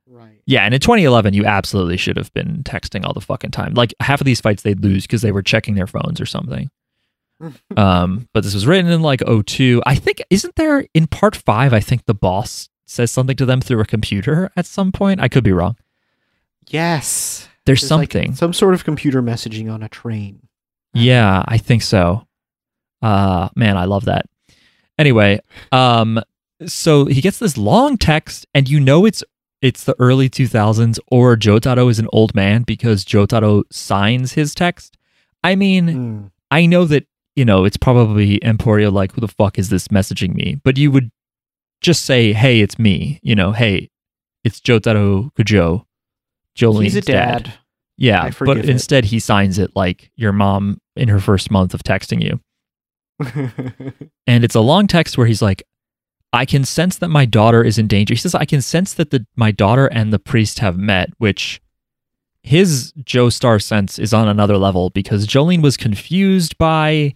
Right. 0.07 0.41
Yeah, 0.45 0.63
and 0.63 0.73
in 0.73 0.79
2011 0.79 1.33
you 1.33 1.45
absolutely 1.45 1.97
should 1.97 2.17
have 2.17 2.33
been 2.33 2.63
texting 2.63 3.05
all 3.05 3.13
the 3.13 3.21
fucking 3.21 3.51
time. 3.51 3.73
Like 3.73 3.93
half 3.99 4.21
of 4.21 4.25
these 4.25 4.41
fights 4.41 4.63
they'd 4.63 4.83
lose 4.83 5.05
cuz 5.05 5.21
they 5.21 5.31
were 5.31 5.43
checking 5.43 5.75
their 5.75 5.87
phones 5.87 6.19
or 6.21 6.25
something. 6.25 6.71
um, 7.77 8.27
but 8.33 8.43
this 8.43 8.53
was 8.53 8.67
written 8.67 8.91
in 8.91 9.01
like 9.01 9.21
02. 9.45 9.81
I 9.85 9.95
think 9.95 10.21
isn't 10.29 10.55
there 10.55 10.85
in 10.93 11.07
part 11.07 11.35
5 11.35 11.73
I 11.73 11.79
think 11.79 12.05
the 12.05 12.13
boss 12.13 12.69
says 12.85 13.11
something 13.11 13.35
to 13.35 13.45
them 13.45 13.61
through 13.61 13.81
a 13.81 13.85
computer 13.85 14.49
at 14.57 14.65
some 14.65 14.91
point. 14.91 15.21
I 15.21 15.27
could 15.27 15.43
be 15.43 15.51
wrong. 15.51 15.75
yes. 16.67 17.47
There's, 17.69 17.81
There's, 17.81 17.91
like, 17.91 18.11
something. 18.13 18.35
some 18.35 18.53
sort 18.53 18.73
of 18.73 18.83
computer 18.83 19.21
messaging 19.21 19.71
on 19.71 19.83
a 19.83 19.89
train. 19.89 20.47
Yeah, 20.93 21.43
I 21.47 21.57
think 21.57 21.81
so. 21.83 22.25
Uh 23.01 23.49
man, 23.55 23.77
I 23.77 23.85
love 23.85 24.05
that. 24.05 24.25
Anyway, 24.97 25.39
um 25.71 26.19
so 26.65 27.05
he 27.05 27.21
gets 27.21 27.39
this 27.39 27.57
long 27.57 27.97
text 27.97 28.45
and 28.53 28.67
you 28.67 28.79
know 28.79 29.05
it's 29.05 29.23
it's 29.61 29.83
the 29.83 29.95
early 29.99 30.29
2000s 30.29 30.99
or 31.11 31.35
Jotaro 31.35 31.89
is 31.89 31.99
an 31.99 32.07
old 32.13 32.33
man 32.33 32.63
because 32.63 33.05
Jotaro 33.05 33.63
signs 33.71 34.33
his 34.33 34.55
text. 34.55 34.97
I 35.43 35.55
mean, 35.55 35.87
Mm. 35.87 36.31
I 36.51 36.65
know 36.65 36.85
that, 36.85 37.05
you 37.35 37.45
know, 37.45 37.63
it's 37.65 37.77
probably 37.77 38.39
Emporio 38.39 38.91
like 38.91 39.13
who 39.13 39.21
the 39.21 39.27
fuck 39.27 39.59
is 39.59 39.69
this 39.69 39.89
messaging 39.89 40.33
me? 40.33 40.59
But 40.63 40.77
you 40.77 40.89
would 40.91 41.11
just 41.81 42.03
say, 42.05 42.33
"Hey, 42.33 42.59
it's 42.61 42.79
me." 42.79 43.19
You 43.21 43.35
know, 43.35 43.51
"Hey, 43.53 43.89
it's 44.43 44.59
Jotaro 44.59 45.31
Kujo." 45.35 45.85
Jolyne's 46.55 46.93
He's 46.93 46.95
a 46.97 47.01
dad. 47.01 47.53
Yeah, 47.99 48.31
but 48.39 48.57
it. 48.57 48.69
instead 48.69 49.03
he 49.05 49.19
signs 49.19 49.59
it 49.59 49.75
like 49.75 50.09
your 50.15 50.31
mom 50.31 50.79
in 50.95 51.09
her 51.09 51.19
first 51.19 51.51
month 51.51 51.73
of 51.73 51.83
texting 51.83 52.23
you. 52.23 52.39
And 54.25 54.43
it's 54.43 54.55
a 54.55 54.61
long 54.61 54.85
text 54.85 55.17
where 55.17 55.25
he's 55.25 55.41
like, 55.41 55.63
I 56.31 56.45
can 56.45 56.63
sense 56.63 56.99
that 56.99 57.07
my 57.07 57.25
daughter 57.25 57.63
is 57.63 57.79
in 57.79 57.87
danger. 57.87 58.13
He 58.13 58.19
says, 58.19 58.35
I 58.35 58.45
can 58.45 58.61
sense 58.61 58.93
that 58.93 59.09
the 59.09 59.25
my 59.35 59.51
daughter 59.51 59.87
and 59.87 60.13
the 60.13 60.19
priest 60.19 60.59
have 60.59 60.77
met, 60.77 61.09
which 61.17 61.59
his 62.43 62.93
Joestar 63.03 63.61
sense 63.61 63.97
is 63.97 64.13
on 64.13 64.27
another 64.27 64.57
level 64.57 64.91
because 64.91 65.25
Jolyne 65.25 65.63
was 65.63 65.77
confused 65.77 66.57
by 66.59 67.15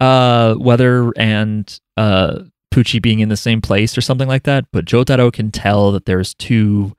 uh 0.00 0.54
Weather 0.58 1.12
and 1.16 1.78
uh 1.98 2.44
Pucci 2.72 3.00
being 3.00 3.20
in 3.20 3.28
the 3.28 3.36
same 3.36 3.60
place 3.60 3.96
or 3.96 4.00
something 4.00 4.28
like 4.28 4.44
that. 4.44 4.64
But 4.72 4.86
Joe 4.86 5.04
Jotaro 5.04 5.30
can 5.32 5.50
tell 5.50 5.92
that 5.92 6.06
there's 6.06 6.34
two 6.34 6.96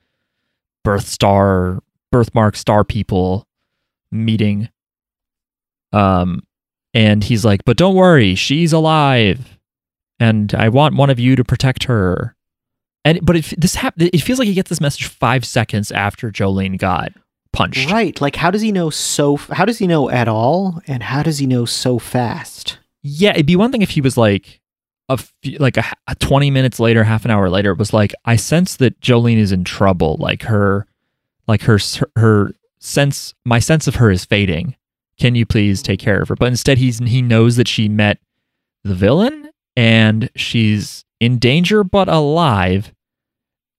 birth 0.84 1.08
star 1.08 1.82
birthmark 2.12 2.55
star 2.55 2.84
people 2.84 3.45
meeting. 4.12 4.70
Um 5.91 6.41
and 6.93 7.24
he's 7.24 7.45
like, 7.45 7.62
but 7.66 7.78
don't 7.78 7.95
worry, 7.95 8.36
she's 8.36 8.74
alive 8.74 9.57
and 10.20 10.53
I 10.55 10.70
want 10.70 10.95
one 10.95 11.10
of 11.10 11.20
you 11.20 11.36
to 11.36 11.43
protect 11.43 11.84
her. 11.86 12.36
And 13.05 13.24
but 13.26 13.36
it 13.38 13.53
this 13.57 13.76
hap- 13.76 13.99
it 14.01 14.20
feels 14.22 14.39
like 14.39 14.47
he 14.47 14.53
gets 14.53 14.70
this 14.70 14.82
message 14.82 15.05
five 15.07 15.45
seconds 15.45 15.91
after 15.91 16.32
Jolyne 16.32 16.78
got 16.78 17.12
punched. 17.53 17.89
right. 17.91 18.20
Like, 18.20 18.36
how 18.36 18.51
does 18.51 18.62
he 18.62 18.72
know 18.72 18.89
so? 18.89 19.36
f- 19.36 19.47
How 19.49 19.66
does 19.66 19.78
he 19.80 19.88
know 19.88 20.10
at 20.10 20.28
all? 20.28 20.82
And 20.88 21.01
how 21.03 21.24
does 21.24 21.38
he 21.39 21.47
know 21.47 21.66
so 21.66 21.97
fast? 21.97 22.78
Yeah, 23.01 23.32
it'd 23.32 23.45
be 23.45 23.55
one 23.55 23.72
thing 23.72 23.82
if 23.82 23.91
he 23.91 24.01
was 24.01 24.18
like 24.18 24.60
a 25.07 25.18
few, 25.18 25.57
like 25.60 25.78
a, 25.78 25.86
a 26.07 26.16
twenty 26.16 26.51
minutes 26.51 26.80
later, 26.80 27.03
half 27.05 27.24
an 27.26 27.32
hour 27.32 27.49
later, 27.49 27.72
it 27.72 27.78
was 27.80 27.93
like 27.93 28.14
I 28.26 28.36
sense 28.36 28.76
that 28.78 28.99
Jolyne 28.99 29.38
is 29.39 29.51
in 29.53 29.64
trouble. 29.64 30.18
Like 30.20 30.43
her, 30.43 30.86
like 31.50 31.64
her 31.64 31.80
her 32.16 32.54
sense, 32.80 33.34
my 33.43 33.60
sense 33.60 33.88
of 33.88 33.95
her 33.95 34.12
is 34.12 34.24
fading. 34.24 34.76
Can 35.20 35.36
you 35.36 35.45
please 35.45 35.82
take 35.82 36.00
care 36.00 36.22
of 36.22 36.30
her? 36.30 36.36
But 36.36 36.47
instead, 36.47 36.78
he's 36.78 37.00
he 37.00 37.22
knows 37.22 37.58
that 37.58 37.68
she 37.68 37.89
met 37.89 38.20
the 38.84 38.95
villain 38.95 39.50
and 39.76 40.30
she's 40.36 41.04
in 41.20 41.39
danger 41.39 41.84
but 41.84 42.08
alive. 42.08 42.93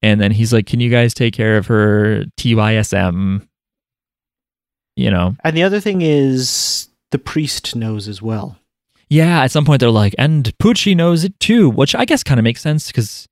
And 0.03 0.21
then 0.21 0.33
he's 0.33 0.53
like, 0.53 0.67
"Can 0.67 0.81
you 0.81 0.91
guys 0.91 1.15
take 1.15 1.33
care 1.33 1.57
of 1.57 1.67
her?" 1.69 2.25
TYSM. 2.37 3.47
You 4.97 5.11
know, 5.11 5.37
And 5.45 5.57
the 5.57 5.63
other 5.63 5.81
thing 5.81 6.03
is, 6.03 6.89
the 7.11 7.19
priest 7.19 7.75
knows 7.75 8.07
as 8.09 8.21
well. 8.21 8.59
Yeah, 9.09 9.43
at 9.43 9.51
some 9.51 9.65
point 9.65 9.81
they're 9.81 9.91
like, 9.91 10.15
and 10.19 10.57
Pucci 10.59 10.95
knows 10.95 11.25
it 11.25 11.39
too, 11.41 11.71
which 11.71 11.95
I 11.95 12.05
guess 12.05 12.23
kind 12.23 12.39
of 12.39 12.45
makes 12.45 12.61
sense 12.61 12.89
because 12.89 13.27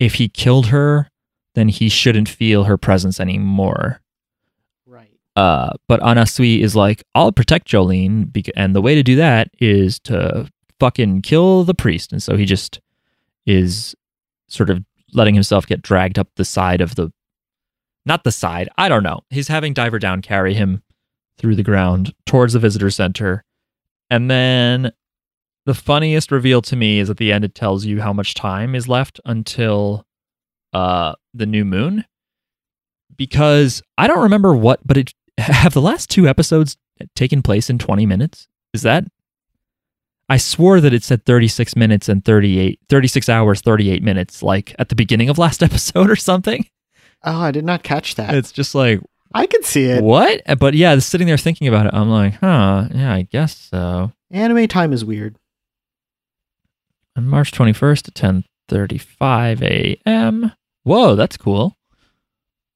if 0.00 0.14
he 0.14 0.28
killed 0.28 0.66
her, 0.66 1.08
then 1.54 1.68
he 1.68 1.88
shouldn't 1.88 2.28
feel 2.28 2.64
her 2.64 2.76
presence 2.76 3.20
anymore. 3.20 4.00
Right. 4.86 5.10
Uh, 5.36 5.70
but 5.88 6.00
Anasui 6.00 6.60
is 6.60 6.76
like, 6.76 7.02
I'll 7.14 7.32
protect 7.32 7.66
Jolyne, 7.66 8.32
and 8.56 8.74
the 8.74 8.82
way 8.82 8.94
to 8.94 9.02
do 9.02 9.16
that 9.16 9.50
is 9.58 9.98
to 10.00 10.50
fucking 10.80 11.22
kill 11.22 11.64
the 11.64 11.74
priest. 11.74 12.12
And 12.12 12.22
so 12.22 12.36
he 12.36 12.44
just 12.44 12.80
is 13.46 13.94
sort 14.48 14.70
of 14.70 14.84
letting 15.12 15.34
himself 15.34 15.66
get 15.66 15.82
dragged 15.82 16.18
up 16.18 16.28
the 16.36 16.44
side 16.44 16.80
of 16.80 16.96
the, 16.96 17.12
not 18.04 18.24
the 18.24 18.32
side, 18.32 18.68
I 18.76 18.88
don't 18.88 19.02
know. 19.02 19.20
He's 19.30 19.48
having 19.48 19.72
Diver 19.72 19.98
Down 19.98 20.22
carry 20.22 20.54
him 20.54 20.82
through 21.38 21.56
the 21.56 21.62
ground 21.62 22.14
towards 22.26 22.52
the 22.52 22.58
visitor 22.58 22.90
center. 22.90 23.44
And 24.10 24.30
then 24.30 24.92
the 25.66 25.74
funniest 25.74 26.30
reveal 26.30 26.60
to 26.62 26.76
me 26.76 26.98
is 26.98 27.08
at 27.10 27.16
the 27.16 27.32
end 27.32 27.44
it 27.44 27.54
tells 27.54 27.84
you 27.84 28.00
how 28.00 28.12
much 28.12 28.34
time 28.34 28.74
is 28.74 28.88
left 28.88 29.20
until 29.24 30.04
uh 30.74 31.14
the 31.32 31.46
new 31.46 31.64
moon 31.64 32.04
because 33.16 33.82
i 33.96 34.06
don't 34.06 34.22
remember 34.22 34.54
what 34.54 34.84
but 34.86 34.96
it 34.96 35.12
have 35.38 35.72
the 35.72 35.80
last 35.80 36.10
two 36.10 36.28
episodes 36.28 36.76
taken 37.14 37.42
place 37.42 37.70
in 37.70 37.78
20 37.78 38.06
minutes 38.06 38.46
is 38.72 38.82
that 38.82 39.04
i 40.28 40.36
swore 40.36 40.80
that 40.80 40.92
it 40.92 41.02
said 41.02 41.24
36 41.24 41.76
minutes 41.76 42.08
and 42.08 42.24
38 42.24 42.78
36 42.88 43.28
hours 43.28 43.60
38 43.60 44.02
minutes 44.02 44.42
like 44.42 44.74
at 44.78 44.88
the 44.88 44.94
beginning 44.94 45.28
of 45.28 45.38
last 45.38 45.62
episode 45.68 46.10
or 46.10 46.16
something 46.16 46.66
Oh, 47.26 47.40
I 47.40 47.52
did 47.52 47.64
not 47.64 47.82
catch 47.82 48.16
that. 48.16 48.34
it's 48.34 48.52
just 48.52 48.74
like 48.74 49.00
I 49.34 49.46
could 49.46 49.64
see 49.64 49.84
it. 49.84 50.04
what 50.04 50.42
but 50.58 50.74
yeah 50.74 50.98
sitting 50.98 51.26
there 51.26 51.38
thinking 51.38 51.66
about 51.68 51.86
it 51.86 51.94
i'm 51.94 52.10
like 52.10 52.34
huh 52.34 52.86
yeah 52.92 53.14
i 53.14 53.22
guess 53.22 53.56
so 53.70 54.12
Anime 54.30 54.66
time 54.68 54.92
is 54.92 55.04
weird. 55.04 55.36
on 57.16 57.26
March 57.28 57.52
21st 57.52 58.08
at 58.08 58.42
10:35 58.70 59.62
a.m. 59.62 60.52
Whoa, 60.84 61.14
that's 61.16 61.36
cool. 61.36 61.76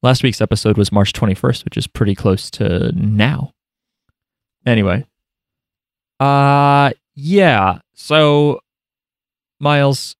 Last 0.01 0.23
week's 0.23 0.41
episode 0.41 0.77
was 0.77 0.91
March 0.91 1.13
21st, 1.13 1.65
which 1.65 1.77
is 1.77 1.87
pretty 1.87 2.15
close 2.15 2.49
to 2.51 2.91
now. 2.93 3.53
Anyway, 4.65 5.05
uh 6.19 6.91
yeah. 7.15 7.79
So 7.93 8.59
Miles, 9.59 10.15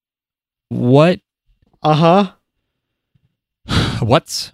what 0.68 1.20
Uh 1.82 1.94
huh. 1.94 2.32
what's 4.00 4.52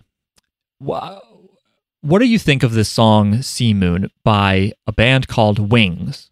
wha- 0.81 1.21
what 2.03 2.21
do 2.21 2.27
you 2.27 2.39
think 2.39 2.63
of 2.63 2.73
this 2.73 2.89
song 2.89 3.43
C 3.43 3.75
Moon 3.75 4.11
by 4.23 4.73
a 4.87 4.93
band 4.93 5.27
called 5.29 5.71
Wings? 5.73 6.31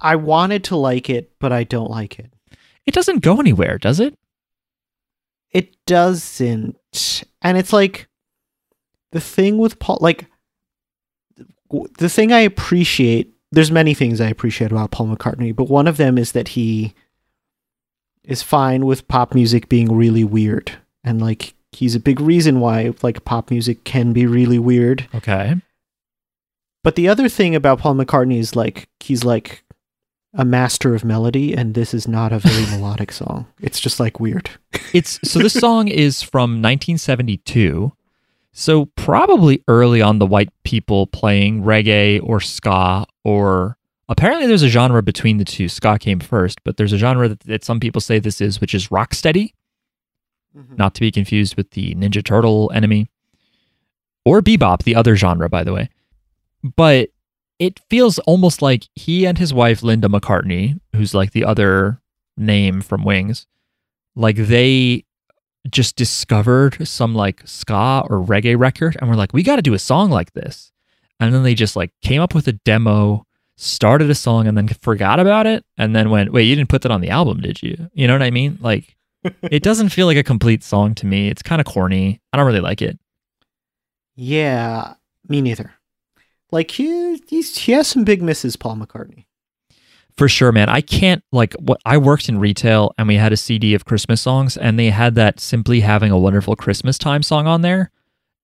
I 0.00 0.14
wanted 0.16 0.62
to 0.64 0.76
like 0.76 1.10
it, 1.10 1.32
but 1.40 1.52
I 1.52 1.64
don't 1.64 1.90
like 1.90 2.18
it. 2.20 2.32
It 2.86 2.94
doesn't 2.94 3.20
go 3.22 3.40
anywhere, 3.40 3.78
does 3.78 3.98
it? 3.98 4.16
It 5.50 5.76
doesn't. 5.86 7.24
And 7.42 7.56
it's 7.58 7.72
like 7.72 8.08
the 9.12 9.20
thing 9.20 9.58
with 9.58 9.78
Paul, 9.78 9.98
like 10.00 10.26
the 11.98 12.08
thing 12.08 12.32
I 12.32 12.40
appreciate, 12.40 13.34
there's 13.50 13.70
many 13.70 13.94
things 13.94 14.20
I 14.20 14.28
appreciate 14.28 14.72
about 14.72 14.90
Paul 14.90 15.08
McCartney, 15.08 15.54
but 15.54 15.68
one 15.68 15.86
of 15.86 15.96
them 15.96 16.18
is 16.18 16.32
that 16.32 16.48
he 16.48 16.94
is 18.24 18.42
fine 18.42 18.84
with 18.84 19.08
pop 19.08 19.34
music 19.34 19.68
being 19.68 19.94
really 19.94 20.24
weird. 20.24 20.72
And 21.02 21.20
like 21.20 21.54
he's 21.72 21.94
a 21.94 22.00
big 22.00 22.20
reason 22.20 22.60
why 22.60 22.92
like 23.02 23.24
pop 23.24 23.50
music 23.50 23.84
can 23.84 24.12
be 24.12 24.26
really 24.26 24.58
weird. 24.58 25.08
Okay. 25.14 25.56
But 26.84 26.94
the 26.94 27.08
other 27.08 27.28
thing 27.28 27.54
about 27.54 27.80
Paul 27.80 27.94
McCartney 27.94 28.38
is 28.38 28.54
like 28.54 28.88
he's 29.00 29.24
like 29.24 29.64
a 30.38 30.44
master 30.44 30.94
of 30.94 31.04
melody 31.04 31.52
and 31.52 31.74
this 31.74 31.92
is 31.92 32.06
not 32.06 32.32
a 32.32 32.38
very 32.38 32.64
melodic 32.70 33.12
song. 33.12 33.46
It's 33.60 33.80
just 33.80 33.98
like 34.00 34.20
weird. 34.20 34.48
It's 34.94 35.18
so 35.28 35.40
this 35.40 35.52
song 35.52 35.88
is 35.88 36.22
from 36.22 36.62
1972. 36.62 37.92
So 38.52 38.86
probably 38.96 39.62
early 39.68 40.00
on 40.00 40.20
the 40.20 40.26
white 40.26 40.50
people 40.62 41.08
playing 41.08 41.64
reggae 41.64 42.20
or 42.22 42.40
ska 42.40 43.04
or 43.24 43.76
apparently 44.08 44.46
there's 44.46 44.62
a 44.62 44.68
genre 44.68 45.02
between 45.02 45.38
the 45.38 45.44
two. 45.44 45.68
Ska 45.68 45.98
came 45.98 46.20
first, 46.20 46.62
but 46.62 46.76
there's 46.76 46.92
a 46.92 46.98
genre 46.98 47.28
that, 47.28 47.40
that 47.40 47.64
some 47.64 47.80
people 47.80 48.00
say 48.00 48.20
this 48.20 48.40
is 48.40 48.60
which 48.60 48.74
is 48.74 48.88
rocksteady, 48.88 49.54
mm-hmm. 50.56 50.76
not 50.76 50.94
to 50.94 51.00
be 51.00 51.10
confused 51.10 51.56
with 51.56 51.72
the 51.72 51.96
Ninja 51.96 52.24
Turtle 52.24 52.70
enemy 52.72 53.08
or 54.24 54.40
bebop, 54.40 54.84
the 54.84 54.94
other 54.94 55.16
genre 55.16 55.48
by 55.48 55.64
the 55.64 55.72
way. 55.72 55.90
But 56.62 57.10
it 57.58 57.80
feels 57.90 58.18
almost 58.20 58.62
like 58.62 58.88
he 58.94 59.26
and 59.26 59.38
his 59.38 59.52
wife 59.52 59.82
Linda 59.82 60.08
McCartney, 60.08 60.78
who's 60.94 61.14
like 61.14 61.32
the 61.32 61.44
other 61.44 62.00
name 62.36 62.80
from 62.80 63.04
Wings, 63.04 63.46
like 64.14 64.36
they 64.36 65.04
just 65.68 65.96
discovered 65.96 66.86
some 66.86 67.14
like 67.14 67.42
ska 67.44 68.04
or 68.08 68.24
reggae 68.24 68.58
record 68.58 68.96
and 69.00 69.10
were 69.10 69.16
like, 69.16 69.32
we 69.32 69.42
got 69.42 69.56
to 69.56 69.62
do 69.62 69.74
a 69.74 69.78
song 69.78 70.10
like 70.10 70.32
this. 70.32 70.72
And 71.20 71.34
then 71.34 71.42
they 71.42 71.54
just 71.54 71.76
like 71.76 71.90
came 72.00 72.22
up 72.22 72.34
with 72.34 72.46
a 72.46 72.52
demo, 72.52 73.26
started 73.56 74.08
a 74.08 74.14
song, 74.14 74.46
and 74.46 74.56
then 74.56 74.68
forgot 74.68 75.18
about 75.18 75.46
it. 75.46 75.64
And 75.76 75.94
then 75.94 76.10
went, 76.10 76.32
wait, 76.32 76.44
you 76.44 76.54
didn't 76.54 76.68
put 76.68 76.82
that 76.82 76.92
on 76.92 77.00
the 77.00 77.10
album, 77.10 77.40
did 77.40 77.60
you? 77.62 77.90
You 77.92 78.06
know 78.06 78.14
what 78.14 78.22
I 78.22 78.30
mean? 78.30 78.58
Like, 78.60 78.96
it 79.42 79.64
doesn't 79.64 79.88
feel 79.88 80.06
like 80.06 80.16
a 80.16 80.22
complete 80.22 80.62
song 80.62 80.94
to 80.96 81.06
me. 81.06 81.28
It's 81.28 81.42
kind 81.42 81.60
of 81.60 81.66
corny. 81.66 82.20
I 82.32 82.36
don't 82.36 82.46
really 82.46 82.60
like 82.60 82.82
it. 82.82 82.98
Yeah, 84.14 84.94
me 85.28 85.40
neither. 85.40 85.72
Like 86.50 86.70
he 86.72 87.20
he's, 87.28 87.56
he 87.58 87.72
has 87.72 87.88
some 87.88 88.04
big 88.04 88.22
misses, 88.22 88.56
Paul 88.56 88.76
McCartney. 88.76 89.24
For 90.16 90.28
sure, 90.28 90.50
man. 90.50 90.68
I 90.68 90.80
can't 90.80 91.22
like 91.30 91.54
what 91.54 91.80
I 91.84 91.96
worked 91.96 92.28
in 92.28 92.38
retail 92.40 92.92
and 92.98 93.06
we 93.06 93.14
had 93.16 93.32
a 93.32 93.36
CD 93.36 93.74
of 93.74 93.84
Christmas 93.84 94.20
songs 94.20 94.56
and 94.56 94.78
they 94.78 94.90
had 94.90 95.14
that 95.14 95.38
simply 95.38 95.80
having 95.80 96.10
a 96.10 96.18
wonderful 96.18 96.56
Christmas 96.56 96.98
time 96.98 97.22
song 97.22 97.46
on 97.46 97.62
there. 97.62 97.92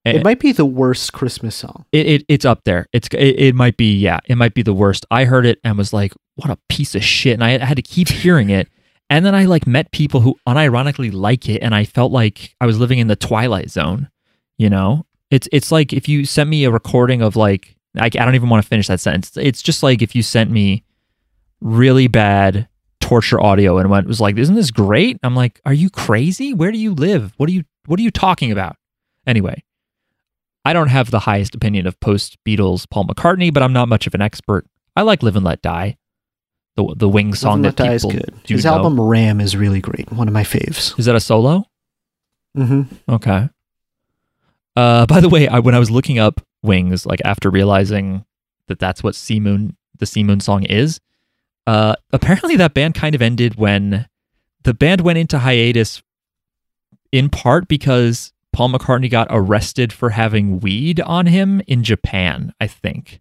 And- 0.05 0.19
It 0.19 0.23
might 0.25 0.39
be 0.39 0.53
the 0.53 0.67
worst 0.67 1.13
Christmas 1.13 1.57
song. 1.57 1.85
it, 1.91 2.07
it 2.07 2.25
it's 2.29 2.45
up 2.45 2.63
there. 2.65 2.87
It's 2.93 3.09
it, 3.09 3.41
it 3.41 3.55
might 3.57 3.77
be 3.77 3.97
yeah, 3.97 4.21
it 4.27 4.37
might 4.37 4.55
be 4.55 4.63
the 4.63 4.75
worst. 4.75 5.05
I 5.11 5.25
heard 5.25 5.47
it 5.47 5.59
and 5.65 5.77
was 5.77 5.93
like, 5.93 6.13
what 6.37 6.51
a 6.51 6.59
piece 6.69 6.95
of 6.95 7.03
shit, 7.05 7.35
and 7.35 7.43
I, 7.45 7.55
I 7.55 7.65
had 7.65 7.77
to 7.77 7.83
keep 7.83 8.09
hearing 8.09 8.51
it. 8.51 8.69
And 9.11 9.25
then 9.25 9.35
I 9.35 9.45
like 9.45 9.67
met 9.67 9.93
people 9.93 10.21
who 10.21 10.35
unironically 10.49 11.13
like 11.13 11.47
it, 11.47 11.59
and 11.63 11.75
I 11.75 11.85
felt 11.85 12.11
like 12.11 12.57
I 12.59 12.65
was 12.67 12.79
living 12.81 12.99
in 13.01 13.07
the 13.07 13.15
twilight 13.15 13.71
zone. 13.71 14.09
You 14.57 14.71
know, 14.71 15.05
it's 15.31 15.47
it's 15.53 15.71
like 15.71 15.93
if 15.93 16.09
you 16.09 16.25
sent 16.25 16.49
me 16.49 16.65
a 16.65 16.71
recording 16.71 17.21
of 17.21 17.37
like 17.37 17.74
I, 17.97 18.07
I 18.07 18.09
don't 18.09 18.35
even 18.35 18.49
want 18.49 18.63
to 18.63 18.69
finish 18.69 18.87
that 18.89 19.01
sentence. 19.01 19.37
It's 19.37 19.63
just 19.63 19.83
like 19.83 20.03
if 20.03 20.15
you 20.15 20.23
sent 20.23 20.51
me 20.51 20.85
really 21.61 22.09
bad 22.09 22.69
torture 23.01 23.41
audio 23.41 23.79
and 23.79 23.91
went 23.91 24.07
was 24.07 24.21
like, 24.21 24.37
isn't 24.37 24.55
this 24.55 24.71
great? 24.71 25.19
I'm 25.23 25.35
like, 25.37 25.61
are 25.65 25.75
you 25.75 25.91
crazy? 25.91 26.55
Where 26.55 26.73
do 26.73 26.79
you 26.79 26.95
live? 26.95 27.33
What 27.37 27.49
are 27.49 27.53
you 27.53 27.65
what 27.87 28.01
are 28.01 28.03
you 28.03 28.11
talking 28.11 28.51
about? 28.51 28.77
Anyway, 29.27 29.63
I 30.65 30.73
don't 30.73 30.89
have 30.89 31.11
the 31.11 31.21
highest 31.21 31.55
opinion 31.55 31.87
of 31.87 31.99
post 32.01 32.39
Beatles 32.47 32.89
Paul 32.89 33.05
McCartney, 33.05 33.53
but 33.53 33.63
I'm 33.63 33.73
not 33.73 33.89
much 33.89 34.07
of 34.07 34.15
an 34.15 34.23
expert. 34.23 34.67
I 34.97 35.03
like 35.03 35.23
Live 35.23 35.37
and 35.37 35.45
Let 35.45 35.61
Die, 35.63 35.97
the 36.77 36.95
the 36.97 37.09
Wing 37.09 37.35
song 37.35 37.63
that 37.63 37.77
Die 37.77 37.93
is 37.93 38.03
people 38.03 38.19
good. 38.19 38.35
His 38.47 38.65
know. 38.65 38.75
album 38.75 39.01
Ram 39.01 39.41
is 39.41 39.57
really 39.57 39.81
great. 39.81 40.11
One 40.11 40.29
of 40.29 40.35
my 40.35 40.45
faves. 40.45 40.99
Is 40.99 41.07
that 41.07 41.15
a 41.15 41.21
solo? 41.21 41.65
hmm 42.57 42.83
Okay. 43.09 43.49
Uh, 44.77 45.07
by 45.09 45.21
the 45.21 45.29
way, 45.29 45.49
I, 45.49 45.59
when 45.59 45.75
I 45.75 45.79
was 45.79 45.91
looking 45.91 46.19
up 46.19 46.41
Wings, 46.63 47.07
like 47.07 47.21
after 47.25 47.51
realizing 47.51 48.25
that 48.69 48.79
that's 48.79 49.03
what 49.03 49.15
C 49.15 49.41
Moon, 49.41 49.77
the 49.99 50.07
C 50.07 50.23
Moon 50.23 50.41
song 50.41 50.65
is, 50.65 51.01
uh, 51.67 51.95
apparently 52.13 52.57
that 52.57 52.75
band 52.75 52.95
kind 52.95 53.15
of 53.15 53.23
ended 53.23 53.57
when 53.57 54.07
the 54.63 54.75
band 54.75 55.01
went 55.03 55.19
into 55.19 55.39
hiatus 55.39 56.03
in 57.13 57.31
part 57.31 57.69
because 57.69 58.33
Paul 58.53 58.71
McCartney 58.71 59.11
got 59.11 59.29
arrested 59.31 59.93
for 59.93 60.11
having 60.11 60.61
weed 60.61 61.01
on 61.01 61.27
him 61.27 61.61
in 61.67 61.83
Japan, 61.83 62.53
I 62.61 62.67
think. 62.67 63.21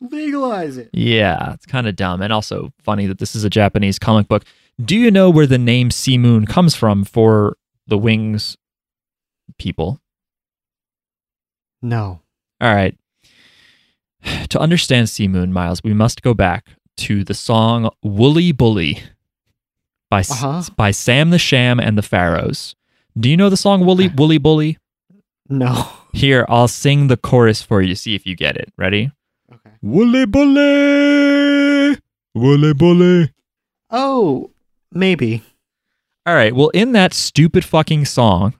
Legalize 0.00 0.76
it. 0.76 0.90
Yeah, 0.92 1.52
it's 1.52 1.66
kind 1.66 1.86
of 1.86 1.96
dumb 1.96 2.20
and 2.20 2.32
also 2.32 2.72
funny 2.82 3.06
that 3.06 3.18
this 3.18 3.34
is 3.34 3.44
a 3.44 3.50
Japanese 3.50 3.98
comic 3.98 4.28
book. 4.28 4.44
Do 4.82 4.96
you 4.96 5.10
know 5.10 5.30
where 5.30 5.46
the 5.46 5.58
name 5.58 5.90
C 5.90 6.18
Moon 6.18 6.46
comes 6.46 6.74
from 6.74 7.04
for 7.04 7.56
the 7.86 7.96
Wings 7.96 8.56
people? 9.58 10.00
No. 11.84 12.20
All 12.60 12.74
right. 12.74 12.96
To 14.48 14.58
understand 14.58 15.10
C 15.10 15.28
Moon, 15.28 15.52
Miles, 15.52 15.82
we 15.84 15.92
must 15.92 16.22
go 16.22 16.32
back 16.32 16.66
to 16.98 17.24
the 17.24 17.34
song 17.34 17.90
Wooly 18.02 18.52
Bully 18.52 19.02
by, 20.10 20.20
Uh-huh. 20.20 20.62
by 20.76 20.92
Sam 20.92 21.28
the 21.30 21.38
Sham 21.38 21.78
and 21.78 21.98
the 21.98 22.02
Pharaohs. 22.02 22.74
Do 23.18 23.28
you 23.28 23.36
know 23.36 23.50
the 23.50 23.56
song 23.58 23.84
Wooly 23.84 24.08
Wooly 24.16 24.38
Bully? 24.38 24.78
No. 25.48 25.88
Here, 26.14 26.46
I'll 26.48 26.68
sing 26.68 27.08
the 27.08 27.16
chorus 27.18 27.60
for 27.62 27.82
you 27.82 27.88
to 27.88 27.96
see 27.96 28.14
if 28.14 28.24
you 28.26 28.34
get 28.34 28.56
it. 28.56 28.72
Ready? 28.78 29.10
Okay. 29.52 29.70
Wooly 29.82 30.24
Bully! 30.24 31.98
Wooly 32.34 32.72
Bully! 32.74 33.30
Oh, 33.90 34.50
maybe. 34.90 35.42
All 36.24 36.34
right. 36.34 36.54
Well, 36.54 36.70
in 36.70 36.92
that 36.92 37.12
stupid 37.12 37.62
fucking 37.64 38.06
song, 38.06 38.54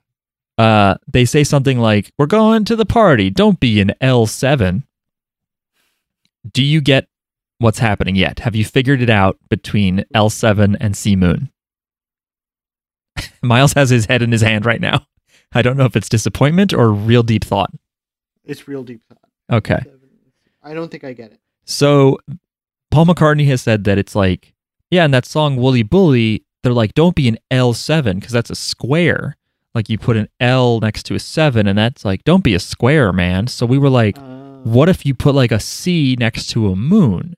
uh, 0.59 0.97
they 1.11 1.25
say 1.25 1.45
something 1.45 1.79
like, 1.79 2.13
"We're 2.19 2.27
going 2.27 2.65
to 2.67 2.77
the 2.77 2.87
party. 2.87 3.31
Don't 3.31 3.61
be 3.61 3.81
an 3.81 3.93
L7." 4.01 4.85
Do 6.51 6.63
you 6.63 6.81
get 6.81 7.09
what's 7.59 7.79
happening 7.79 8.17
yet? 8.17 8.41
Have 8.41 8.55
you 8.55 8.65
figured 8.65 9.01
it 9.01 9.11
out 9.11 9.39
between 9.49 10.05
L7 10.15 10.77
and 10.81 10.97
C 10.97 11.17
Moon? 11.17 11.51
Miles 13.43 13.73
has 13.73 13.91
his 13.91 14.07
head 14.07 14.23
in 14.23 14.33
his 14.33 14.43
hand 14.43 14.67
right 14.67 14.81
now. 14.81 15.07
I 15.53 15.63
don't 15.63 15.77
know 15.77 15.85
if 15.85 15.97
it's 15.97 16.09
disappointment 16.09 16.75
or 16.75 16.91
real 16.91 17.23
deep 17.23 17.45
thought. 17.45 17.71
It's 18.45 18.69
real 18.69 18.83
deep 18.83 19.03
thought. 19.09 19.31
Okay. 19.51 19.83
I 20.63 20.75
don't 20.75 20.91
think 20.91 21.05
I 21.05 21.13
get 21.13 21.33
it. 21.33 21.41
So 21.65 22.19
Paul 22.91 23.07
McCartney 23.07 23.47
has 23.47 23.63
said 23.63 23.85
that 23.85 23.99
it's 23.99 24.15
like, 24.15 24.55
yeah, 24.91 25.05
in 25.05 25.11
that 25.13 25.27
song 25.27 25.57
Wooly 25.57 25.83
Bully, 25.83 26.45
they're 26.63 26.73
like, 26.73 26.95
don't 26.95 27.15
be 27.15 27.29
an 27.29 27.39
L7 27.51 28.17
because 28.17 28.33
that's 28.33 28.51
a 28.51 28.55
square. 28.55 29.37
Like 29.75 29.89
you 29.89 29.99
put 29.99 30.17
an 30.17 30.29
L 30.41 30.79
next 30.81 31.03
to 31.07 31.15
a 31.15 31.19
seven, 31.19 31.67
and 31.67 31.77
that's 31.79 32.05
like, 32.05 32.23
don't 32.25 32.45
be 32.45 32.55
a 32.55 32.61
square, 32.61 33.13
man. 33.13 33.47
So 33.49 33.67
we 33.67 33.77
were 33.79 33.91
like, 33.91 34.17
Uh, 34.19 34.23
what 34.63 34.89
if 34.89 35.05
you 35.05 35.15
put 35.15 35.35
like 35.35 35.51
a 35.53 35.61
C 35.61 36.17
next 36.19 36.47
to 36.51 36.69
a 36.71 36.77
moon? 36.77 37.35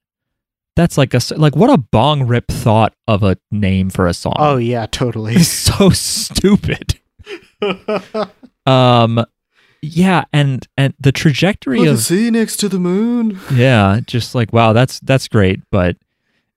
That's 0.76 0.98
like 0.98 1.14
a 1.14 1.20
like 1.36 1.56
what 1.56 1.70
a 1.70 1.78
bong 1.78 2.26
rip 2.26 2.48
thought 2.48 2.92
of 3.08 3.22
a 3.22 3.38
name 3.50 3.88
for 3.88 4.06
a 4.06 4.12
song. 4.12 4.34
oh 4.38 4.58
yeah, 4.58 4.84
totally. 4.86 5.34
it's 5.36 5.48
so 5.48 5.88
stupid. 5.90 7.00
Um, 8.66 9.24
yeah, 9.80 10.24
and 10.32 10.66
and 10.76 10.92
the 10.98 11.12
trajectory 11.12 11.78
of 11.86 11.96
the 11.96 12.02
sea 12.02 12.30
next 12.32 12.56
to 12.58 12.68
the 12.68 12.78
moon. 12.80 13.38
yeah, 13.54 14.00
just 14.06 14.34
like 14.34 14.52
wow, 14.52 14.72
that's 14.72 14.98
that's 15.00 15.28
great, 15.28 15.60
but 15.70 15.96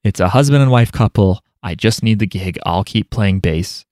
it's 0.04 0.20
a 0.20 0.30
husband 0.30 0.62
and 0.64 0.72
wife 0.72 0.92
couple. 0.92 1.44
I 1.62 1.76
just 1.76 2.02
need 2.02 2.18
the 2.20 2.26
gig. 2.26 2.58
I'll 2.66 2.84
keep 2.84 3.10
playing 3.12 3.42
bass. 3.42 3.86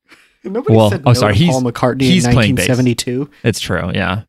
Nobody 0.53 0.75
Well, 0.75 0.89
said 0.91 1.01
oh, 1.05 1.09
no 1.11 1.13
sorry, 1.13 1.33
to 1.33 1.39
he's- 1.39 1.51
Paul 1.51 1.63
McCartney 1.71 2.01
he's 2.01 2.25
in 2.25 2.33
playing 2.33 2.55
1972. 2.55 3.29
It's 3.43 3.59
true, 3.59 3.91
yeah. 3.93 4.23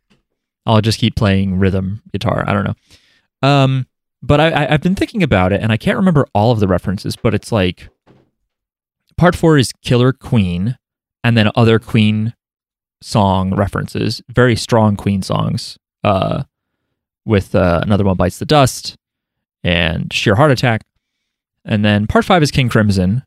I'll 0.67 0.81
just 0.81 0.99
keep 0.99 1.17
playing 1.17 1.59
rhythm 1.59 2.03
guitar. 2.13 2.45
I 2.47 2.53
don't 2.53 2.65
know. 2.65 3.49
Um, 3.49 3.87
but 4.23 4.41
I, 4.41 4.51
I 4.51 4.75
I've 4.75 4.83
been 4.83 4.95
thinking 4.97 5.23
about 5.23 5.53
it, 5.53 5.63
and 5.63 5.73
I 5.73 5.77
can't 5.77 5.97
remember 5.97 6.27
all 6.35 6.51
of 6.53 6.61
the 6.61 6.69
references, 6.69 7.17
but 7.17 7.35
it's 7.35 7.51
like 7.53 7.89
part 9.17 9.35
four 9.37 9.57
is 9.59 9.73
Killer 9.83 10.13
Queen, 10.13 10.77
and 11.25 11.37
then 11.37 11.51
other 11.55 11.79
Queen 11.79 12.35
song 13.01 13.55
references, 13.55 14.21
very 14.29 14.57
strong 14.57 14.97
Queen 14.97 15.23
songs. 15.23 15.79
Uh, 16.05 16.43
with 17.25 17.55
uh, 17.55 17.81
another 17.83 18.05
one 18.05 18.17
bites 18.17 18.39
the 18.39 18.47
dust 18.47 18.97
and 19.63 20.11
sheer 20.13 20.35
heart 20.37 20.51
attack, 20.51 20.83
and 21.65 21.85
then 21.85 22.07
part 22.07 22.25
five 22.25 22.43
is 22.43 22.51
King 22.51 22.69
Crimson, 22.69 23.23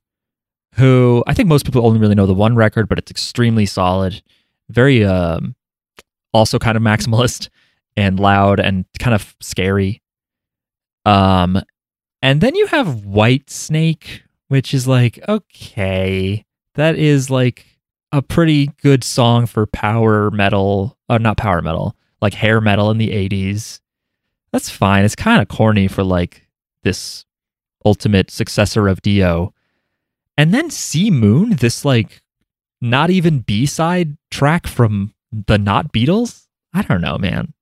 who 0.75 1.23
I 1.27 1.33
think 1.33 1.49
most 1.49 1.65
people 1.65 1.85
only 1.85 1.99
really 1.99 2.15
know 2.15 2.25
the 2.25 2.33
one 2.33 2.55
record, 2.55 2.87
but 2.87 2.97
it's 2.97 3.11
extremely 3.11 3.65
solid, 3.65 4.21
very 4.69 5.03
um, 5.03 5.55
also 6.33 6.59
kind 6.59 6.77
of 6.77 6.83
maximalist 6.91 7.49
and 7.97 8.19
loud 8.19 8.59
and 8.59 8.85
kind 8.99 9.13
of 9.13 9.35
scary. 9.41 10.01
Um, 11.05 11.61
and 12.21 12.41
then 12.41 12.55
you 12.55 12.67
have 12.67 13.05
White 13.05 13.49
Snake, 13.49 14.23
which 14.47 14.73
is 14.73 14.87
like 14.87 15.19
okay, 15.27 16.45
that 16.75 16.95
is 16.95 17.29
like 17.29 17.65
a 18.11 18.21
pretty 18.21 18.67
good 18.81 19.03
song 19.03 19.45
for 19.45 19.65
power 19.65 20.29
metal, 20.31 20.97
or 21.09 21.19
not 21.19 21.37
power 21.37 21.61
metal, 21.61 21.95
like 22.21 22.33
hair 22.33 22.61
metal 22.61 22.91
in 22.91 22.97
the 22.97 23.09
'80s. 23.09 23.79
That's 24.51 24.69
fine. 24.69 25.05
It's 25.05 25.15
kind 25.15 25.41
of 25.41 25.47
corny 25.47 25.87
for 25.87 26.03
like 26.03 26.47
this 26.83 27.25
ultimate 27.85 28.29
successor 28.29 28.87
of 28.87 29.01
Dio. 29.01 29.53
And 30.41 30.55
then 30.55 30.71
C 30.71 31.11
Moon, 31.11 31.51
this 31.57 31.85
like 31.85 32.23
not 32.81 33.11
even 33.11 33.41
B 33.41 33.67
side 33.67 34.17
track 34.31 34.65
from 34.65 35.13
the 35.31 35.59
not 35.59 35.93
Beatles. 35.93 36.47
I 36.73 36.81
don't 36.81 37.01
know, 37.01 37.19
man. 37.19 37.53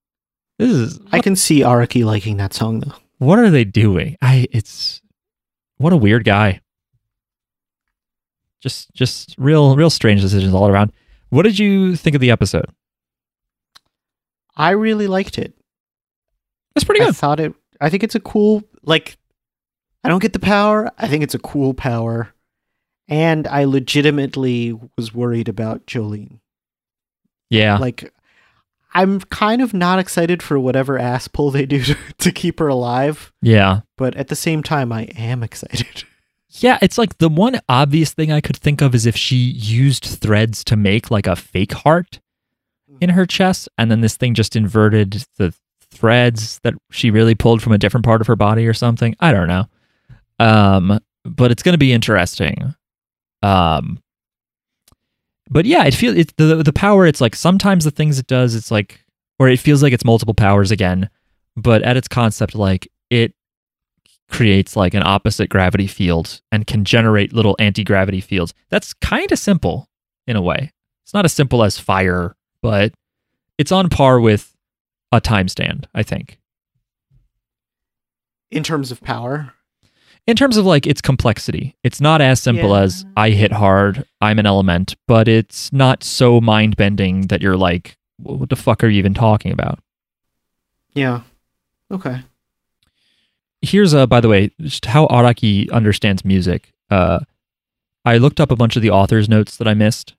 This 0.57 0.71
is 0.71 0.99
I 1.11 1.19
can 1.19 1.35
see 1.35 1.59
Araki 1.59 2.05
liking 2.05 2.37
that 2.37 2.53
song 2.53 2.79
though. 2.79 2.93
what 3.17 3.37
are 3.37 3.49
they 3.49 3.65
doing? 3.65 4.15
I 4.21 4.47
it's 4.53 5.01
what 5.75 5.91
a 5.91 5.97
weird 5.97 6.23
guy. 6.23 6.61
Just 8.61 8.93
just 8.93 9.35
real 9.37 9.75
real 9.75 9.89
strange 9.89 10.21
decisions 10.21 10.53
all 10.53 10.69
around. 10.69 10.93
What 11.31 11.43
did 11.43 11.59
you 11.59 11.97
think 11.97 12.15
of 12.15 12.21
the 12.21 12.31
episode? 12.31 12.67
I 14.55 14.69
really 14.69 15.07
liked 15.07 15.37
it. 15.37 15.53
That's 16.73 16.85
pretty 16.85 17.01
good. 17.01 17.09
I 17.09 17.11
thought 17.11 17.41
it. 17.41 17.53
I 17.81 17.89
think 17.89 18.03
it's 18.03 18.15
a 18.15 18.21
cool. 18.21 18.63
Like, 18.83 19.17
I 20.05 20.07
don't 20.07 20.21
get 20.21 20.31
the 20.31 20.39
power. 20.39 20.89
I 20.97 21.09
think 21.09 21.23
it's 21.23 21.35
a 21.35 21.39
cool 21.39 21.73
power, 21.73 22.33
and 23.09 23.47
I 23.47 23.65
legitimately 23.65 24.79
was 24.95 25.13
worried 25.13 25.49
about 25.49 25.87
Jolyne. 25.87 26.39
Yeah. 27.49 27.77
Like, 27.77 28.13
I'm 28.93 29.19
kind 29.21 29.61
of 29.61 29.73
not 29.73 29.99
excited 29.99 30.41
for 30.41 30.59
whatever 30.59 30.97
ass 30.97 31.27
pull 31.27 31.51
they 31.51 31.65
do 31.65 31.83
to, 31.83 31.97
to 32.19 32.31
keep 32.31 32.59
her 32.59 32.67
alive, 32.67 33.33
yeah. 33.41 33.81
but 33.97 34.15
at 34.15 34.29
the 34.29 34.35
same 34.35 34.63
time, 34.63 34.93
I 34.93 35.03
am 35.15 35.43
excited. 35.43 36.05
Yeah, 36.51 36.79
it's 36.81 36.97
like 36.97 37.19
the 37.19 37.29
one 37.29 37.59
obvious 37.69 38.11
thing 38.11 38.31
I 38.31 38.41
could 38.41 38.57
think 38.57 38.81
of 38.81 38.95
is 38.95 39.05
if 39.05 39.15
she 39.15 39.35
used 39.35 40.03
threads 40.03 40.63
to 40.63 40.75
make 40.75 41.11
like 41.11 41.27
a 41.27 41.35
fake 41.35 41.73
heart 41.73 42.19
in 42.99 43.11
her 43.11 43.27
chest, 43.27 43.69
and 43.77 43.91
then 43.91 44.01
this 44.01 44.17
thing 44.17 44.33
just 44.33 44.55
inverted 44.55 45.25
the 45.37 45.53
threads 45.91 46.59
that 46.63 46.73
she 46.89 47.11
really 47.11 47.35
pulled 47.35 47.61
from 47.61 47.73
a 47.73 47.77
different 47.77 48.03
part 48.03 48.19
of 48.19 48.25
her 48.25 48.35
body 48.35 48.65
or 48.65 48.73
something. 48.73 49.15
I 49.19 49.31
don't 49.31 49.47
know. 49.47 49.65
Um, 50.39 50.99
but 51.23 51.51
it's 51.51 51.61
going 51.61 51.73
to 51.73 51.77
be 51.77 51.93
interesting. 51.93 52.73
Um, 53.41 54.01
but 55.49 55.65
yeah, 55.65 55.85
it 55.85 55.93
feels 55.93 56.15
it 56.15 56.35
the 56.37 56.63
the 56.63 56.73
power. 56.73 57.05
It's 57.05 57.21
like 57.21 57.35
sometimes 57.35 57.85
the 57.85 57.91
things 57.91 58.19
it 58.19 58.27
does, 58.27 58.55
it's 58.55 58.71
like, 58.71 59.03
or 59.39 59.49
it 59.49 59.59
feels 59.59 59.81
like 59.81 59.93
it's 59.93 60.05
multiple 60.05 60.33
powers 60.35 60.71
again. 60.71 61.09
But 61.55 61.81
at 61.83 61.97
its 61.97 62.07
concept, 62.07 62.55
like 62.55 62.87
it 63.09 63.33
creates 64.29 64.75
like 64.75 64.93
an 64.93 65.03
opposite 65.03 65.49
gravity 65.49 65.87
field 65.87 66.41
and 66.51 66.67
can 66.67 66.85
generate 66.85 67.33
little 67.33 67.55
anti 67.59 67.83
gravity 67.83 68.21
fields. 68.21 68.53
That's 68.69 68.93
kind 68.93 69.31
of 69.31 69.39
simple 69.39 69.89
in 70.27 70.35
a 70.35 70.41
way. 70.41 70.71
It's 71.03 71.13
not 71.13 71.25
as 71.25 71.33
simple 71.33 71.63
as 71.63 71.79
fire, 71.79 72.35
but 72.61 72.93
it's 73.57 73.71
on 73.71 73.89
par 73.89 74.19
with 74.19 74.55
a 75.11 75.19
time 75.19 75.47
stand, 75.47 75.87
I 75.93 76.03
think. 76.03 76.39
In 78.51 78.63
terms 78.63 78.91
of 78.91 79.01
power. 79.01 79.53
In 80.27 80.35
terms 80.35 80.57
of 80.57 80.65
like 80.65 80.85
its 80.85 81.01
complexity, 81.01 81.75
it's 81.83 81.99
not 81.99 82.21
as 82.21 82.39
simple 82.41 82.69
Yeah. 82.69 82.81
as 82.81 83.05
I 83.17 83.31
hit 83.31 83.51
hard, 83.51 84.05
I'm 84.21 84.37
an 84.37 84.45
element, 84.45 84.95
but 85.07 85.27
it's 85.27 85.73
not 85.73 86.03
so 86.03 86.39
mind 86.39 86.75
bending 86.77 87.27
that 87.27 87.41
you're 87.41 87.57
like, 87.57 87.97
what 88.17 88.49
the 88.49 88.55
fuck 88.55 88.83
are 88.83 88.87
you 88.87 88.99
even 88.99 89.13
talking 89.15 89.51
about? 89.51 89.79
Yeah. 90.93 91.21
Okay. 91.91 92.21
Here's 93.61 93.93
uh 93.93 94.05
by 94.05 94.21
the 94.21 94.29
way, 94.29 94.51
just 94.61 94.85
how 94.85 95.07
Araki 95.07 95.69
understands 95.71 96.23
music. 96.23 96.71
Uh 96.91 97.19
I 98.05 98.17
looked 98.17 98.39
up 98.39 98.51
a 98.51 98.55
bunch 98.55 98.75
of 98.75 98.81
the 98.81 98.91
author's 98.91 99.27
notes 99.27 99.57
that 99.57 99.67
I 99.67 99.73
missed, 99.73 100.13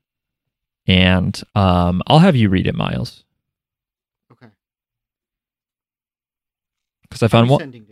and 0.87 1.41
um 1.55 2.03
I'll 2.09 2.19
have 2.19 2.35
you 2.37 2.49
read 2.49 2.67
it, 2.67 2.75
Miles. 2.75 3.25
Okay. 4.33 4.49
Because 7.03 7.23
I 7.23 7.29
found 7.29 7.49
one. 7.49 7.85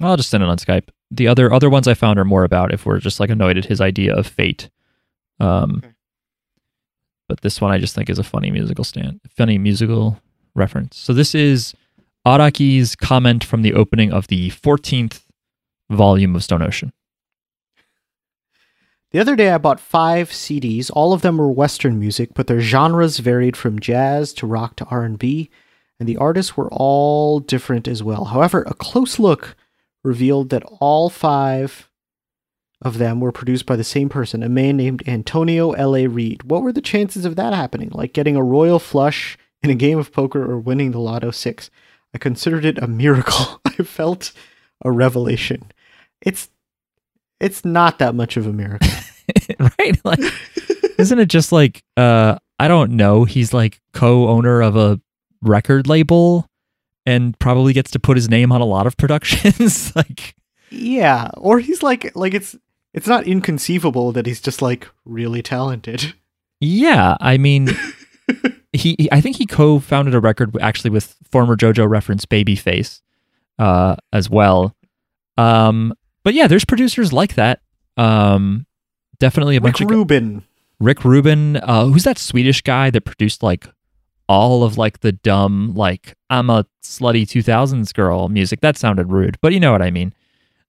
I'll 0.00 0.16
just 0.16 0.28
send 0.30 0.42
it 0.42 0.48
on 0.48 0.58
Skype. 0.58 0.88
The 1.16 1.28
other 1.28 1.52
other 1.52 1.70
ones 1.70 1.86
I 1.88 1.94
found 1.94 2.18
are 2.18 2.24
more 2.24 2.44
about 2.44 2.72
if 2.72 2.84
we're 2.86 2.98
just 3.00 3.20
like 3.20 3.30
annoyed 3.30 3.56
at 3.58 3.66
his 3.66 3.80
idea 3.80 4.14
of 4.14 4.26
fate. 4.26 4.68
Um, 5.40 5.80
Okay. 5.84 5.92
but 7.28 7.40
this 7.42 7.60
one 7.60 7.70
I 7.72 7.78
just 7.78 7.94
think 7.94 8.08
is 8.10 8.18
a 8.18 8.22
funny 8.24 8.50
musical 8.50 8.84
stand, 8.84 9.20
funny 9.36 9.58
musical 9.58 10.20
reference. 10.54 10.96
So 10.98 11.12
this 11.12 11.34
is 11.34 11.74
Araki's 12.26 12.94
comment 12.96 13.44
from 13.44 13.62
the 13.62 13.74
opening 13.74 14.12
of 14.12 14.28
the 14.28 14.50
14th 14.50 15.22
volume 15.90 16.34
of 16.36 16.42
Stone 16.44 16.62
Ocean. 16.62 16.92
The 19.10 19.20
other 19.20 19.36
day, 19.36 19.50
I 19.50 19.58
bought 19.58 19.78
five 19.78 20.30
CDs. 20.30 20.90
All 20.92 21.12
of 21.12 21.22
them 21.22 21.38
were 21.38 21.50
Western 21.50 22.00
music, 22.00 22.30
but 22.34 22.48
their 22.48 22.60
genres 22.60 23.18
varied 23.18 23.56
from 23.56 23.78
jazz 23.78 24.32
to 24.34 24.46
rock 24.46 24.74
to 24.76 24.84
R&B, 24.86 25.50
and 26.00 26.08
the 26.08 26.16
artists 26.16 26.56
were 26.56 26.68
all 26.72 27.38
different 27.38 27.86
as 27.86 28.02
well. 28.02 28.24
However, 28.24 28.64
a 28.66 28.74
close 28.74 29.20
look 29.20 29.54
revealed 30.04 30.50
that 30.50 30.62
all 30.80 31.10
five 31.10 31.90
of 32.82 32.98
them 32.98 33.18
were 33.18 33.32
produced 33.32 33.64
by 33.66 33.76
the 33.76 33.82
same 33.82 34.08
person, 34.08 34.42
a 34.42 34.48
man 34.48 34.76
named 34.76 35.02
Antonio 35.08 35.72
L.A. 35.72 36.06
Reid. 36.06 36.42
What 36.44 36.62
were 36.62 36.72
the 36.72 36.82
chances 36.82 37.24
of 37.24 37.36
that 37.36 37.54
happening? 37.54 37.88
Like 37.92 38.12
getting 38.12 38.36
a 38.36 38.42
royal 38.42 38.78
flush 38.78 39.38
in 39.62 39.70
a 39.70 39.74
game 39.74 39.98
of 39.98 40.12
poker 40.12 40.44
or 40.44 40.58
winning 40.58 40.90
the 40.90 40.98
Lotto 40.98 41.30
6? 41.30 41.70
I 42.14 42.18
considered 42.18 42.64
it 42.64 42.78
a 42.78 42.86
miracle. 42.86 43.60
I 43.64 43.82
felt 43.82 44.32
a 44.84 44.92
revelation. 44.92 45.72
It's 46.20 46.48
it's 47.40 47.64
not 47.64 47.98
that 47.98 48.14
much 48.14 48.36
of 48.36 48.46
a 48.46 48.52
miracle. 48.52 48.88
right? 49.58 49.98
Like 50.04 50.20
isn't 50.98 51.18
it 51.18 51.28
just 51.28 51.52
like 51.52 51.82
uh 51.96 52.38
I 52.58 52.68
don't 52.68 52.92
know, 52.92 53.24
he's 53.24 53.52
like 53.52 53.80
co-owner 53.92 54.62
of 54.62 54.76
a 54.76 55.00
record 55.42 55.88
label 55.88 56.46
and 57.06 57.38
probably 57.38 57.72
gets 57.72 57.90
to 57.92 57.98
put 57.98 58.16
his 58.16 58.28
name 58.28 58.50
on 58.52 58.60
a 58.60 58.64
lot 58.64 58.86
of 58.86 58.96
productions 58.98 59.94
like 59.96 60.34
Yeah, 60.70 61.30
or 61.36 61.58
he's 61.60 61.82
like 61.82 62.14
like 62.16 62.34
it's 62.34 62.56
it's 62.92 63.06
not 63.06 63.26
inconceivable 63.26 64.12
that 64.12 64.26
he's 64.26 64.40
just 64.40 64.62
like 64.62 64.88
really 65.04 65.42
talented. 65.42 66.14
Yeah, 66.60 67.16
I 67.20 67.36
mean, 67.38 67.68
he, 68.72 68.94
he- 68.98 69.08
I 69.12 69.20
think 69.20 69.36
he 69.36 69.46
co-founded 69.46 70.14
a 70.14 70.20
record 70.20 70.56
actually 70.60 70.90
with 70.90 71.16
former 71.30 71.56
JoJo 71.56 71.88
reference 71.88 72.24
Babyface, 72.24 73.00
uh, 73.58 73.96
as 74.12 74.30
well. 74.30 74.74
Um, 75.36 75.92
but 76.22 76.34
yeah, 76.34 76.46
there's 76.46 76.64
producers 76.64 77.12
like 77.12 77.34
that. 77.34 77.60
Um, 77.96 78.66
definitely 79.18 79.56
a 79.56 79.60
Rick 79.60 79.62
bunch 79.74 79.80
of 79.80 79.90
Rick 79.90 79.96
Rubin. 79.96 80.44
Rick 80.80 81.04
Rubin. 81.04 81.56
Uh, 81.56 81.86
who's 81.86 82.04
that 82.04 82.18
Swedish 82.18 82.62
guy 82.62 82.90
that 82.90 83.00
produced 83.04 83.42
like 83.42 83.66
all 84.28 84.64
of 84.64 84.78
like 84.78 85.00
the 85.00 85.12
dumb 85.12 85.74
like 85.74 86.16
I'm 86.30 86.50
a 86.50 86.66
slutty 86.82 87.22
2000s 87.22 87.92
girl 87.94 88.28
music? 88.28 88.60
That 88.60 88.76
sounded 88.76 89.10
rude, 89.10 89.38
but 89.40 89.52
you 89.52 89.60
know 89.60 89.72
what 89.72 89.82
I 89.82 89.90
mean. 89.90 90.12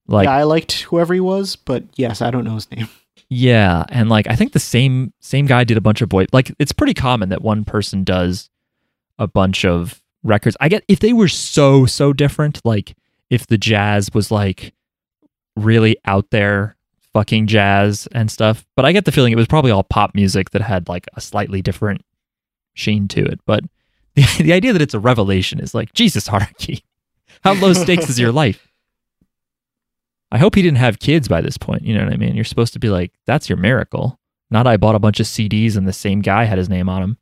Like 0.07 0.25
yeah, 0.25 0.35
I 0.35 0.43
liked 0.43 0.81
whoever 0.83 1.13
he 1.13 1.19
was, 1.19 1.55
but 1.55 1.83
yes, 1.95 2.21
I 2.21 2.31
don't 2.31 2.43
know 2.43 2.55
his 2.55 2.69
name. 2.71 2.87
Yeah, 3.29 3.85
and 3.89 4.07
like 4.07 4.27
I 4.27 4.35
think 4.35 4.53
the 4.53 4.59
same 4.59 5.13
same 5.19 5.47
guy 5.47 5.63
did 5.63 5.77
a 5.77 5.81
bunch 5.81 6.01
of 6.01 6.09
boy 6.09 6.25
like 6.31 6.51
it's 6.59 6.71
pretty 6.71 6.93
common 6.93 7.29
that 7.29 7.41
one 7.41 7.65
person 7.65 8.03
does 8.03 8.49
a 9.17 9.27
bunch 9.27 9.65
of 9.65 10.01
records. 10.23 10.55
I 10.59 10.69
get 10.69 10.83
if 10.87 10.99
they 10.99 11.13
were 11.13 11.27
so 11.27 11.85
so 11.85 12.13
different, 12.13 12.61
like 12.63 12.95
if 13.29 13.47
the 13.47 13.57
jazz 13.57 14.13
was 14.13 14.29
like 14.29 14.73
really 15.55 15.97
out 16.05 16.29
there 16.29 16.75
fucking 17.13 17.47
jazz 17.47 18.07
and 18.11 18.29
stuff, 18.29 18.65
but 18.75 18.85
I 18.85 18.91
get 18.91 19.05
the 19.05 19.11
feeling 19.11 19.33
it 19.33 19.37
was 19.37 19.47
probably 19.47 19.71
all 19.71 19.83
pop 19.83 20.13
music 20.13 20.51
that 20.51 20.61
had 20.61 20.87
like 20.87 21.07
a 21.15 21.21
slightly 21.21 21.61
different 21.61 22.01
sheen 22.75 23.07
to 23.09 23.25
it. 23.25 23.39
But 23.45 23.63
the, 24.15 24.25
the 24.43 24.53
idea 24.53 24.71
that 24.73 24.81
it's 24.81 24.93
a 24.93 24.99
revelation 24.99 25.59
is 25.59 25.73
like 25.73 25.93
Jesus 25.93 26.27
Araki. 26.29 26.83
How 27.43 27.53
low 27.53 27.73
stakes 27.73 28.09
is 28.09 28.19
your 28.19 28.31
life? 28.43 28.67
I 30.31 30.37
hope 30.37 30.55
he 30.55 30.61
didn't 30.61 30.77
have 30.77 30.99
kids 30.99 31.27
by 31.27 31.41
this 31.41 31.57
point. 31.57 31.83
You 31.83 31.95
know 31.95 32.03
what 32.03 32.13
I 32.13 32.17
mean? 32.17 32.35
You're 32.35 32.43
supposed 32.43 32.73
to 32.73 32.79
be 32.79 32.89
like, 32.89 33.11
that's 33.25 33.47
your 33.49 33.57
miracle. 33.57 34.19
Not 34.51 34.67
I 34.67 34.77
bought 34.77 34.95
a 34.95 34.99
bunch 34.99 35.19
of 35.19 35.25
CDs 35.27 35.75
and 35.77 35.87
the 35.87 35.93
same 35.93 36.21
guy 36.21 36.43
had 36.45 36.57
his 36.57 36.69
name 36.69 36.89
on 36.89 37.01
them. 37.01 37.17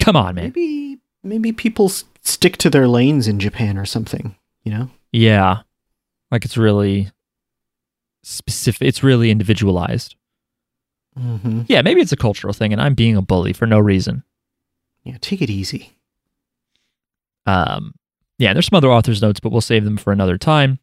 Come 0.00 0.16
on, 0.16 0.34
man. 0.34 0.44
Maybe 0.54 0.98
maybe 1.22 1.52
people 1.52 1.86
s- 1.86 2.04
stick 2.22 2.56
to 2.58 2.70
their 2.70 2.86
lanes 2.88 3.26
in 3.28 3.38
Japan 3.40 3.76
or 3.76 3.84
something, 3.84 4.36
you 4.62 4.72
know? 4.72 4.90
Yeah. 5.12 5.62
Like 6.30 6.44
it's 6.44 6.56
really 6.56 7.10
specific. 8.22 8.86
It's 8.86 9.02
really 9.02 9.30
individualized. 9.30 10.14
Mm-hmm. 11.18 11.62
Yeah, 11.66 11.82
maybe 11.82 12.00
it's 12.00 12.12
a 12.12 12.16
cultural 12.16 12.52
thing 12.52 12.72
and 12.72 12.80
I'm 12.80 12.94
being 12.94 13.16
a 13.16 13.22
bully 13.22 13.52
for 13.52 13.66
no 13.66 13.78
reason. 13.78 14.22
Yeah, 15.04 15.16
take 15.20 15.42
it 15.42 15.50
easy. 15.50 15.92
Um, 17.46 17.94
yeah, 18.38 18.52
there's 18.52 18.66
some 18.66 18.76
other 18.76 18.90
author's 18.90 19.22
notes, 19.22 19.40
but 19.40 19.50
we'll 19.50 19.60
save 19.60 19.84
them 19.84 19.96
for 19.96 20.12
another 20.12 20.38
time. 20.38 20.78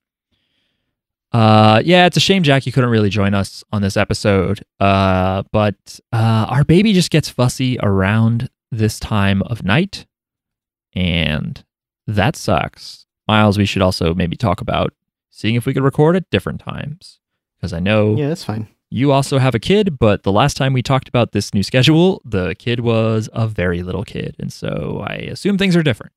Uh, 1.31 1.81
yeah, 1.83 2.05
it's 2.05 2.17
a 2.17 2.21
shame 2.21 2.43
Jackie 2.43 2.71
couldn't 2.71 2.89
really 2.89 3.09
join 3.09 3.33
us 3.33 3.63
on 3.71 3.81
this 3.81 3.97
episode. 3.97 4.63
Uh, 4.79 5.43
but 5.51 5.99
uh, 6.13 6.45
our 6.49 6.63
baby 6.63 6.93
just 6.93 7.11
gets 7.11 7.29
fussy 7.29 7.77
around 7.83 8.49
this 8.71 8.99
time 8.99 9.41
of 9.43 9.63
night, 9.63 10.05
and 10.93 11.63
that 12.07 12.35
sucks. 12.35 13.05
Miles, 13.27 13.57
we 13.57 13.65
should 13.65 13.81
also 13.81 14.13
maybe 14.13 14.37
talk 14.37 14.61
about 14.61 14.93
seeing 15.29 15.55
if 15.55 15.65
we 15.65 15.73
could 15.73 15.83
record 15.83 16.15
at 16.15 16.29
different 16.29 16.61
times 16.61 17.19
because 17.57 17.73
I 17.73 17.79
know 17.79 18.15
Yeah, 18.15 18.29
that's 18.29 18.43
fine. 18.43 18.67
You 18.95 19.11
also 19.11 19.37
have 19.39 19.53
a 19.53 19.59
kid, 19.59 19.99
but 19.99 20.23
the 20.23 20.31
last 20.31 20.55
time 20.55 20.71
we 20.71 20.81
talked 20.81 21.09
about 21.09 21.33
this 21.33 21.53
new 21.53 21.63
schedule, 21.63 22.21
the 22.23 22.55
kid 22.55 22.79
was 22.79 23.27
a 23.33 23.45
very 23.45 23.83
little 23.83 24.03
kid, 24.05 24.35
and 24.39 24.53
so 24.53 25.03
I 25.05 25.15
assume 25.15 25.57
things 25.57 25.75
are 25.75 25.83
different. 25.83 26.13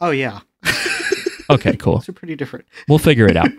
Oh 0.00 0.10
yeah. 0.10 0.40
Okay, 1.50 1.76
cool. 1.76 2.02
Are 2.08 2.12
pretty 2.12 2.36
different. 2.36 2.64
We'll 2.88 2.98
figure 2.98 3.26
it 3.28 3.36
out. 3.36 3.50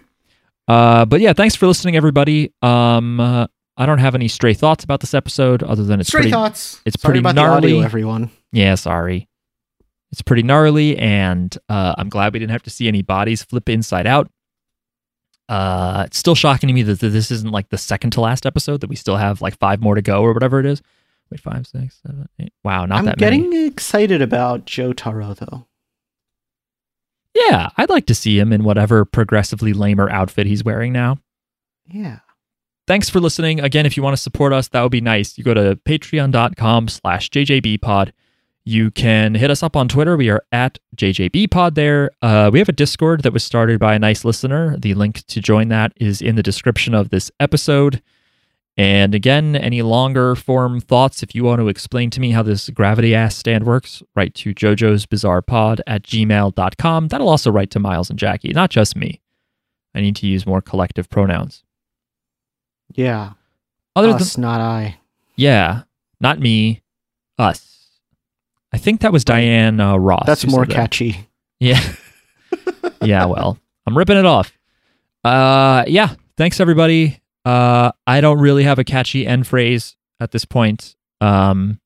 Uh, 0.68 1.06
but 1.06 1.22
yeah, 1.22 1.32
thanks 1.32 1.54
for 1.56 1.68
listening, 1.68 1.96
everybody. 1.96 2.52
Um, 2.64 3.20
uh, 3.20 3.46
I 3.78 3.86
don't 3.86 4.00
have 4.00 4.16
any 4.16 4.28
stray 4.28 4.56
thoughts 4.56 4.84
about 4.84 5.00
this 5.00 5.14
episode 5.14 5.62
other 5.62 5.84
than 5.84 6.00
it's 6.00 6.10
Stray 6.10 6.22
pretty. 6.22 6.32
thoughts. 6.32 6.82
it's 6.88 7.00
Sorry 7.00 7.12
pretty 7.12 7.20
about 7.20 7.36
the 7.36 7.42
audio, 7.42 7.70
gnarly. 7.70 7.86
everyone. 7.86 8.32
Yeah, 8.52 8.74
sorry. 8.74 9.30
It's 10.12 10.24
pretty 10.24 10.42
gnarly, 10.42 10.98
and 10.98 11.56
uh, 11.70 11.94
I'm 12.00 12.10
glad 12.10 12.34
we 12.34 12.40
didn't 12.40 12.50
have 12.54 12.64
to 12.64 12.72
see 12.72 12.88
any 12.88 13.04
bodies 13.04 13.44
flip 13.44 13.70
inside 13.70 14.08
out. 14.08 14.28
Uh, 15.48 16.04
it's 16.08 16.18
still 16.18 16.36
shocking 16.36 16.68
to 16.68 16.74
me 16.74 16.82
that 16.84 17.00
this 17.00 17.30
isn't 17.32 17.52
like 17.52 17.70
the 17.70 17.78
second 17.78 18.12
to 18.12 18.22
last 18.22 18.46
episode. 18.46 18.82
That 18.82 18.90
we 18.90 18.96
still 18.96 19.18
have 19.18 19.42
like 19.42 19.58
five 19.60 19.82
more 19.82 19.96
to 19.96 20.02
go 20.02 20.22
or 20.22 20.34
whatever 20.34 20.60
it 20.60 20.66
is. 20.66 20.82
Wait, 21.32 21.40
five, 21.40 21.66
six, 21.68 22.00
seven, 22.06 22.28
eight. 22.40 22.54
Wow, 22.64 22.86
not 22.86 23.00
I'm 23.00 23.06
that 23.06 23.20
many. 23.20 23.38
I'm 23.38 23.50
getting 23.50 23.68
excited 23.68 24.22
about 24.22 24.66
Jotaro 24.66 25.36
though. 25.36 25.68
Yeah, 27.34 27.70
I'd 27.78 27.90
like 27.90 28.06
to 28.08 28.16
see 28.16 28.40
him 28.40 28.54
in 28.54 28.64
whatever 28.64 29.04
progressively 29.06 29.74
lamer 29.74 30.10
outfit 30.10 30.48
he's 30.48 30.64
wearing 30.64 30.94
now. 30.94 31.18
Yeah. 31.88 32.20
thanks 32.88 33.10
for 33.10 33.20
listening 33.20 33.60
again 33.60 33.86
if 33.86 33.96
you 33.96 34.02
want 34.02 34.16
to 34.16 34.22
support 34.22 34.52
us 34.54 34.70
that 34.70 34.82
would 34.82 34.92
be 34.92 35.02
nice 35.02 35.38
you 35.38 35.44
go 35.44 35.54
to 35.54 35.76
patreon.com 35.86 36.88
slash 36.88 37.30
jjbpod 37.30 38.12
you 38.66 38.90
can 38.92 39.36
hit 39.36 39.52
us 39.52 39.62
up 39.62 39.76
on 39.76 39.88
twitter. 39.88 40.18
We 40.18 40.30
are 40.30 40.44
at 40.52 40.80
jjbpod 40.96 41.76
there. 41.76 42.12
Uh, 42.22 42.50
we 42.52 42.60
have 42.60 42.70
a 42.70 42.74
discord 42.74 43.22
that 43.24 43.32
was 43.34 43.44
started 43.44 43.80
by 43.80 43.94
a 43.94 44.00
nice 44.00 44.26
listener. 44.26 44.76
The 44.78 44.94
link 44.96 45.24
to 45.28 45.40
join 45.40 45.68
that 45.70 45.94
is 45.98 46.22
in 46.22 46.36
the 46.36 46.44
description 46.44 46.94
of 46.94 47.10
this 47.10 47.32
episode. 47.40 48.02
And 48.78 49.16
again 49.16 49.56
any 49.56 49.82
longer 49.84 50.36
form 50.36 50.82
thoughts 50.82 51.24
if 51.24 51.34
you 51.36 51.44
want 51.44 51.60
to 51.62 51.70
explain 51.70 52.10
to 52.10 52.20
me 52.20 52.32
how 52.32 52.44
this 52.44 52.70
gravity 52.70 53.16
ass 53.16 53.36
stand 53.36 53.66
works 53.66 54.04
write 54.16 54.34
to 54.36 54.54
jojo's 54.54 55.06
bizarre 55.06 55.42
pod 55.42 55.82
at 55.88 56.04
gmail.com 56.04 57.08
that'll 57.08 57.30
also 57.30 57.52
write 57.52 57.70
to 57.72 57.80
miles 57.80 58.10
and 58.10 58.20
jackie 58.20 58.52
not 58.52 58.70
just 58.72 58.96
me. 58.96 59.22
I 59.94 60.02
need 60.02 60.18
to 60.18 60.28
use 60.28 60.46
more 60.46 60.62
collective 60.62 61.10
pronouns. 61.10 61.64
Yeah. 62.94 63.34
other 63.96 64.10
than 64.10 64.18
Us, 64.18 64.38
not 64.38 64.60
I. 64.60 64.98
Yeah, 65.38 65.84
not 66.20 66.40
me, 66.40 66.82
us. 67.38 67.75
I 68.76 68.78
think 68.78 69.00
that 69.02 69.14
was 69.14 69.24
Diane 69.24 69.80
uh, 69.80 69.96
Ross. 69.96 70.26
That's 70.26 70.46
more 70.46 70.64
said 70.66 70.72
that. 70.72 70.76
catchy. 70.76 71.30
Yeah. 71.62 71.82
yeah, 73.02 73.24
well, 73.24 73.58
I'm 73.88 73.98
ripping 73.98 74.18
it 74.18 74.26
off. 74.26 74.52
Uh 75.24 75.86
yeah, 75.88 76.16
thanks 76.36 76.60
everybody. 76.60 77.22
Uh 77.46 77.94
I 78.06 78.20
don't 78.20 78.40
really 78.40 78.64
have 78.64 78.78
a 78.78 78.84
catchy 78.84 79.26
end 79.26 79.48
phrase 79.48 79.96
at 80.20 80.32
this 80.32 80.44
point. 80.44 80.98
Um 81.22 81.80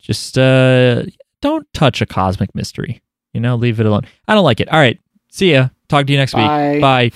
just 0.00 0.38
uh, 0.38 1.02
don't 1.42 1.66
touch 1.74 2.00
a 2.00 2.06
cosmic 2.06 2.54
mystery. 2.54 3.02
You 3.34 3.40
know, 3.40 3.56
leave 3.56 3.78
it 3.78 3.84
alone. 3.84 4.02
I 4.26 4.34
don't 4.34 4.44
like 4.44 4.60
it. 4.60 4.72
All 4.72 4.78
right. 4.78 4.98
See 5.30 5.52
ya. 5.52 5.68
Talk 5.88 6.06
to 6.06 6.12
you 6.12 6.18
next 6.18 6.32
Bye. 6.32 6.72
week. 6.72 6.80
Bye. 6.80 7.10